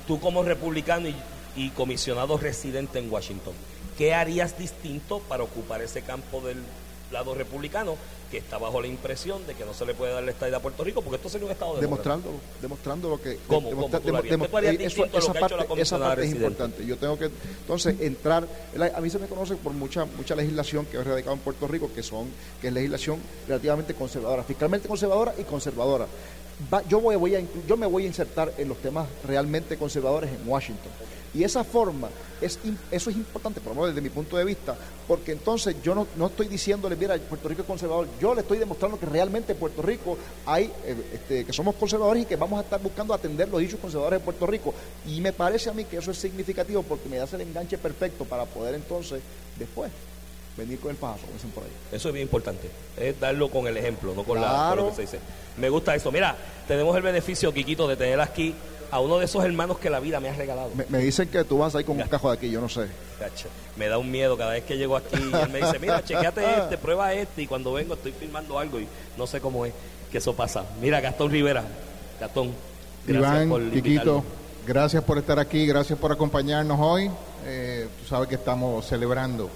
tú 0.07 0.21
como 0.21 0.43
republicano 0.43 1.09
y, 1.57 1.71
comisionado 1.71 2.39
residente 2.39 2.99
en 2.99 3.13
Washington, 3.13 3.55
¿qué 3.99 4.15
harías 4.15 4.59
distinto 4.59 5.21
para 5.21 5.43
ocupar 5.43 5.83
ese 5.83 6.03
campo 6.03 6.41
del 6.41 6.59
lado 7.11 7.35
republicano 7.35 7.97
que 8.31 8.39
está 8.39 8.57
bajo 8.57 8.81
la 8.81 8.87
impresión 8.87 9.47
de 9.47 9.55
que 9.55 9.67
no 9.67 9.75
se 9.75 9.85
le 9.85 9.93
puede 9.93 10.15
dar 10.15 10.23
la 10.23 10.31
estadía 10.31 10.57
a 10.57 10.61
Puerto 10.61 10.83
Rico 10.83 11.03
porque 11.03 11.17
esto 11.17 11.29
sería 11.29 11.45
un 11.45 11.53
estado 11.53 11.79
demostrándolo 11.79 12.37
demostrando 12.63 13.11
lo 13.11 13.21
que 13.21 13.39
¿Cómo? 13.47 13.69
esa 13.69 15.35
parte, 15.35 15.55
esa 15.77 15.99
parte 15.99 16.25
es 16.25 16.33
importante. 16.33 16.87
Yo 16.87 16.97
tengo 16.97 17.19
que 17.19 17.27
entonces 17.27 18.01
entrar 18.01 18.49
a 18.95 19.01
mí 19.03 19.11
se 19.11 19.19
me 19.19 19.27
conoce 19.27 19.57
por 19.57 19.75
mucha 19.75 20.07
mucha 20.07 20.35
legislación 20.35 20.87
que 20.87 20.97
he 20.97 21.05
radicado 21.05 21.35
en 21.35 21.41
Puerto 21.41 21.69
Rico 21.69 21.91
que 21.95 22.03
son 22.03 22.31
que 22.63 22.69
es 22.69 22.73
legislación 22.73 23.21
relativamente 23.47 23.93
conservadora 23.93 24.43
fiscalmente 24.45 24.89
conservadora 24.89 25.35
y 25.39 25.43
conservadora 25.45 26.07
yo, 26.89 27.01
voy, 27.01 27.17
voy 27.17 27.35
a, 27.35 27.43
yo 27.67 27.77
me 27.77 27.87
voy 27.87 28.05
a 28.05 28.07
insertar 28.07 28.53
en 28.59 28.69
los 28.69 28.79
temas 28.79 29.09
realmente 29.27 29.77
conservadores 29.77 30.31
en 30.31 30.49
Washington. 30.49 30.91
Y 31.35 31.45
esa 31.45 31.65
forma, 31.65 32.11
es, 32.43 32.59
eso 32.91 33.09
es 33.09 33.17
importante, 33.17 33.61
por 33.61 33.71
lo 33.71 33.81
menos 33.81 33.95
desde 33.95 34.07
mi 34.07 34.11
punto 34.11 34.37
de 34.37 34.45
vista, 34.45 34.77
porque 35.09 35.33
entonces 35.33 35.77
yo 35.83 35.95
no, 35.95 36.07
no 36.17 36.27
estoy 36.27 36.47
diciéndole, 36.47 36.95
mira, 36.95 37.17
Puerto 37.17 37.49
Rico 37.49 37.63
es 37.63 37.67
conservador, 37.67 38.07
yo 38.21 38.35
le 38.35 38.43
estoy 38.43 38.59
demostrando 38.59 39.01
que 39.01 39.07
realmente 39.07 39.53
en 39.53 39.59
Puerto 39.59 39.81
Rico 39.81 40.19
hay, 40.45 40.71
eh, 40.85 40.95
este, 41.15 41.47
que 41.47 41.53
somos 41.55 41.75
conservadores 41.77 42.25
y 42.25 42.27
que 42.27 42.37
vamos 42.37 42.59
a 42.59 42.65
estar 42.65 42.83
buscando 42.83 43.15
atender 43.15 43.49
los 43.49 43.61
dichos 43.61 43.81
conservadores 43.81 44.21
de 44.21 44.25
Puerto 44.25 44.47
Rico. 44.47 44.75
Y 45.07 45.23
me 45.23 45.33
parece 45.33 45.71
a 45.71 45.73
mí 45.73 45.87
que 45.87 45.97
eso 45.97 46.11
es 46.11 46.19
significativo 46.19 46.83
porque 46.83 47.09
me 47.09 47.17
da 47.17 47.27
el 47.33 47.41
enganche 47.41 47.79
perfecto 47.79 48.27
para 48.27 48.45
poder 48.45 48.75
entonces, 48.75 49.23
después, 49.59 49.91
venir 50.57 50.79
con 50.81 50.91
el 50.91 50.97
paso, 50.97 51.21
como 51.23 51.33
dicen 51.35 51.51
por 51.51 51.65
ahí. 51.65 51.71
Eso 51.91 52.09
es 52.09 52.15
bien 52.15 52.27
importante, 52.27 52.71
es 52.97 53.19
darlo 53.19 53.49
con 53.49 53.67
el 53.67 53.77
ejemplo, 53.77 54.15
no 54.15 54.25
con, 54.25 54.41
la, 54.41 54.75
lo 54.75 54.91
que 54.91 54.97
se 54.97 55.03
dice. 55.03 55.19
Me 55.57 55.69
gusta 55.69 55.95
eso. 55.95 56.11
Mira, 56.11 56.37
tenemos 56.69 56.97
el 56.97 57.03
beneficio, 57.03 57.53
Quiquito, 57.53 57.89
de 57.89 57.97
tener 57.97 58.21
aquí 58.21 58.55
a 58.91 59.01
uno 59.01 59.19
de 59.19 59.25
esos 59.25 59.43
hermanos 59.43 59.79
que 59.79 59.89
la 59.89 60.01
vida 60.01 60.21
me 60.21 60.29
ha 60.29 60.35
regalado. 60.35 60.71
Me, 60.89 60.99
dicen 60.99 61.29
que 61.29 61.43
tú 61.45 61.59
vas 61.59 61.75
ahí 61.75 61.83
con 61.83 61.99
un 61.99 62.07
cajo 62.09 62.31
de 62.31 62.37
aquí, 62.37 62.51
yo 62.51 62.61
no 62.61 62.69
sé. 62.69 62.87
Me 63.77 63.89
da 63.89 63.97
un 63.97 64.11
miedo 64.11 64.37
cada 64.37 64.53
vez 64.53 64.65
que 64.65 64.77
llego 64.77 64.97
aquí 64.97 65.17
y 65.17 65.35
él 65.35 65.49
me 65.49 65.61
dice, 65.61 65.79
mira, 65.79 66.05
chequeate 66.05 66.61
este, 66.61 66.77
prueba 66.77 67.13
este, 67.15 67.43
y 67.43 67.47
cuando 67.47 67.73
vengo 67.73 67.95
estoy 67.95 68.13
filmando 68.13 68.59
algo 68.59 68.79
y 68.79 68.87
no 69.17 69.27
sé 69.27 69.41
cómo 69.41 69.65
es 69.65 69.73
que 70.11 70.19
eso 70.19 70.35
pasa. 70.35 70.65
Mira, 70.81 71.01
Gastón 71.01 71.31
Rivera, 71.31 71.65
Gastón, 72.21 72.53
gracias 73.07 73.49
por 73.49 73.71
Quiquito, 73.71 74.25
gracias 74.67 75.03
por 75.05 75.17
estar 75.17 75.39
aquí, 75.39 75.67
gracias 75.67 75.99
por 75.99 76.13
acompañarnos 76.13 76.79
hoy. 76.79 77.11
Eh, 77.47 77.89
tú 77.99 78.07
sabes 78.07 78.29
que 78.29 78.35
estamos 78.35 78.87
celebrando 78.87 79.49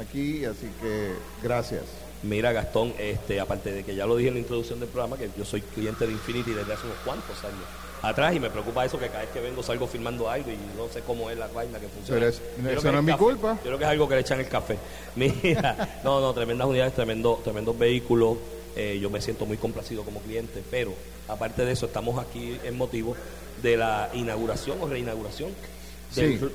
aquí, 0.00 0.44
así 0.44 0.70
que 0.80 1.14
gracias. 1.42 1.82
Mira, 2.22 2.52
Gastón, 2.52 2.94
este, 2.98 3.38
aparte 3.38 3.70
de 3.70 3.84
que 3.84 3.94
ya 3.94 4.06
lo 4.06 4.16
dije 4.16 4.28
en 4.28 4.34
la 4.34 4.40
introducción 4.40 4.80
del 4.80 4.88
programa, 4.88 5.18
que 5.18 5.28
yo 5.36 5.44
soy 5.44 5.60
cliente 5.60 6.06
de 6.06 6.12
Infinity 6.12 6.52
desde 6.52 6.72
hace 6.72 6.86
unos 6.86 6.98
cuantos 7.04 7.44
años 7.44 7.64
atrás 8.08 8.34
y 8.34 8.40
me 8.40 8.50
preocupa 8.50 8.84
eso 8.84 8.98
que 8.98 9.08
cada 9.08 9.20
vez 9.20 9.30
que 9.30 9.40
vengo 9.40 9.62
salgo 9.62 9.86
filmando 9.86 10.28
algo 10.28 10.50
y 10.50 10.56
no 10.76 10.88
sé 10.88 11.00
cómo 11.00 11.30
es 11.30 11.38
la 11.38 11.46
vaina 11.48 11.78
que 11.78 11.88
funciona. 11.88 12.30
Pero 12.62 12.78
eso 12.78 12.92
no 12.92 12.98
es 12.98 13.04
mi 13.04 13.12
culpa. 13.12 13.56
Yo 13.56 13.62
creo 13.62 13.78
que 13.78 13.84
es 13.84 13.90
algo 13.90 14.08
que 14.08 14.14
le 14.14 14.20
echan 14.20 14.40
el 14.40 14.48
café. 14.48 14.78
Mira, 15.16 16.00
no, 16.04 16.20
no, 16.20 16.32
tremendas 16.32 16.66
unidades, 16.66 16.94
tremendo, 16.94 17.40
tremendos 17.42 17.78
vehículos. 17.78 18.38
Eh, 18.76 18.98
yo 19.00 19.08
me 19.08 19.20
siento 19.20 19.46
muy 19.46 19.56
complacido 19.56 20.02
como 20.02 20.20
cliente, 20.20 20.62
pero 20.70 20.92
aparte 21.28 21.64
de 21.64 21.72
eso, 21.72 21.86
estamos 21.86 22.18
aquí 22.18 22.58
en 22.64 22.76
motivo 22.76 23.16
de 23.62 23.76
la 23.76 24.10
inauguración 24.14 24.78
o 24.80 24.88
reinauguración 24.88 25.50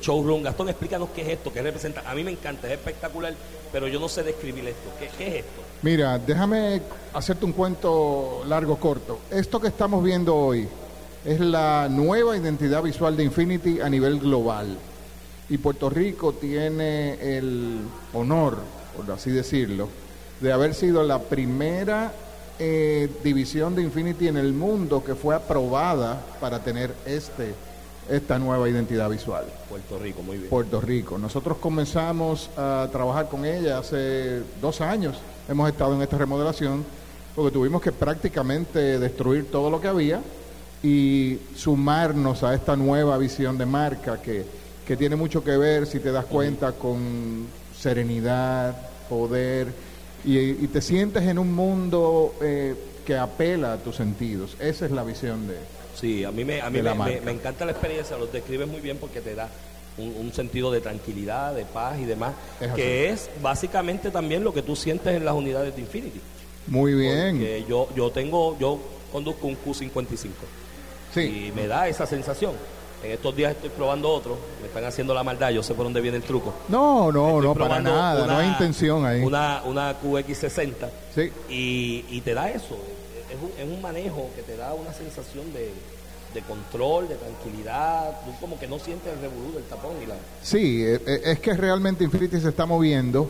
showroom. 0.01 0.43
Gastón, 0.43 0.69
explícanos 0.69 1.09
qué 1.15 1.21
es 1.21 1.29
esto, 1.29 1.51
qué 1.51 1.61
representa. 1.61 2.03
A 2.09 2.15
mí 2.15 2.23
me 2.23 2.31
encanta, 2.31 2.67
es 2.67 2.73
espectacular, 2.73 3.33
pero 3.71 3.87
yo 3.87 3.99
no 3.99 4.09
sé 4.09 4.23
describir 4.23 4.67
esto. 4.67 4.89
¿Qué, 4.99 5.09
qué 5.17 5.27
es 5.27 5.35
esto? 5.45 5.61
Mira, 5.81 6.19
déjame 6.19 6.81
hacerte 7.13 7.45
un 7.45 7.53
cuento 7.53 8.43
largo, 8.47 8.77
corto. 8.77 9.19
Esto 9.31 9.59
que 9.59 9.67
estamos 9.67 10.03
viendo 10.03 10.35
hoy 10.35 10.67
es 11.25 11.39
la 11.39 11.87
nueva 11.89 12.37
identidad 12.37 12.81
visual 12.83 13.15
de 13.17 13.23
Infinity 13.23 13.81
a 13.81 13.89
nivel 13.89 14.19
global. 14.19 14.77
Y 15.49 15.57
Puerto 15.57 15.89
Rico 15.89 16.33
tiene 16.33 17.37
el 17.37 17.79
honor, 18.13 18.57
por 18.95 19.11
así 19.11 19.31
decirlo, 19.31 19.89
de 20.39 20.51
haber 20.51 20.73
sido 20.73 21.03
la 21.03 21.19
primera 21.19 22.11
eh, 22.59 23.09
división 23.23 23.75
de 23.75 23.81
Infinity 23.81 24.27
en 24.27 24.37
el 24.37 24.53
mundo 24.53 25.03
que 25.03 25.15
fue 25.15 25.35
aprobada 25.35 26.21
para 26.39 26.59
tener 26.59 26.93
este 27.05 27.53
esta 28.09 28.39
nueva 28.39 28.69
identidad 28.69 29.09
visual. 29.09 29.45
Puerto 29.69 29.99
Rico, 29.99 30.21
muy 30.23 30.37
bien. 30.37 30.49
Puerto 30.49 30.81
Rico. 30.81 31.17
Nosotros 31.17 31.57
comenzamos 31.57 32.49
a 32.57 32.87
trabajar 32.91 33.29
con 33.29 33.45
ella 33.45 33.79
hace 33.79 34.41
dos 34.61 34.81
años. 34.81 35.17
Hemos 35.47 35.69
estado 35.69 35.95
en 35.95 36.01
esta 36.01 36.17
remodelación 36.17 36.85
porque 37.35 37.51
tuvimos 37.51 37.81
que 37.81 37.91
prácticamente 37.91 38.99
destruir 38.99 39.49
todo 39.51 39.69
lo 39.69 39.79
que 39.79 39.87
había 39.87 40.21
y 40.81 41.39
sumarnos 41.55 42.43
a 42.43 42.53
esta 42.53 42.75
nueva 42.75 43.17
visión 43.17 43.57
de 43.57 43.65
marca 43.65 44.21
que, 44.21 44.45
que 44.85 44.97
tiene 44.97 45.15
mucho 45.15 45.43
que 45.43 45.57
ver, 45.57 45.85
si 45.85 45.99
te 45.99 46.11
das 46.11 46.25
cuenta, 46.25 46.71
con 46.73 47.47
serenidad, 47.77 48.75
poder, 49.09 49.67
y, 50.23 50.67
te 50.67 50.81
sientes 50.81 51.23
en 51.23 51.39
un 51.39 51.53
mundo 51.53 52.35
eh, 52.41 52.75
que 53.05 53.17
apela 53.17 53.73
a 53.73 53.77
tus 53.77 53.95
sentidos. 53.95 54.55
Esa 54.59 54.85
es 54.85 54.91
la 54.91 55.03
visión 55.03 55.47
de... 55.47 55.55
Sí, 55.99 56.23
a 56.23 56.31
mí 56.31 56.45
me, 56.45 56.61
a 56.61 56.69
mí 56.69 56.81
me, 56.81 57.31
encanta 57.31 57.65
la 57.65 57.71
experiencia, 57.71 58.17
lo 58.17 58.27
describes 58.27 58.67
muy 58.67 58.79
bien 58.79 58.97
porque 58.97 59.19
te 59.19 59.35
da 59.35 59.49
un, 59.97 60.31
sentido 60.33 60.71
de 60.71 60.79
tranquilidad, 60.79 61.53
de 61.53 61.65
paz 61.65 61.99
y 61.99 62.05
demás, 62.05 62.33
que 62.75 63.09
es 63.09 63.29
básicamente 63.41 64.11
también 64.11 64.43
lo 64.43 64.53
que 64.53 64.61
tú 64.61 64.75
sientes 64.75 65.13
en 65.15 65.25
las 65.25 65.33
unidades 65.33 65.75
de 65.75 65.81
Infinity. 65.81 66.21
Muy 66.67 66.93
bien. 66.93 67.31
Porque 67.31 67.65
yo, 67.67 67.89
yo 67.95 68.11
tengo, 68.11 68.57
yo 68.59 68.79
conduzco 69.11 69.47
un 69.47 69.57
Q55 69.57 70.29
y 71.17 71.51
me 71.53 71.67
da 71.67 71.87
esa 71.87 72.05
sensación. 72.05 72.53
En 73.03 73.11
estos 73.11 73.33
días 73.35 73.51
estoy 73.51 73.69
probando 73.69 74.09
otro, 74.09 74.37
me 74.61 74.67
están 74.67 74.83
haciendo 74.83 75.13
la 75.13 75.23
maldad, 75.23 75.51
yo 75.51 75.63
sé 75.63 75.73
por 75.73 75.85
dónde 75.85 76.01
viene 76.01 76.17
el 76.17 76.23
truco. 76.23 76.53
No, 76.67 77.11
no, 77.11 77.41
no, 77.41 77.55
para 77.55 77.79
nada, 77.79 78.25
no 78.25 78.37
hay 78.37 78.47
intención 78.47 79.05
ahí. 79.05 79.21
Una, 79.21 79.63
una 79.65 79.99
QX60 80.01 80.73
sí. 81.15 81.31
y, 81.49 82.05
y 82.09 82.21
te 82.21 82.33
da 82.33 82.49
eso, 82.49 82.77
es 83.29 83.37
un, 83.41 83.51
es 83.57 83.75
un 83.75 83.81
manejo 83.81 84.29
que 84.35 84.41
te 84.41 84.57
da 84.57 84.73
una 84.73 84.93
sensación 84.93 85.51
de, 85.53 85.71
de 86.33 86.41
control, 86.41 87.07
de 87.07 87.15
tranquilidad, 87.15 88.21
tú 88.25 88.31
como 88.39 88.59
que 88.59 88.67
no 88.67 88.79
sientes 88.79 89.13
el 89.13 89.19
revolú 89.19 89.53
del 89.53 89.63
tapón 89.63 89.93
y 90.01 90.05
la... 90.05 90.15
Sí, 90.41 90.83
e, 90.83 90.95
e, 90.95 91.31
es 91.31 91.39
que 91.39 91.53
realmente 91.53 92.03
Infinity 92.03 92.39
se 92.39 92.49
está 92.49 92.65
moviendo 92.65 93.29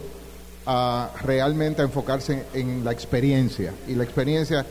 a 0.65 1.11
realmente 1.21 1.81
a 1.81 1.85
enfocarse 1.85 2.45
en, 2.53 2.83
la 2.83 2.91
experiencia. 2.91 3.73
Y 3.87 3.95
la 3.95 4.03
experiencia 4.03 4.65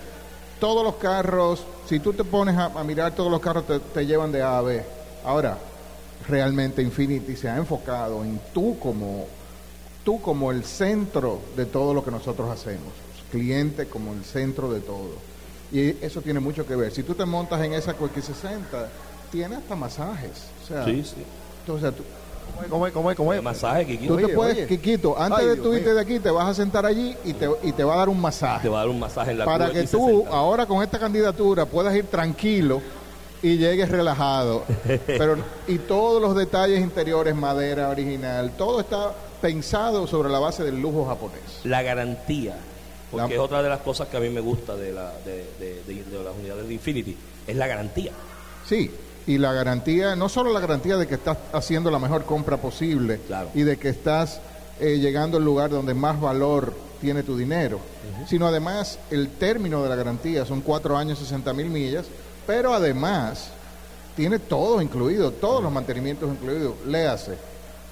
todos 0.61 0.85
los 0.85 0.97
carros, 0.97 1.65
si 1.89 2.01
tú 2.01 2.13
te 2.13 2.25
pones 2.25 2.57
a, 2.57 2.69
mirar 2.85 3.15
todos 3.15 3.31
los 3.31 3.41
carros 3.41 3.65
te, 3.95 4.07
llevan 4.07 4.33
de 4.33 4.43
A 4.43 4.59
a 4.59 4.63
B. 4.63 4.83
Ahora, 5.25 5.59
realmente 6.29 6.83
Infinity 6.83 7.37
se 7.37 7.49
ha 7.49 7.57
enfocado 7.57 8.25
en 8.25 8.41
tú 8.53 8.79
como 8.79 9.27
tú 10.05 10.21
como 10.21 10.51
el 10.51 10.65
centro 10.65 11.41
de 11.57 11.67
todo 11.67 11.93
lo 11.93 12.03
que 12.03 12.11
nosotros 12.11 12.49
hacemos, 12.49 12.93
cliente 13.31 13.87
como 13.87 14.13
el 14.13 14.25
centro 14.25 14.71
de 14.73 14.81
todo. 14.81 15.13
Y 15.71 15.91
eso 16.05 16.23
tiene 16.23 16.41
mucho 16.41 16.67
que 16.67 16.77
ver. 16.77 16.93
Si 16.93 17.03
tú 17.03 17.15
te 17.15 17.27
montas 17.27 17.63
en 17.63 17.75
esa 17.75 17.95
Quickie 17.95 18.23
60, 18.23 18.89
tiene 19.31 19.57
hasta 19.57 19.77
masajes. 19.77 20.47
O 20.65 20.67
sea, 20.67 20.85
sí, 20.85 21.05
sí. 21.05 21.23
Entonces, 21.61 21.95
tú, 21.95 22.03
¿Cómo 22.69 22.87
es? 22.87 22.93
¿Cómo 22.93 23.11
es? 23.11 23.17
¿Cómo 23.17 23.33
es? 23.33 23.43
Masaje, 23.43 23.87
Kikito. 23.87 24.17
Tú 24.17 24.27
te 24.27 24.35
puedes, 24.35 24.67
Kikito, 24.67 25.21
antes 25.21 25.47
de 25.47 25.57
tú 25.57 25.75
irte 25.75 25.95
de 25.95 26.01
aquí, 26.01 26.19
te 26.19 26.31
vas 26.31 26.49
a 26.49 26.55
sentar 26.55 26.85
allí 26.85 27.17
y 27.25 27.33
te, 27.35 27.49
y 27.63 27.73
te 27.73 27.85
va 27.85 27.95
a 27.95 27.99
dar 27.99 28.09
un 28.09 28.21
masaje. 28.21 28.63
Te 28.63 28.69
va 28.69 28.79
a 28.79 28.81
dar 28.81 28.89
un 28.89 28.99
masaje 28.99 29.31
en 29.31 29.39
la 29.39 29.45
Para 29.45 29.71
que 29.71 29.85
tú, 29.85 30.27
ahora 30.31 30.67
con 30.67 30.83
esta 30.83 30.99
candidatura, 30.99 31.67
puedas 31.67 31.95
ir 31.95 32.07
tranquilo 32.07 32.83
y 33.43 33.57
llegues 33.57 33.89
relajado. 33.89 34.65
Pero, 35.07 35.37
y 35.67 35.79
todos 35.79 36.21
los 36.21 36.35
detalles 36.35 36.81
interiores, 36.81 37.35
madera 37.35 37.89
original, 37.91 38.53
todo 38.57 38.81
está 38.81 39.13
pensado 39.41 40.07
sobre 40.07 40.29
la 40.29 40.39
base 40.39 40.65
del 40.65 40.81
lujo 40.81 41.07
japonés. 41.07 41.61
La 41.65 41.83
garantía, 41.83 42.57
porque 43.11 43.35
es 43.35 43.41
otra 43.41 43.63
de 43.63 43.69
las 43.69 43.81
cosas 43.81 44.09
que 44.09 44.17
a 44.17 44.21
mí 44.21 44.29
me 44.29 44.41
gusta 44.41 44.77
de, 44.77 44.93
la, 44.93 45.13
de, 45.25 45.47
de, 45.59 45.83
de 45.85 46.25
las 46.25 46.35
unidades 46.39 46.69
de 46.69 46.75
Infinity, 46.75 47.17
es 47.47 47.57
la 47.57 47.67
garantía. 47.67 48.13
Sí, 48.67 48.91
y 49.27 49.39
la 49.39 49.53
garantía, 49.53 50.17
no 50.17 50.29
solo 50.29 50.53
la 50.53 50.61
garantía 50.61 50.97
de 50.97 51.07
que 51.07 51.15
estás 51.15 51.37
haciendo 51.53 51.91
la 51.91 51.99
mejor 51.99 52.25
compra 52.25 52.57
posible 52.57 53.21
y 53.55 53.63
de 53.63 53.77
que 53.77 53.91
estás 53.91 54.41
eh, 54.81 54.99
llegando 54.99 55.37
al 55.37 55.45
lugar 55.45 55.71
donde 55.71 55.95
más 55.95 56.21
valor 56.21 56.73
tiene 57.01 57.23
tu 57.23 57.37
dinero, 57.37 57.79
sino 58.27 58.47
además 58.47 58.99
el 59.11 59.29
término 59.29 59.83
de 59.83 59.89
la 59.89 59.97
garantía 59.97 60.45
son 60.45 60.63
cuatro 60.63 60.97
años, 60.97 61.19
60 61.19 61.53
mil 61.53 61.67
millas, 61.67 62.07
pero 62.47 62.73
además 62.73 63.51
tiene 64.17 64.39
todo 64.39 64.81
incluido, 64.83 65.31
todos 65.31 65.63
los 65.63 65.71
mantenimientos 65.71 66.31
incluidos, 66.31 66.75
léase. 66.87 67.37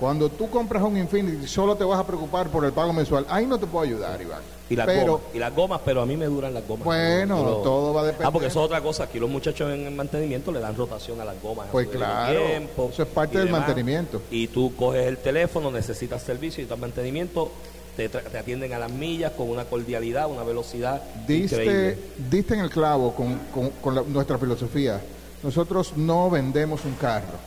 Cuando 0.00 0.28
tú 0.28 0.50
compras 0.50 0.82
un 0.82 0.96
Infinity, 0.96 1.46
solo 1.46 1.76
te 1.76 1.84
vas 1.84 2.00
a 2.00 2.06
preocupar 2.06 2.48
por 2.48 2.64
el 2.64 2.72
pago 2.72 2.92
mensual. 2.92 3.24
Ahí 3.28 3.46
no 3.46 3.58
te 3.58 3.66
puedo 3.66 3.84
ayudar, 3.84 4.20
Iván. 4.20 4.42
Y 4.68 4.74
las, 4.74 4.86
gomas, 4.86 5.20
y 5.32 5.38
las 5.38 5.54
gomas, 5.54 5.80
pero 5.84 6.02
a 6.02 6.06
mí 6.06 6.16
me 6.16 6.26
duran 6.26 6.52
las 6.52 6.66
gomas. 6.66 6.84
Bueno, 6.84 7.36
todo 7.62 7.94
va 7.94 8.00
a 8.00 8.04
depender. 8.04 8.26
Ah, 8.26 8.32
porque 8.32 8.48
eso 8.48 8.60
es 8.60 8.66
otra 8.66 8.80
cosa. 8.80 9.04
Aquí 9.04 9.20
los 9.20 9.30
muchachos 9.30 9.72
en 9.72 9.86
el 9.86 9.94
mantenimiento 9.94 10.50
le 10.50 10.58
dan 10.58 10.76
rotación 10.76 11.20
a 11.20 11.24
las 11.24 11.40
gomas. 11.40 11.68
Pues 11.70 11.86
claro, 11.86 12.40
eso 12.40 13.02
es 13.02 13.08
parte 13.08 13.38
del 13.38 13.50
mantenimiento. 13.50 14.22
Y 14.30 14.48
tú 14.48 14.74
coges 14.76 15.06
el 15.06 15.18
teléfono, 15.18 15.70
necesitas 15.70 16.22
servicio, 16.22 16.62
necesitas 16.62 16.78
mantenimiento, 16.80 17.52
te, 17.96 18.08
te, 18.08 18.38
atienden 18.38 18.72
a 18.72 18.78
las 18.78 18.90
millas 18.90 19.32
con 19.32 19.48
una 19.48 19.64
cordialidad, 19.64 20.28
una 20.28 20.42
velocidad 20.42 21.00
diste, 21.26 21.62
increíble. 21.62 21.98
Diste 22.28 22.54
en 22.54 22.60
el 22.60 22.70
clavo 22.70 23.14
con, 23.14 23.38
con, 23.80 24.12
nuestra 24.12 24.36
filosofía. 24.36 25.00
Nosotros 25.44 25.96
no 25.96 26.28
vendemos 26.28 26.84
un 26.84 26.94
carro. 26.94 27.38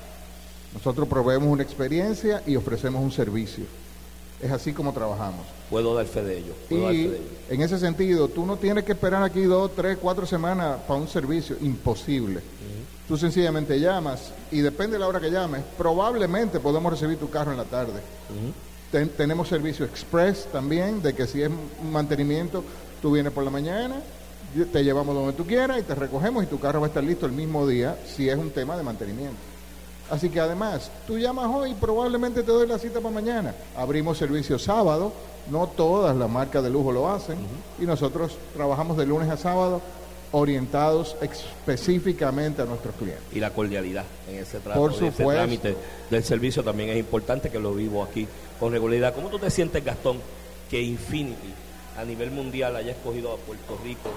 Nosotros 0.74 1.08
proveemos 1.08 1.50
una 1.50 1.64
experiencia 1.64 2.42
y 2.46 2.56
ofrecemos 2.56 3.04
un 3.04 3.12
servicio. 3.12 3.66
Es 4.42 4.52
así 4.52 4.74
como 4.74 4.94
trabajamos. 4.94 5.46
Puedo 5.70 5.94
dar 5.94 6.06
fe 6.06 6.24
de 6.24 6.38
ello. 6.40 6.54
y 6.70 7.12
en 7.50 7.62
ese 7.62 7.78
sentido, 7.78 8.28
tú 8.30 8.46
no 8.46 8.58
tienes 8.58 8.84
que 8.86 8.94
esperar 8.94 9.22
aquí 9.22 9.44
dos, 9.44 9.72
tres, 9.76 9.98
cuatro 10.02 10.26
semanas 10.26 10.80
para 10.88 11.00
un 11.00 11.08
servicio. 11.08 11.58
Imposible. 11.62 12.42
Tú 13.08 13.18
sencillamente 13.18 13.80
llamas 13.80 14.32
y 14.52 14.60
depende 14.60 14.94
de 14.94 15.00
la 15.00 15.08
hora 15.08 15.20
que 15.20 15.32
llames, 15.32 15.64
probablemente 15.78 16.60
podemos 16.60 16.92
recibir 16.92 17.18
tu 17.18 17.30
carro 17.30 17.52
en 17.52 17.58
la 17.58 17.66
tarde. 17.66 18.02
tenemos 19.18 19.48
servicio 19.48 19.86
express 19.86 20.48
también, 20.52 21.02
de 21.02 21.14
que 21.14 21.26
si 21.26 21.42
es 21.42 21.50
un 21.50 21.92
mantenimiento, 21.92 22.64
tú 23.02 23.12
vienes 23.12 23.34
por 23.34 23.44
la 23.44 23.50
mañana, 23.50 23.96
te 24.72 24.84
llevamos 24.84 25.16
donde 25.16 25.34
tú 25.34 25.46
quieras 25.46 25.80
y 25.80 25.84
te 25.84 25.96
recogemos 25.96 26.44
y 26.44 26.48
tu 26.48 26.60
carro 26.60 26.82
va 26.82 26.88
a 26.88 26.90
estar 26.90 27.04
listo 27.04 27.26
el 27.26 27.32
mismo 27.32 27.68
día 27.68 27.98
si 28.06 28.30
es 28.30 28.38
un 28.38 28.52
tema 28.52 28.78
de 28.78 28.84
mantenimiento. 28.84 29.49
Así 30.10 30.30
que 30.30 30.40
además, 30.40 30.90
tú 31.06 31.18
llamas 31.18 31.48
hoy, 31.54 31.74
probablemente 31.76 32.44
te 32.44 32.52
doy 32.52 32.68
la 32.68 32.80
cita 32.80 33.00
para 33.00 33.14
mañana. 33.14 33.54
Abrimos 33.76 34.18
servicio 34.18 34.58
sábado, 34.58 35.14
no 35.52 35.68
todas 35.68 36.16
las 36.16 36.30
marcas 36.30 36.64
de 36.64 36.70
lujo 36.70 36.92
lo 36.92 37.10
hacen, 37.10 37.38
y 37.80 37.86
nosotros 37.86 38.38
trabajamos 38.56 38.98
de 38.98 39.06
lunes 39.06 39.30
a 39.30 39.38
sábado 39.38 39.82
orientados 40.32 41.16
específicamente 41.22 42.62
a 42.62 42.66
nuestros 42.66 42.96
clientes. 42.96 43.24
Y 43.34 43.40
la 43.40 43.52
cordialidad 43.52 44.06
en 44.28 44.38
ese, 44.40 44.60
trato, 44.60 44.90
ese 44.90 45.12
trámite 45.12 45.76
del 46.10 46.24
servicio 46.24 46.64
también 46.64 46.90
es 46.90 46.98
importante 46.98 47.50
que 47.50 47.60
lo 47.60 47.74
vivo 47.74 48.04
aquí 48.04 48.28
con 48.60 48.72
regularidad. 48.72 49.14
¿Cómo 49.14 49.30
tú 49.30 49.40
te 49.40 49.50
sientes, 49.50 49.84
Gastón, 49.84 50.18
que 50.70 50.82
Infinity 50.82 51.54
a 51.98 52.04
nivel 52.04 52.32
mundial 52.32 52.76
haya 52.76 52.92
escogido 52.92 53.34
a 53.34 53.38
Puerto 53.38 53.78
Rico 53.84 54.10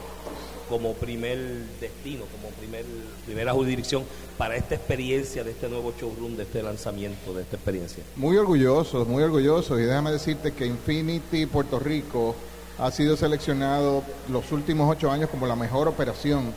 como 0.73 0.95
primer 0.95 1.39
destino, 1.83 2.25
como 2.33 2.49
primer, 2.55 2.83
primera 3.27 3.53
jurisdicción 3.53 4.05
para 4.39 4.57
esta 4.57 4.75
experiencia 4.75 5.45
de 5.45 5.51
este 5.51 5.68
nuevo 5.68 5.93
showroom, 6.01 6.35
de 6.35 6.45
este 6.45 6.62
lanzamiento, 6.62 7.35
de 7.35 7.43
esta 7.43 7.57
experiencia? 7.57 8.03
Muy 8.16 8.39
orgullosos, 8.39 9.07
muy 9.07 9.23
orgullosos. 9.23 9.79
Y 9.79 9.83
déjame 9.83 10.12
decirte 10.12 10.53
que 10.53 10.64
Infinity 10.64 11.45
Puerto 11.45 11.79
Rico 11.79 12.35
ha 12.79 12.91
sido 12.91 13.18
seleccionado 13.18 14.03
los 14.31 14.51
últimos 14.51 14.91
ocho 14.91 15.11
años 15.11 15.29
como 15.29 15.47
la 15.47 15.57
mejor 15.57 15.89
operación 15.89 16.55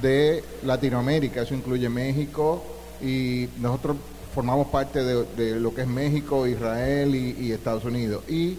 de 0.00 0.44
Latinoamérica. 0.62 1.42
Eso 1.42 1.54
incluye 1.54 1.88
México 1.88 2.62
y 3.02 3.48
nosotros 3.58 3.96
formamos 4.32 4.68
parte 4.68 5.02
de, 5.02 5.56
lo 5.58 5.74
que 5.74 5.80
es 5.80 5.88
México, 5.88 6.46
Israel 6.46 7.16
y, 7.16 7.44
y 7.44 7.50
Estados 7.50 7.84
Unidos. 7.84 8.22
Y 8.30 8.56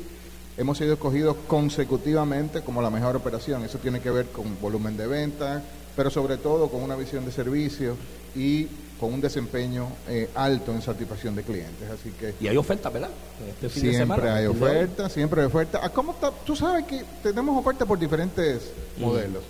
hemos 0.57 0.77
sido 0.77 0.93
escogidos 0.93 1.35
consecutivamente 1.47 2.61
como 2.61 2.81
la 2.81 2.89
mejor 2.89 3.15
operación. 3.15 3.63
Eso 3.63 3.77
tiene 3.79 3.99
que 3.99 4.11
ver 4.11 4.27
con 4.27 4.59
volumen 4.61 4.97
de 4.97 5.07
venta, 5.07 5.61
pero 5.95 6.09
sobre 6.09 6.37
todo 6.37 6.69
con 6.69 6.81
una 6.81 6.95
visión 6.95 7.25
de 7.25 7.31
servicio 7.31 7.95
y 8.35 8.67
con 8.99 9.13
un 9.13 9.21
desempeño 9.21 9.87
eh, 10.07 10.29
alto 10.35 10.71
en 10.71 10.81
satisfacción 10.81 11.35
de 11.35 11.43
clientes. 11.43 11.89
Así 11.89 12.11
que 12.11 12.35
y 12.39 12.47
hay 12.47 12.57
ofertas, 12.57 12.93
¿verdad? 12.93 13.09
Este 13.61 13.69
siempre 13.69 14.29
hay 14.29 14.45
ofertas, 14.45 15.11
siempre 15.11 15.41
hay 15.41 15.47
ofertas. 15.47 15.81
Ah, 15.83 15.89
¿Cómo 15.89 16.13
está? 16.13 16.31
Tú 16.31 16.55
sabes 16.55 16.85
que 16.85 17.03
tenemos 17.21 17.57
ofertas 17.57 17.87
por 17.87 17.99
diferentes 17.99 18.71
modelos. 18.97 19.43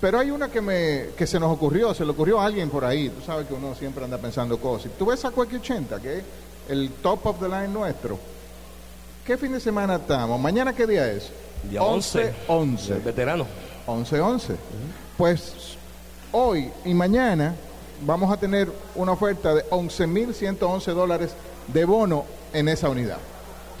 Pero 0.00 0.20
hay 0.20 0.30
una 0.30 0.48
que 0.48 0.60
me 0.60 1.06
que 1.16 1.26
se 1.26 1.40
nos 1.40 1.52
ocurrió, 1.52 1.92
se 1.92 2.04
le 2.04 2.12
ocurrió 2.12 2.40
a 2.40 2.46
alguien 2.46 2.70
por 2.70 2.84
ahí. 2.84 3.08
Tú 3.08 3.20
sabes 3.24 3.48
que 3.48 3.54
uno 3.54 3.74
siempre 3.74 4.04
anda 4.04 4.18
pensando 4.18 4.58
cosas. 4.58 4.92
Tú 4.96 5.06
ves 5.06 5.24
a 5.24 5.30
Cueque 5.30 5.56
80, 5.56 6.00
que 6.00 6.18
es 6.18 6.24
el 6.68 6.90
top 7.02 7.26
of 7.26 7.40
the 7.40 7.48
line 7.48 7.68
nuestro 7.68 8.18
¿Qué 9.28 9.36
fin 9.36 9.52
de 9.52 9.60
semana 9.60 9.96
estamos? 9.96 10.40
¿Mañana 10.40 10.72
qué 10.72 10.86
día 10.86 11.12
es? 11.12 11.30
Día 11.68 11.82
11. 11.82 12.32
11. 12.48 12.94
veterano. 13.00 13.46
11, 13.86 14.20
11. 14.20 14.56
Pues 15.18 15.76
hoy 16.32 16.72
y 16.86 16.94
mañana 16.94 17.54
vamos 18.06 18.32
a 18.32 18.38
tener 18.38 18.72
una 18.94 19.12
oferta 19.12 19.54
de 19.54 19.68
11.111 19.68 20.94
dólares 20.94 21.34
de 21.66 21.84
bono 21.84 22.24
en 22.54 22.70
esa 22.70 22.88
unidad. 22.88 23.18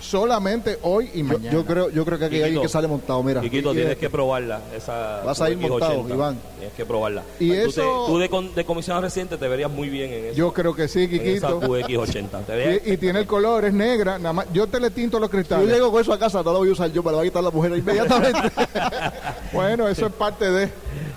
Solamente 0.00 0.78
hoy 0.82 1.10
y 1.14 1.22
mañana. 1.22 1.50
Yo, 1.50 1.64
creo, 1.64 1.90
yo 1.90 2.04
creo 2.04 2.18
que 2.18 2.24
aquí 2.26 2.36
hay 2.36 2.42
alguien 2.44 2.62
que 2.62 2.68
sale 2.68 2.88
montado, 2.88 3.22
mira. 3.22 3.40
Chiquito, 3.40 3.72
tienes 3.72 3.96
que 3.96 4.10
probarla. 4.10 4.60
Esa 4.74 5.22
Vas 5.24 5.40
a 5.40 5.50
ir 5.50 5.58
montado, 5.58 6.08
Iván. 6.08 6.38
Tienes 6.58 6.74
que 6.74 6.86
probarla. 6.86 7.22
Y 7.38 7.48
tú, 7.48 7.54
eso, 7.54 8.04
tú 8.06 8.18
de, 8.18 8.28
de, 8.54 8.64
comisionado 8.64 9.02
reciente 9.02 9.36
te 9.36 9.48
verías 9.48 9.70
muy 9.70 9.88
bien 9.88 10.12
en 10.12 10.24
eso. 10.26 10.36
Yo 10.36 10.52
creo 10.52 10.74
que 10.74 10.88
sí, 10.88 11.08
Kikito. 11.08 11.60
QX80. 11.60 12.82
y, 12.84 12.92
y, 12.92 12.96
tiene 12.96 13.20
el 13.20 13.26
color, 13.26 13.64
es 13.64 13.72
negra. 13.72 14.18
Nada 14.18 14.32
más, 14.32 14.46
yo 14.52 14.66
te 14.66 14.80
le 14.80 14.90
tinto 14.90 15.18
los 15.18 15.30
cristales. 15.30 15.68
yo 15.68 15.74
llego 15.74 15.90
con 15.90 16.00
eso 16.00 16.12
a 16.12 16.18
casa, 16.18 16.42
no 16.42 16.52
lo 16.52 16.58
voy 16.58 16.68
a 16.68 16.72
usar 16.72 16.92
yo, 16.92 17.02
me 17.02 17.10
lo 17.10 17.16
va 17.18 17.22
a 17.22 17.26
quitar 17.26 17.42
la 17.42 17.50
mujer 17.50 17.76
inmediatamente. 17.76 18.50
bueno, 19.52 19.88
eso 19.88 20.06
es 20.06 20.12
parte 20.12 20.50
de... 20.50 20.70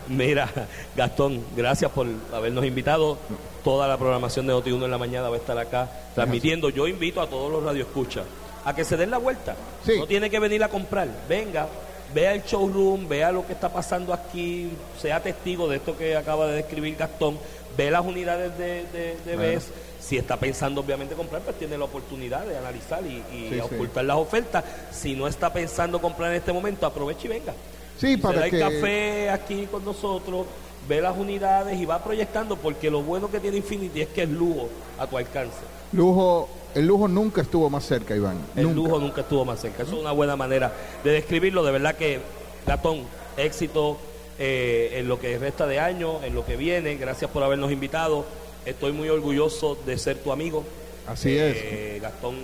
Mira, 0.07 0.49
Gastón, 0.95 1.41
gracias 1.55 1.89
por 1.91 2.07
habernos 2.33 2.65
invitado. 2.65 3.17
Toda 3.63 3.87
la 3.87 3.97
programación 3.97 4.47
de 4.47 4.53
Noti1 4.53 4.85
en 4.85 4.91
la 4.91 4.97
mañana 4.97 5.29
va 5.29 5.35
a 5.35 5.39
estar 5.39 5.57
acá 5.57 5.89
transmitiendo. 6.15 6.69
Yo 6.69 6.87
invito 6.87 7.21
a 7.21 7.27
todos 7.27 7.51
los 7.51 7.63
radioescuchas 7.63 8.23
a 8.65 8.75
que 8.75 8.83
se 8.83 8.97
den 8.97 9.11
la 9.11 9.17
vuelta. 9.17 9.55
No 9.97 10.07
tiene 10.07 10.29
que 10.29 10.39
venir 10.39 10.63
a 10.63 10.69
comprar. 10.69 11.07
Venga, 11.27 11.67
vea 12.13 12.33
el 12.33 12.43
showroom, 12.43 13.07
vea 13.07 13.31
lo 13.31 13.45
que 13.45 13.53
está 13.53 13.69
pasando 13.69 14.13
aquí, 14.13 14.69
sea 14.99 15.21
testigo 15.21 15.67
de 15.67 15.77
esto 15.77 15.97
que 15.97 16.15
acaba 16.15 16.47
de 16.47 16.57
describir 16.57 16.95
Gastón, 16.95 17.37
ve 17.77 17.91
las 17.91 18.05
unidades 18.05 18.57
de, 18.57 18.85
de, 19.25 19.35
BES. 19.35 19.67
Si 19.99 20.17
está 20.17 20.37
pensando 20.37 20.81
obviamente 20.81 21.13
comprar, 21.13 21.41
pues 21.43 21.57
tiene 21.57 21.77
la 21.77 21.85
oportunidad 21.85 22.45
de 22.45 22.57
analizar 22.57 23.01
y, 23.05 23.59
ocultar 23.59 24.03
las 24.03 24.17
ofertas. 24.17 24.63
Si 24.91 25.15
no 25.15 25.27
está 25.27 25.53
pensando 25.53 26.01
comprar 26.01 26.31
en 26.31 26.37
este 26.37 26.51
momento, 26.51 26.85
aproveche 26.85 27.27
y 27.27 27.29
venga. 27.29 27.53
Sí, 27.97 28.17
para 28.17 28.33
se 28.33 28.39
da 28.39 28.67
el 28.67 28.73
café 28.73 29.29
aquí 29.29 29.67
con 29.67 29.85
nosotros, 29.85 30.47
ve 30.89 31.01
las 31.01 31.15
unidades 31.15 31.79
y 31.79 31.85
va 31.85 32.03
proyectando, 32.03 32.55
porque 32.57 32.89
lo 32.89 33.03
bueno 33.03 33.29
que 33.29 33.39
tiene 33.39 33.57
Infinity 33.57 34.01
es 34.01 34.07
que 34.09 34.23
es 34.23 34.29
lujo 34.29 34.69
a 34.97 35.05
tu 35.05 35.17
alcance. 35.17 35.59
Lujo 35.91 36.49
el 36.75 36.87
lujo 36.87 37.07
nunca 37.07 37.41
estuvo 37.41 37.69
más 37.69 37.85
cerca, 37.85 38.15
Iván. 38.15 38.37
El 38.55 38.73
lujo 38.73 38.99
nunca 38.99 39.21
estuvo 39.21 39.45
más 39.45 39.59
cerca. 39.59 39.83
Eso 39.83 39.93
es 39.93 40.01
una 40.01 40.11
buena 40.11 40.35
manera 40.35 40.71
de 41.03 41.11
describirlo. 41.11 41.63
De 41.63 41.71
verdad 41.71 41.95
que, 41.95 42.19
Gatón, 42.65 43.03
éxito 43.37 43.97
eh, 44.39 44.99
en 44.99 45.07
lo 45.07 45.19
que 45.19 45.37
resta 45.37 45.67
de 45.67 45.79
año, 45.79 46.23
en 46.23 46.33
lo 46.33 46.45
que 46.45 46.55
viene. 46.55 46.95
Gracias 46.95 47.29
por 47.29 47.43
habernos 47.43 47.71
invitado. 47.71 48.25
Estoy 48.65 48.91
muy 48.91 49.09
orgulloso 49.09 49.77
de 49.85 49.97
ser 49.97 50.17
tu 50.17 50.31
amigo. 50.31 50.63
Así 51.07 51.37
eh, 51.37 51.95
es. 51.95 52.01
Gastón, 52.01 52.35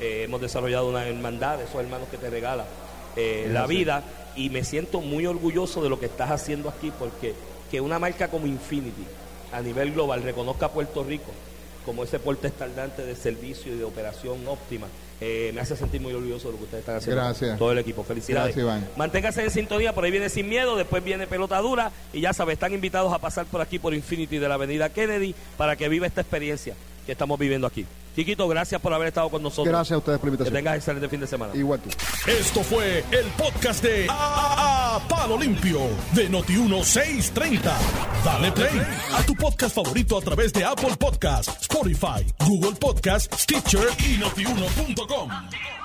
eh, 0.00 0.22
hemos 0.24 0.40
desarrollado 0.40 0.88
una 0.88 1.06
hermandad, 1.06 1.60
esos 1.60 1.76
hermanos 1.76 2.08
que 2.10 2.16
te 2.16 2.30
regala 2.30 2.64
la 3.16 3.66
vida. 3.66 4.02
Y 4.36 4.50
me 4.50 4.64
siento 4.64 5.00
muy 5.00 5.26
orgulloso 5.26 5.82
de 5.82 5.88
lo 5.88 6.00
que 6.00 6.06
estás 6.06 6.30
haciendo 6.30 6.68
aquí, 6.68 6.92
porque 6.98 7.34
que 7.70 7.80
una 7.80 7.98
marca 7.98 8.28
como 8.28 8.46
Infinity 8.46 9.04
a 9.52 9.60
nivel 9.60 9.92
global 9.92 10.22
reconozca 10.22 10.66
a 10.66 10.70
Puerto 10.70 11.04
Rico 11.04 11.30
como 11.84 12.04
ese 12.04 12.18
porte 12.18 12.48
estandarte 12.48 13.04
de 13.04 13.14
servicio 13.14 13.72
y 13.74 13.78
de 13.78 13.84
operación 13.84 14.46
óptima. 14.46 14.86
Eh, 15.20 15.52
me 15.54 15.60
hace 15.60 15.76
sentir 15.76 16.00
muy 16.00 16.12
orgulloso 16.12 16.48
de 16.48 16.52
lo 16.52 16.58
que 16.58 16.64
ustedes 16.64 16.82
están 16.82 16.96
haciendo. 16.96 17.22
Gracias. 17.22 17.58
Todo 17.58 17.72
el 17.72 17.78
equipo. 17.78 18.04
Felicidades. 18.04 18.56
Gracias, 18.56 18.96
Manténgase 18.96 19.44
en 19.44 19.50
sintonía, 19.50 19.94
por 19.94 20.04
ahí 20.04 20.10
viene 20.10 20.28
Sin 20.28 20.48
Miedo, 20.48 20.76
después 20.76 21.04
viene 21.04 21.26
Pelota 21.26 21.58
Dura 21.58 21.92
y 22.12 22.20
ya 22.20 22.32
sabes, 22.32 22.54
están 22.54 22.72
invitados 22.72 23.12
a 23.12 23.18
pasar 23.18 23.46
por 23.46 23.60
aquí 23.60 23.78
por 23.78 23.94
Infinity 23.94 24.38
de 24.38 24.48
la 24.48 24.54
Avenida 24.54 24.88
Kennedy 24.88 25.34
para 25.56 25.76
que 25.76 25.88
viva 25.88 26.06
esta 26.06 26.20
experiencia 26.20 26.74
que 27.06 27.12
estamos 27.12 27.38
viviendo 27.38 27.66
aquí. 27.66 27.86
Chiquito, 28.14 28.46
gracias 28.48 28.80
por 28.80 28.92
haber 28.92 29.08
estado 29.08 29.28
con 29.28 29.42
nosotros. 29.42 29.66
Gracias 29.66 29.92
a 29.92 29.98
ustedes 29.98 30.18
por 30.18 30.28
la 30.28 30.34
invitación. 30.34 30.54
Que 30.54 30.58
tengas 30.58 30.76
excelente 30.76 31.08
fin 31.08 31.20
de 31.20 31.26
semana. 31.26 31.54
Igual 31.54 31.80
tú. 31.80 31.90
Esto 32.30 32.62
fue 32.62 33.04
el 33.10 33.26
podcast 33.36 33.82
de 33.82 34.06
a, 34.08 35.00
Palo 35.08 35.38
Limpio 35.38 35.80
de 36.12 36.30
Noti1630. 36.30 37.60
Dale 38.24 38.52
play 38.52 38.82
a 39.14 39.22
tu 39.24 39.34
podcast 39.34 39.74
favorito 39.74 40.18
a 40.18 40.20
través 40.20 40.52
de 40.52 40.64
Apple 40.64 40.96
Podcasts, 40.98 41.62
Spotify, 41.62 42.24
Google 42.46 42.76
Podcasts, 42.78 43.42
Stitcher 43.42 43.88
y 44.08 44.18
notiuno.com. 44.18 45.83